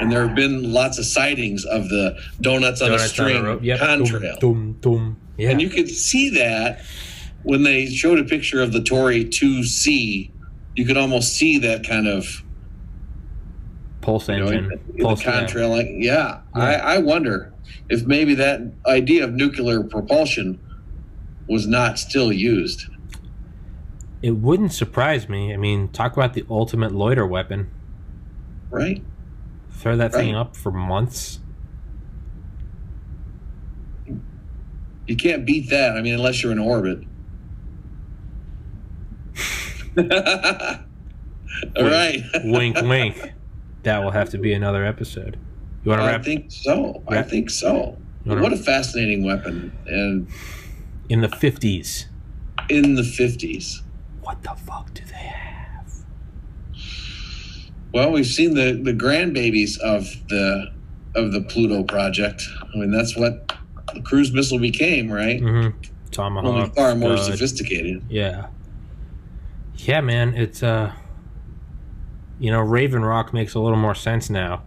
And 0.00 0.12
there 0.12 0.26
have 0.26 0.36
been 0.36 0.72
lots 0.72 0.98
of 0.98 1.06
sightings 1.06 1.64
of 1.64 1.88
the 1.88 2.18
donuts 2.40 2.80
on 2.82 2.90
Donuts 2.90 3.02
a 3.18 3.22
on 3.22 3.28
a 3.28 3.32
string 3.32 3.42
rope. 3.44 3.60
Yep. 3.62 3.80
contrail. 3.80 4.38
Dum, 4.38 4.72
dum, 4.72 4.76
dum. 4.80 5.16
Yeah. 5.36 5.50
And 5.50 5.60
you 5.60 5.70
could 5.70 5.88
see 5.88 6.30
that 6.30 6.82
when 7.44 7.62
they 7.62 7.86
showed 7.86 8.18
a 8.18 8.24
picture 8.24 8.60
of 8.60 8.72
the 8.72 8.82
Tory 8.82 9.24
2C, 9.24 10.30
you 10.74 10.84
could 10.84 10.96
almost 10.96 11.34
see 11.34 11.58
that 11.60 11.86
kind 11.86 12.06
of 12.06 12.42
Pulse 14.08 14.28
you 14.30 14.38
know, 14.38 14.46
engine. 14.46 14.64
in, 14.72 14.96
in 14.96 15.04
Pulse, 15.04 15.22
the 15.22 15.28
yeah. 15.28 15.44
contrail. 15.44 16.02
Yeah, 16.02 16.40
Yeah. 16.56 16.62
I, 16.62 16.94
I 16.94 16.98
wonder 16.98 17.52
if 17.90 18.06
maybe 18.06 18.34
that 18.36 18.62
idea 18.86 19.22
of 19.24 19.34
nuclear 19.34 19.82
propulsion 19.82 20.58
was 21.46 21.66
not 21.66 21.98
still 21.98 22.32
used. 22.32 22.86
It 24.22 24.30
wouldn't 24.30 24.72
surprise 24.72 25.28
me. 25.28 25.52
I 25.52 25.58
mean, 25.58 25.88
talk 25.88 26.14
about 26.14 26.32
the 26.32 26.46
ultimate 26.48 26.92
loiter 26.92 27.26
weapon. 27.26 27.70
Right? 28.70 29.04
Throw 29.72 29.94
that 29.98 30.14
thing 30.14 30.34
up 30.34 30.56
for 30.56 30.72
months. 30.72 31.40
You 35.06 35.16
can't 35.16 35.44
beat 35.44 35.68
that. 35.68 35.98
I 35.98 36.00
mean, 36.00 36.14
unless 36.14 36.42
you're 36.42 36.52
in 36.52 36.58
orbit. 36.58 37.00
All 41.76 41.84
right. 41.84 42.22
wink, 42.44 42.80
wink. 42.80 43.34
That 43.88 44.04
will 44.04 44.10
have 44.10 44.30
to 44.30 44.38
be 44.38 44.52
another 44.52 44.84
episode. 44.84 45.38
You 45.82 45.90
want 45.90 46.02
to 46.02 46.06
wrap? 46.06 46.20
I 46.20 46.22
think 46.22 46.52
so. 46.52 47.02
I 47.08 47.22
think 47.22 47.50
so. 47.50 47.96
What 48.24 48.52
a 48.52 48.56
fascinating 48.56 49.24
weapon. 49.24 49.72
And 49.86 50.28
in 51.08 51.22
the 51.22 51.28
fifties? 51.28 52.06
in 52.68 52.94
the 52.94 53.02
50s. 53.02 53.80
What 54.20 54.42
the 54.42 54.50
fuck 54.50 54.92
do 54.94 55.02
they 55.04 55.14
have? 55.14 55.92
Well, 57.92 58.12
we've 58.12 58.26
seen 58.26 58.54
the, 58.54 58.72
the 58.72 58.92
grandbabies 58.92 59.78
of 59.78 60.04
the 60.28 60.72
of 61.14 61.32
the 61.32 61.40
Pluto 61.40 61.82
project. 61.82 62.42
I 62.62 62.76
mean, 62.76 62.90
that's 62.90 63.16
what 63.16 63.52
the 63.94 64.02
cruise 64.02 64.32
missile 64.32 64.58
became, 64.58 65.10
right? 65.10 65.40
Mm-hmm. 65.40 65.56
Only 65.56 65.74
Tomahawk. 66.10 66.74
far 66.74 66.94
more 66.94 67.16
sophisticated. 67.16 68.02
Yeah. 68.08 68.48
Yeah, 69.76 70.00
man. 70.00 70.34
It's 70.34 70.62
uh, 70.62 70.92
you 72.38 72.50
know, 72.50 72.60
Raven 72.60 73.04
Rock 73.04 73.32
makes 73.32 73.54
a 73.54 73.60
little 73.60 73.78
more 73.78 73.94
sense 73.94 74.30
now. 74.30 74.62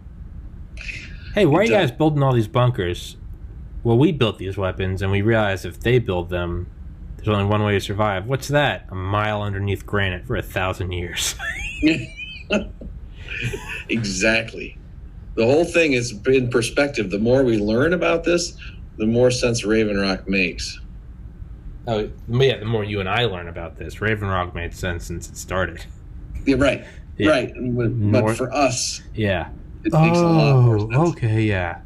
Hey, 1.34 1.46
why 1.46 1.60
are 1.60 1.64
you 1.64 1.70
guys 1.70 1.90
building 1.90 2.22
all 2.22 2.34
these 2.34 2.48
bunkers? 2.48 3.16
Well, 3.82 3.98
we 3.98 4.12
built 4.12 4.38
these 4.38 4.56
weapons, 4.56 5.02
and 5.02 5.10
we 5.10 5.22
realized 5.22 5.64
if 5.64 5.80
they 5.80 5.98
build 5.98 6.28
them, 6.28 6.70
there's 7.16 7.28
only 7.28 7.44
one 7.44 7.62
way 7.62 7.72
to 7.72 7.80
survive. 7.80 8.26
What's 8.26 8.48
that? 8.48 8.86
A 8.90 8.94
mile 8.94 9.42
underneath 9.42 9.86
granite 9.86 10.26
for 10.26 10.36
a 10.36 10.42
thousand 10.42 10.92
years. 10.92 11.34
exactly. 13.88 14.78
The 15.34 15.46
whole 15.46 15.64
thing 15.64 15.94
is 15.94 16.12
in 16.26 16.50
perspective. 16.50 17.10
The 17.10 17.18
more 17.18 17.42
we 17.42 17.58
learn 17.58 17.94
about 17.94 18.24
this, 18.24 18.56
the 18.98 19.06
more 19.06 19.30
sense 19.30 19.64
Raven 19.64 19.96
Rock 19.96 20.28
makes. 20.28 20.78
oh, 21.86 22.10
yeah. 22.28 22.58
The 22.58 22.66
more 22.66 22.84
you 22.84 23.00
and 23.00 23.08
I 23.08 23.24
learn 23.24 23.48
about 23.48 23.76
this, 23.76 24.00
Raven 24.00 24.28
Rock 24.28 24.54
made 24.54 24.74
sense 24.74 25.06
since 25.06 25.30
it 25.30 25.36
started. 25.36 25.86
Yeah, 26.44 26.56
right. 26.58 26.84
Yeah. 27.18 27.30
Right. 27.30 27.52
But, 27.54 27.92
More- 27.92 28.22
but 28.22 28.36
for 28.36 28.52
us, 28.52 29.02
Yeah. 29.14 29.48
it 29.84 29.92
makes 29.92 30.18
a 30.18 30.26
lot 30.26 30.62
more 30.62 30.76
Oh, 30.76 30.90
sense. 30.90 31.16
okay, 31.16 31.42
yeah. 31.42 31.78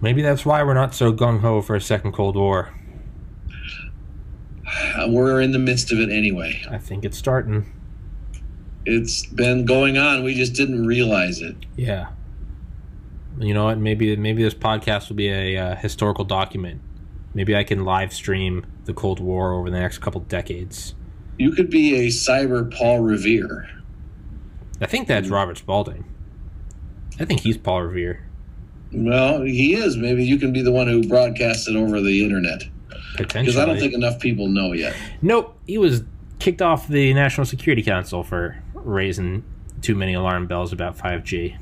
Maybe 0.00 0.22
that's 0.22 0.44
why 0.44 0.62
we're 0.62 0.74
not 0.74 0.94
so 0.94 1.12
gung 1.12 1.40
ho 1.40 1.62
for 1.62 1.74
a 1.74 1.80
second 1.80 2.12
Cold 2.12 2.36
War. 2.36 2.70
We're 5.08 5.40
in 5.40 5.52
the 5.52 5.58
midst 5.58 5.92
of 5.92 5.98
it 6.00 6.10
anyway. 6.10 6.62
I 6.70 6.78
think 6.78 7.04
it's 7.04 7.16
starting. 7.16 7.64
It's 8.84 9.24
been 9.26 9.64
going 9.64 9.96
on. 9.98 10.22
We 10.22 10.34
just 10.34 10.54
didn't 10.54 10.86
realize 10.86 11.40
it. 11.40 11.56
Yeah. 11.76 12.08
You 13.38 13.54
know 13.54 13.64
what? 13.64 13.78
Maybe 13.78 14.14
maybe 14.16 14.42
this 14.42 14.54
podcast 14.54 15.08
will 15.08 15.16
be 15.16 15.28
a 15.28 15.56
uh, 15.56 15.76
historical 15.76 16.24
document. 16.24 16.80
Maybe 17.34 17.54
I 17.56 17.64
can 17.64 17.84
live 17.84 18.12
stream 18.12 18.64
the 18.84 18.94
Cold 18.94 19.20
War 19.20 19.52
over 19.52 19.70
the 19.70 19.78
next 19.80 19.98
couple 19.98 20.20
decades. 20.22 20.94
You 21.38 21.52
could 21.52 21.70
be 21.70 22.06
a 22.06 22.08
cyber 22.08 22.72
Paul 22.74 23.00
Revere. 23.00 23.68
I 24.80 24.86
think 24.86 25.08
that's 25.08 25.28
Robert 25.28 25.58
Spalding. 25.58 26.04
I 27.18 27.24
think 27.24 27.40
he's 27.40 27.56
Paul 27.56 27.82
Revere. 27.82 28.26
Well, 28.92 29.42
he 29.42 29.74
is. 29.74 29.96
Maybe 29.96 30.24
you 30.24 30.38
can 30.38 30.52
be 30.52 30.62
the 30.62 30.72
one 30.72 30.86
who 30.86 31.06
broadcasts 31.06 31.68
it 31.68 31.76
over 31.76 32.00
the 32.00 32.24
internet. 32.24 32.62
Potentially. 33.16 33.44
Because 33.44 33.56
I 33.58 33.64
don't 33.64 33.78
think 33.78 33.94
enough 33.94 34.20
people 34.20 34.48
know 34.48 34.72
yet. 34.72 34.94
Nope. 35.22 35.58
He 35.66 35.78
was 35.78 36.04
kicked 36.38 36.62
off 36.62 36.88
the 36.88 37.14
National 37.14 37.46
Security 37.46 37.82
Council 37.82 38.22
for 38.22 38.62
raising 38.74 39.44
too 39.82 39.94
many 39.94 40.14
alarm 40.14 40.46
bells 40.46 40.72
about 40.72 40.96
5G. 40.96 41.56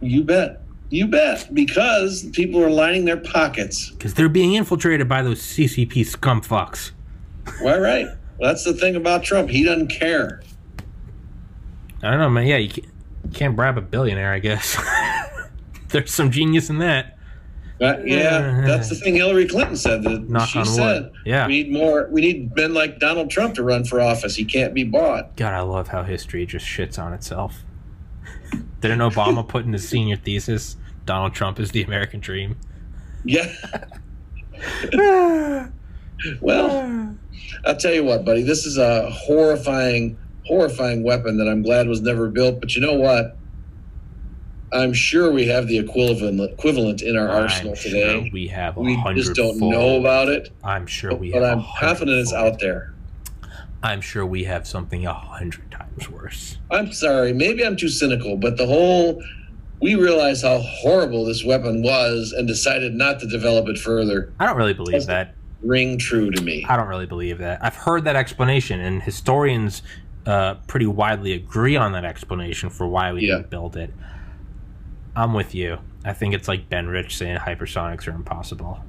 You 0.00 0.24
bet. 0.24 0.62
You 0.90 1.08
bet. 1.08 1.52
Because 1.54 2.24
people 2.30 2.62
are 2.62 2.70
lining 2.70 3.06
their 3.06 3.16
pockets. 3.16 3.90
Because 3.90 4.14
they're 4.14 4.28
being 4.28 4.54
infiltrated 4.54 5.08
by 5.08 5.22
those 5.22 5.40
CCP 5.40 6.06
scum 6.06 6.42
fucks. 6.42 6.92
Why, 7.60 7.78
right. 7.78 8.08
That's 8.40 8.64
the 8.64 8.74
thing 8.74 8.96
about 8.96 9.22
Trump. 9.24 9.48
He 9.50 9.64
doesn't 9.64 9.88
care. 9.88 10.42
I 12.02 12.10
don't 12.10 12.20
know, 12.20 12.28
man. 12.30 12.46
Yeah, 12.46 12.58
you 12.58 12.68
can't, 12.68 12.86
you 13.24 13.30
can't 13.32 13.56
bribe 13.56 13.78
a 13.78 13.80
billionaire, 13.80 14.32
I 14.32 14.38
guess. 14.38 14.76
There's 15.88 16.12
some 16.12 16.30
genius 16.30 16.68
in 16.70 16.78
that. 16.78 17.12
Uh, 17.80 17.98
yeah, 18.04 18.62
that's 18.66 18.88
the 18.88 18.94
thing 18.94 19.16
Hillary 19.16 19.46
Clinton 19.46 19.76
said. 19.76 20.02
That 20.02 20.46
she 20.50 20.58
on 20.60 20.66
wood. 20.66 20.74
said 20.74 21.12
Yeah. 21.26 21.46
we 21.46 21.62
need 21.62 21.72
more. 21.72 22.08
We 22.10 22.22
need 22.22 22.56
men 22.56 22.72
like 22.72 22.98
Donald 22.98 23.30
Trump 23.30 23.54
to 23.56 23.62
run 23.62 23.84
for 23.84 24.00
office. 24.00 24.34
He 24.34 24.46
can't 24.46 24.72
be 24.72 24.82
bought. 24.84 25.36
God, 25.36 25.52
I 25.52 25.60
love 25.60 25.88
how 25.88 26.02
history 26.02 26.46
just 26.46 26.64
shits 26.64 26.98
on 26.98 27.12
itself. 27.12 27.64
Didn't 28.80 29.00
Obama 29.00 29.46
put 29.46 29.66
in 29.66 29.74
his 29.74 29.86
senior 29.86 30.16
thesis, 30.16 30.76
Donald 31.04 31.34
Trump 31.34 31.60
is 31.60 31.70
the 31.72 31.82
American 31.82 32.20
dream? 32.20 32.56
Yeah. 33.24 33.52
Well, 36.40 37.14
I'll 37.64 37.76
tell 37.76 37.92
you 37.92 38.04
what, 38.04 38.24
buddy. 38.24 38.42
This 38.42 38.66
is 38.66 38.78
a 38.78 39.10
horrifying, 39.10 40.18
horrifying 40.46 41.02
weapon 41.02 41.36
that 41.38 41.48
I'm 41.48 41.62
glad 41.62 41.88
was 41.88 42.00
never 42.00 42.28
built. 42.28 42.60
But 42.60 42.74
you 42.74 42.82
know 42.82 42.94
what? 42.94 43.36
I'm 44.72 44.92
sure 44.92 45.30
we 45.30 45.46
have 45.46 45.68
the 45.68 45.78
equivalent 45.78 46.40
equivalent 46.40 47.00
in 47.00 47.16
our 47.16 47.28
arsenal 47.28 47.72
I'm 47.72 47.78
today. 47.78 48.22
Sure 48.24 48.30
we 48.32 48.48
have 48.48 48.76
a 48.76 48.80
we 48.80 48.96
just 49.14 49.34
don't 49.34 49.58
full. 49.58 49.70
know 49.70 50.00
about 50.00 50.28
it. 50.28 50.50
I'm 50.64 50.86
sure 50.86 51.14
we 51.14 51.30
but 51.32 51.42
have. 51.42 51.58
I'm 51.58 51.64
a 51.64 51.72
confident 51.78 52.18
it's 52.18 52.30
full. 52.32 52.40
out 52.40 52.58
there. 52.58 52.92
I'm 53.82 54.00
sure 54.00 54.26
we 54.26 54.42
have 54.44 54.66
something 54.66 55.06
a 55.06 55.12
hundred 55.14 55.70
times 55.70 56.10
worse. 56.10 56.58
I'm 56.72 56.92
sorry, 56.92 57.32
maybe 57.32 57.64
I'm 57.64 57.76
too 57.76 57.88
cynical, 57.88 58.36
but 58.36 58.56
the 58.56 58.66
whole 58.66 59.22
we 59.80 59.94
realized 59.94 60.42
how 60.44 60.58
horrible 60.58 61.24
this 61.24 61.44
weapon 61.44 61.82
was 61.82 62.32
and 62.36 62.48
decided 62.48 62.94
not 62.94 63.20
to 63.20 63.28
develop 63.28 63.68
it 63.68 63.78
further. 63.78 64.32
I 64.40 64.46
don't 64.46 64.56
really 64.56 64.74
believe 64.74 65.06
that. 65.06 65.35
Ring 65.66 65.98
true 65.98 66.30
to 66.30 66.42
me. 66.42 66.64
I 66.68 66.76
don't 66.76 66.88
really 66.88 67.06
believe 67.06 67.38
that. 67.38 67.62
I've 67.64 67.74
heard 67.76 68.04
that 68.04 68.16
explanation, 68.16 68.80
and 68.80 69.02
historians 69.02 69.82
uh, 70.26 70.54
pretty 70.66 70.86
widely 70.86 71.32
agree 71.32 71.76
on 71.76 71.92
that 71.92 72.04
explanation 72.04 72.68
for 72.70 72.86
why 72.86 73.12
we 73.12 73.22
Yeah. 73.26 73.36
didn't 73.36 73.50
build 73.50 73.76
it. 73.76 73.92
I'm 75.14 75.32
with 75.32 75.54
you. 75.54 75.78
I 76.04 76.12
think 76.12 76.34
it's 76.34 76.48
like 76.48 76.68
Ben 76.68 76.86
Rich 76.88 77.16
saying 77.16 77.38
hypersonics 77.38 78.06
are 78.06 78.12
impossible. 78.14 78.80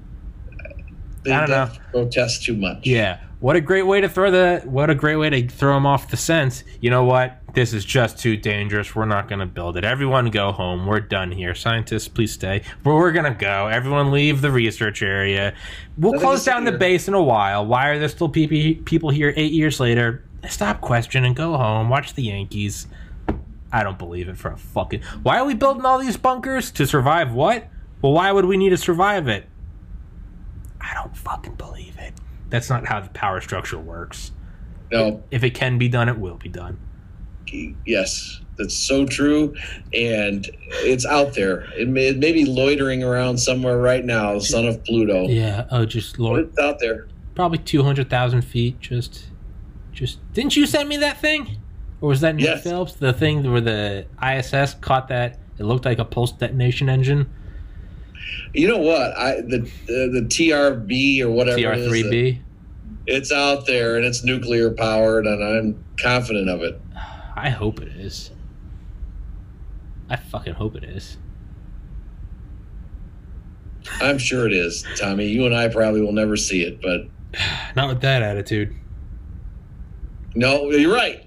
They 1.23 1.31
I 1.31 1.45
don't 1.45 1.49
know. 1.49 1.69
protest 1.91 2.43
too 2.43 2.55
much. 2.55 2.85
Yeah. 2.85 3.19
What 3.39 3.55
a 3.55 3.61
great 3.61 3.83
way 3.83 4.01
to 4.01 4.09
throw 4.09 4.31
the 4.31 4.61
what 4.65 4.89
a 4.89 4.95
great 4.95 5.17
way 5.17 5.29
to 5.29 5.47
throw 5.47 5.75
them 5.75 5.85
off 5.85 6.09
the 6.09 6.17
scent. 6.17 6.63
You 6.81 6.89
know 6.89 7.03
what? 7.03 7.39
This 7.53 7.71
is 7.71 7.85
just 7.85 8.17
too 8.17 8.35
dangerous. 8.35 8.95
We're 8.95 9.05
not 9.05 9.27
going 9.27 9.39
to 9.39 9.45
build 9.45 9.77
it. 9.77 9.83
Everyone 9.83 10.31
go 10.31 10.51
home. 10.51 10.87
We're 10.87 10.99
done 10.99 11.31
here. 11.31 11.53
Scientists, 11.53 12.07
please 12.07 12.31
stay. 12.31 12.63
But 12.83 12.95
we're 12.95 13.11
going 13.11 13.31
to 13.31 13.39
go. 13.39 13.67
Everyone 13.67 14.11
leave 14.11 14.41
the 14.41 14.51
research 14.51 15.03
area. 15.03 15.53
We'll 15.97 16.19
close 16.19 16.45
down 16.45 16.65
the 16.65 16.71
base 16.71 17.07
in 17.07 17.13
a 17.13 17.21
while. 17.21 17.65
Why 17.65 17.89
are 17.89 17.99
there 17.99 18.09
still 18.09 18.29
people 18.29 19.09
here 19.09 19.33
8 19.35 19.51
years 19.51 19.79
later? 19.79 20.23
Stop 20.49 20.81
questioning. 20.81 21.33
Go 21.33 21.57
home. 21.57 21.89
Watch 21.89 22.13
the 22.15 22.23
Yankees. 22.23 22.87
I 23.71 23.83
don't 23.83 23.99
believe 23.99 24.29
it 24.29 24.37
for 24.37 24.51
a 24.51 24.57
fucking 24.57 25.01
Why 25.23 25.39
are 25.39 25.45
we 25.45 25.53
building 25.53 25.85
all 25.85 25.99
these 25.99 26.17
bunkers 26.17 26.71
to 26.71 26.87
survive 26.87 27.33
what? 27.33 27.67
Well, 28.01 28.13
why 28.13 28.31
would 28.31 28.45
we 28.45 28.57
need 28.57 28.69
to 28.69 28.77
survive 28.77 29.27
it? 29.27 29.45
I 30.79 30.93
don't 30.93 31.15
fucking 31.15 31.55
believe 31.55 31.97
it. 31.99 32.13
That's 32.49 32.69
not 32.69 32.85
how 32.87 32.99
the 33.01 33.09
power 33.09 33.41
structure 33.41 33.77
works. 33.79 34.31
No, 34.91 35.23
If 35.31 35.43
it 35.43 35.51
can 35.51 35.77
be 35.77 35.89
done, 35.89 36.07
it 36.07 36.17
will 36.17 36.37
be 36.37 36.47
done. 36.49 36.79
yes, 37.85 38.41
that's 38.57 38.73
so 38.75 39.05
true, 39.05 39.53
and 39.93 40.49
it's 40.69 41.05
out 41.05 41.33
there. 41.33 41.61
It 41.77 41.87
may, 41.87 42.07
it 42.07 42.17
may 42.17 42.31
be 42.31 42.45
loitering 42.45 43.03
around 43.03 43.37
somewhere 43.37 43.77
right 43.77 44.03
now, 44.03 44.39
son 44.39 44.65
of 44.65 44.83
Pluto. 44.83 45.27
Yeah. 45.27 45.65
Oh, 45.71 45.85
just 45.85 46.19
Lord, 46.19 46.45
it's 46.45 46.59
out 46.59 46.79
there. 46.79 47.07
probably 47.35 47.57
two 47.59 47.83
hundred 47.83 48.09
thousand 48.09 48.41
feet. 48.43 48.79
Just, 48.79 49.25
just. 49.91 50.19
Didn't 50.33 50.55
you 50.55 50.65
send 50.65 50.89
me 50.89 50.97
that 50.97 51.19
thing? 51.21 51.57
Or 52.01 52.09
was 52.09 52.21
that 52.21 52.35
Nick 52.35 52.45
Yes. 52.45 52.63
Phelps? 52.63 52.93
The 52.93 53.11
thing 53.13 53.49
where 53.51 53.61
the 53.61 54.05
ISS 54.23 54.75
caught 54.75 55.07
that? 55.09 55.39
It 55.57 55.63
looked 55.63 55.85
like 55.85 55.97
a 55.99 56.05
pulse 56.05 56.31
detonation 56.31 56.89
engine. 56.89 57.29
You 58.53 58.67
know 58.67 58.77
what? 58.77 59.17
I 59.17 59.41
the 59.41 59.61
uh, 59.61 60.13
the 60.13 60.25
TRB 60.27 61.21
or 61.21 61.29
whatever 61.31 61.59
it 61.59 61.79
is, 61.79 61.91
TR3B. 61.91 62.39
it's 63.05 63.31
out 63.31 63.65
there 63.65 63.95
and 63.97 64.05
it's 64.05 64.23
nuclear 64.23 64.71
powered, 64.71 65.25
and 65.25 65.43
I'm 65.43 65.83
confident 66.01 66.49
of 66.49 66.61
it. 66.61 66.81
I 67.35 67.49
hope 67.49 67.81
it 67.81 67.89
is. 67.89 68.31
I 70.09 70.15
fucking 70.15 70.53
hope 70.53 70.75
it 70.75 70.83
is. 70.83 71.17
I'm 74.01 74.17
sure 74.17 74.45
it 74.45 74.53
is, 74.53 74.85
Tommy. 74.97 75.27
You 75.27 75.45
and 75.45 75.55
I 75.55 75.67
probably 75.69 76.01
will 76.01 76.13
never 76.13 76.35
see 76.35 76.63
it, 76.63 76.81
but 76.81 77.07
Not 77.75 77.89
with 77.89 78.01
that 78.01 78.21
attitude. 78.21 78.75
No, 80.35 80.69
you're 80.71 80.93
right. 80.93 81.23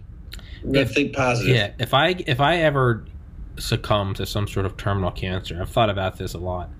If- 0.62 0.92
think 0.92 1.14
positive. 1.14 1.54
Yeah, 1.54 1.72
if 1.78 1.94
I 1.94 2.16
if 2.26 2.40
I 2.40 2.56
ever 2.58 3.04
succumb 3.58 4.14
to 4.14 4.26
some 4.26 4.46
sort 4.46 4.66
of 4.66 4.76
terminal 4.76 5.10
cancer, 5.10 5.58
I've 5.60 5.70
thought 5.70 5.90
about 5.90 6.16
this 6.16 6.34
a 6.34 6.38
lot. 6.38 6.70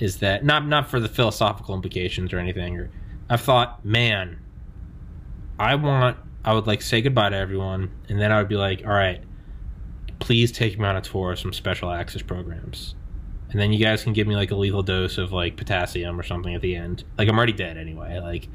Is 0.00 0.16
that 0.18 0.44
not 0.44 0.66
not 0.66 0.88
for 0.88 0.98
the 0.98 1.08
philosophical 1.08 1.74
implications 1.74 2.32
or 2.32 2.38
anything? 2.38 2.76
Or 2.78 2.90
I've 3.28 3.42
thought, 3.42 3.84
man, 3.84 4.40
I 5.58 5.74
want 5.74 6.16
I 6.44 6.54
would 6.54 6.66
like 6.66 6.82
say 6.82 7.02
goodbye 7.02 7.28
to 7.28 7.36
everyone, 7.36 7.90
and 8.08 8.18
then 8.18 8.32
I 8.32 8.38
would 8.38 8.48
be 8.48 8.56
like, 8.56 8.82
all 8.84 8.92
right, 8.92 9.22
please 10.18 10.50
take 10.50 10.78
me 10.78 10.86
on 10.86 10.96
a 10.96 11.02
tour 11.02 11.32
of 11.32 11.38
some 11.38 11.52
special 11.52 11.90
access 11.90 12.22
programs, 12.22 12.94
and 13.50 13.60
then 13.60 13.72
you 13.72 13.84
guys 13.84 14.02
can 14.02 14.14
give 14.14 14.26
me 14.26 14.36
like 14.36 14.50
a 14.50 14.56
lethal 14.56 14.82
dose 14.82 15.18
of 15.18 15.32
like 15.32 15.56
potassium 15.56 16.18
or 16.18 16.22
something 16.22 16.54
at 16.54 16.62
the 16.62 16.74
end. 16.74 17.04
Like 17.18 17.28
I'm 17.28 17.36
already 17.36 17.52
dead 17.52 17.76
anyway. 17.76 18.18
Like, 18.20 18.48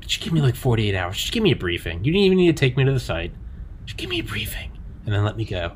just 0.00 0.20
give 0.20 0.32
me 0.32 0.40
like 0.40 0.54
48 0.54 0.94
hours. 0.94 1.16
Just 1.16 1.32
give 1.32 1.42
me 1.42 1.50
a 1.50 1.56
briefing. 1.56 2.04
You 2.04 2.12
didn't 2.12 2.26
even 2.26 2.38
need 2.38 2.56
to 2.56 2.60
take 2.60 2.76
me 2.76 2.84
to 2.84 2.92
the 2.92 3.00
site. 3.00 3.32
Just 3.86 3.98
give 3.98 4.08
me 4.08 4.20
a 4.20 4.24
briefing 4.24 4.70
and 5.04 5.14
then 5.14 5.24
let 5.24 5.36
me 5.36 5.44
go. 5.44 5.72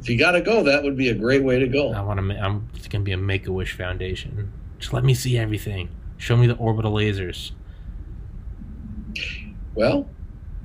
If 0.00 0.08
you 0.08 0.18
gotta 0.18 0.40
go, 0.40 0.62
that 0.62 0.82
would 0.84 0.96
be 0.96 1.08
a 1.08 1.14
great 1.14 1.42
way 1.42 1.58
to 1.58 1.66
go. 1.66 1.92
I 1.92 2.00
want 2.00 2.20
to. 2.20 2.36
I'm. 2.38 2.68
It's 2.74 2.86
gonna 2.88 3.04
be 3.04 3.12
a 3.12 3.16
Make 3.16 3.46
a 3.46 3.52
Wish 3.52 3.72
Foundation. 3.76 4.52
Just 4.78 4.92
let 4.92 5.02
me 5.04 5.14
see 5.14 5.36
everything. 5.38 5.88
Show 6.18 6.36
me 6.36 6.46
the 6.46 6.54
orbital 6.56 6.92
lasers. 6.92 7.52
Well, 9.74 10.08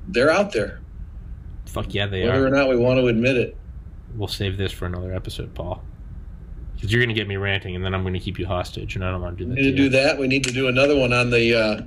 they're 0.08 0.30
out 0.30 0.52
there, 0.52 0.80
Fuck 1.66 1.94
yeah, 1.94 2.06
they 2.06 2.22
are. 2.24 2.32
whether 2.32 2.46
or 2.46 2.50
not 2.50 2.68
we 2.68 2.76
want 2.76 2.98
to 3.00 3.06
admit 3.08 3.36
it. 3.36 3.56
We'll 4.16 4.28
save 4.28 4.56
this 4.56 4.72
for 4.72 4.86
another 4.86 5.12
episode, 5.14 5.54
Paul. 5.54 5.82
Because 6.74 6.92
you're 6.92 7.02
gonna 7.02 7.14
get 7.14 7.28
me 7.28 7.36
ranting, 7.36 7.76
and 7.76 7.84
then 7.84 7.94
I'm 7.94 8.02
gonna 8.02 8.18
keep 8.20 8.38
you 8.38 8.46
hostage, 8.46 8.94
and 8.96 9.04
I 9.04 9.10
don't 9.10 9.20
want 9.20 9.36
to 9.38 9.44
do 9.44 9.50
We 9.50 9.56
that. 9.56 9.62
need 9.62 9.70
to 9.70 9.76
to 9.76 9.82
do 9.82 9.88
that. 9.90 10.18
We 10.18 10.26
need 10.28 10.44
to 10.44 10.52
do 10.52 10.68
another 10.68 10.96
one 10.96 11.12
on 11.12 11.30
the 11.30 11.54
uh, 11.54 11.82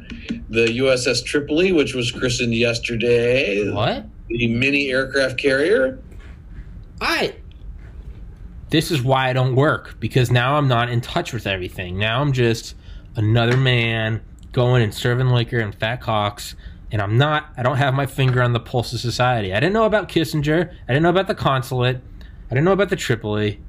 the 0.49 0.65
USS 0.78 1.24
Tripoli, 1.26 1.71
which 1.71 1.93
was 1.95 2.11
christened 2.11 2.53
yesterday. 2.53 3.69
What? 3.71 4.05
The 4.30 4.47
mini 4.47 4.89
aircraft 4.91 5.38
carrier. 5.38 5.99
This 8.69 8.89
is 8.89 9.01
why 9.03 9.29
I 9.29 9.33
don't 9.33 9.55
work 9.55 9.99
because 9.99 10.31
now 10.31 10.55
I'm 10.55 10.67
not 10.67 10.89
in 10.89 11.01
touch 11.01 11.33
with 11.33 11.45
everything. 11.45 11.97
Now 11.97 12.21
I'm 12.21 12.33
just 12.33 12.75
another 13.15 13.57
man 13.57 14.21
going 14.51 14.81
and 14.81 14.93
serving 14.93 15.27
liquor 15.27 15.59
and 15.59 15.75
fat 15.75 16.01
cocks, 16.01 16.55
and 16.91 17.01
I'm 17.01 17.17
not. 17.17 17.49
I 17.57 17.63
don't 17.63 17.77
have 17.77 17.93
my 17.93 18.05
finger 18.05 18.41
on 18.41 18.53
the 18.53 18.59
pulse 18.59 18.93
of 18.93 18.99
society. 18.99 19.53
I 19.53 19.59
didn't 19.59 19.73
know 19.73 19.85
about 19.85 20.09
Kissinger. 20.09 20.71
I 20.71 20.87
didn't 20.87 21.03
know 21.03 21.09
about 21.09 21.27
the 21.27 21.35
consulate. 21.35 22.01
I 22.49 22.49
didn't 22.49 22.65
know 22.65 22.71
about 22.71 22.89
the 22.89 22.95
Tripoli. 22.95 23.59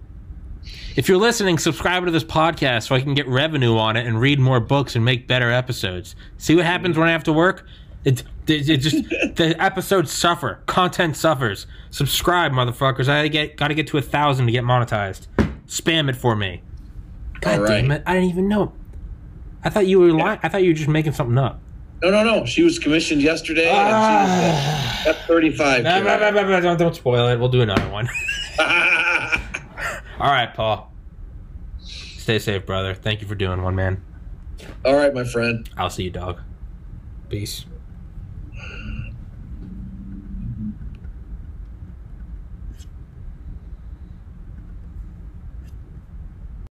If 0.96 1.08
you're 1.08 1.18
listening, 1.18 1.58
subscribe 1.58 2.04
to 2.04 2.10
this 2.10 2.24
podcast 2.24 2.86
so 2.86 2.94
I 2.94 3.00
can 3.00 3.14
get 3.14 3.26
revenue 3.26 3.76
on 3.76 3.96
it 3.96 4.06
and 4.06 4.20
read 4.20 4.38
more 4.38 4.60
books 4.60 4.94
and 4.94 5.04
make 5.04 5.26
better 5.26 5.50
episodes. 5.50 6.14
See 6.38 6.54
what 6.54 6.64
happens 6.64 6.96
when 6.96 7.08
I 7.08 7.12
have 7.12 7.24
to 7.24 7.32
work? 7.32 7.66
It, 8.04 8.22
it, 8.46 8.68
it 8.68 8.76
just 8.78 8.96
the 9.36 9.54
episodes 9.58 10.12
suffer, 10.12 10.60
content 10.66 11.16
suffers. 11.16 11.66
Subscribe, 11.90 12.52
motherfuckers! 12.52 13.08
I 13.08 13.18
gotta 13.18 13.28
get 13.28 13.56
gotta 13.56 13.74
get 13.74 13.86
to 13.88 13.98
a 13.98 14.02
thousand 14.02 14.46
to 14.46 14.52
get 14.52 14.64
monetized. 14.64 15.26
Spam 15.66 16.08
it 16.08 16.16
for 16.16 16.36
me. 16.36 16.62
God 17.40 17.60
All 17.60 17.66
damn 17.66 17.90
it! 17.90 18.02
I 18.06 18.14
didn't 18.14 18.30
even 18.30 18.48
know. 18.48 18.72
I 19.64 19.70
thought 19.70 19.86
you 19.86 19.98
were 19.98 20.12
lying. 20.12 20.40
I 20.42 20.48
thought 20.48 20.62
you 20.62 20.70
were 20.70 20.74
just 20.74 20.88
making 20.88 21.12
something 21.12 21.38
up. 21.38 21.60
No, 22.02 22.10
no, 22.10 22.22
no. 22.22 22.44
She 22.44 22.62
was 22.62 22.78
commissioned 22.78 23.22
yesterday. 23.22 23.70
Ah. 23.72 24.24
and 24.26 25.04
she 25.04 25.08
was 25.08 25.16
F 25.16 25.26
thirty 25.26 25.50
five. 25.50 25.84
Don't, 25.84 26.78
don't 26.78 26.94
spoil 26.94 27.28
it. 27.28 27.38
We'll 27.38 27.48
do 27.48 27.62
another 27.62 27.88
one. 27.90 28.08
All 28.58 30.30
right, 30.30 30.52
Paul. 30.52 30.92
Stay 31.80 32.38
safe, 32.38 32.66
brother. 32.66 32.94
Thank 32.94 33.20
you 33.20 33.26
for 33.26 33.34
doing 33.34 33.62
one, 33.62 33.74
man. 33.74 34.02
All 34.84 34.94
right, 34.94 35.12
my 35.14 35.24
friend. 35.24 35.68
I'll 35.76 35.90
see 35.90 36.04
you, 36.04 36.10
dog. 36.10 36.40
Peace. 37.28 37.64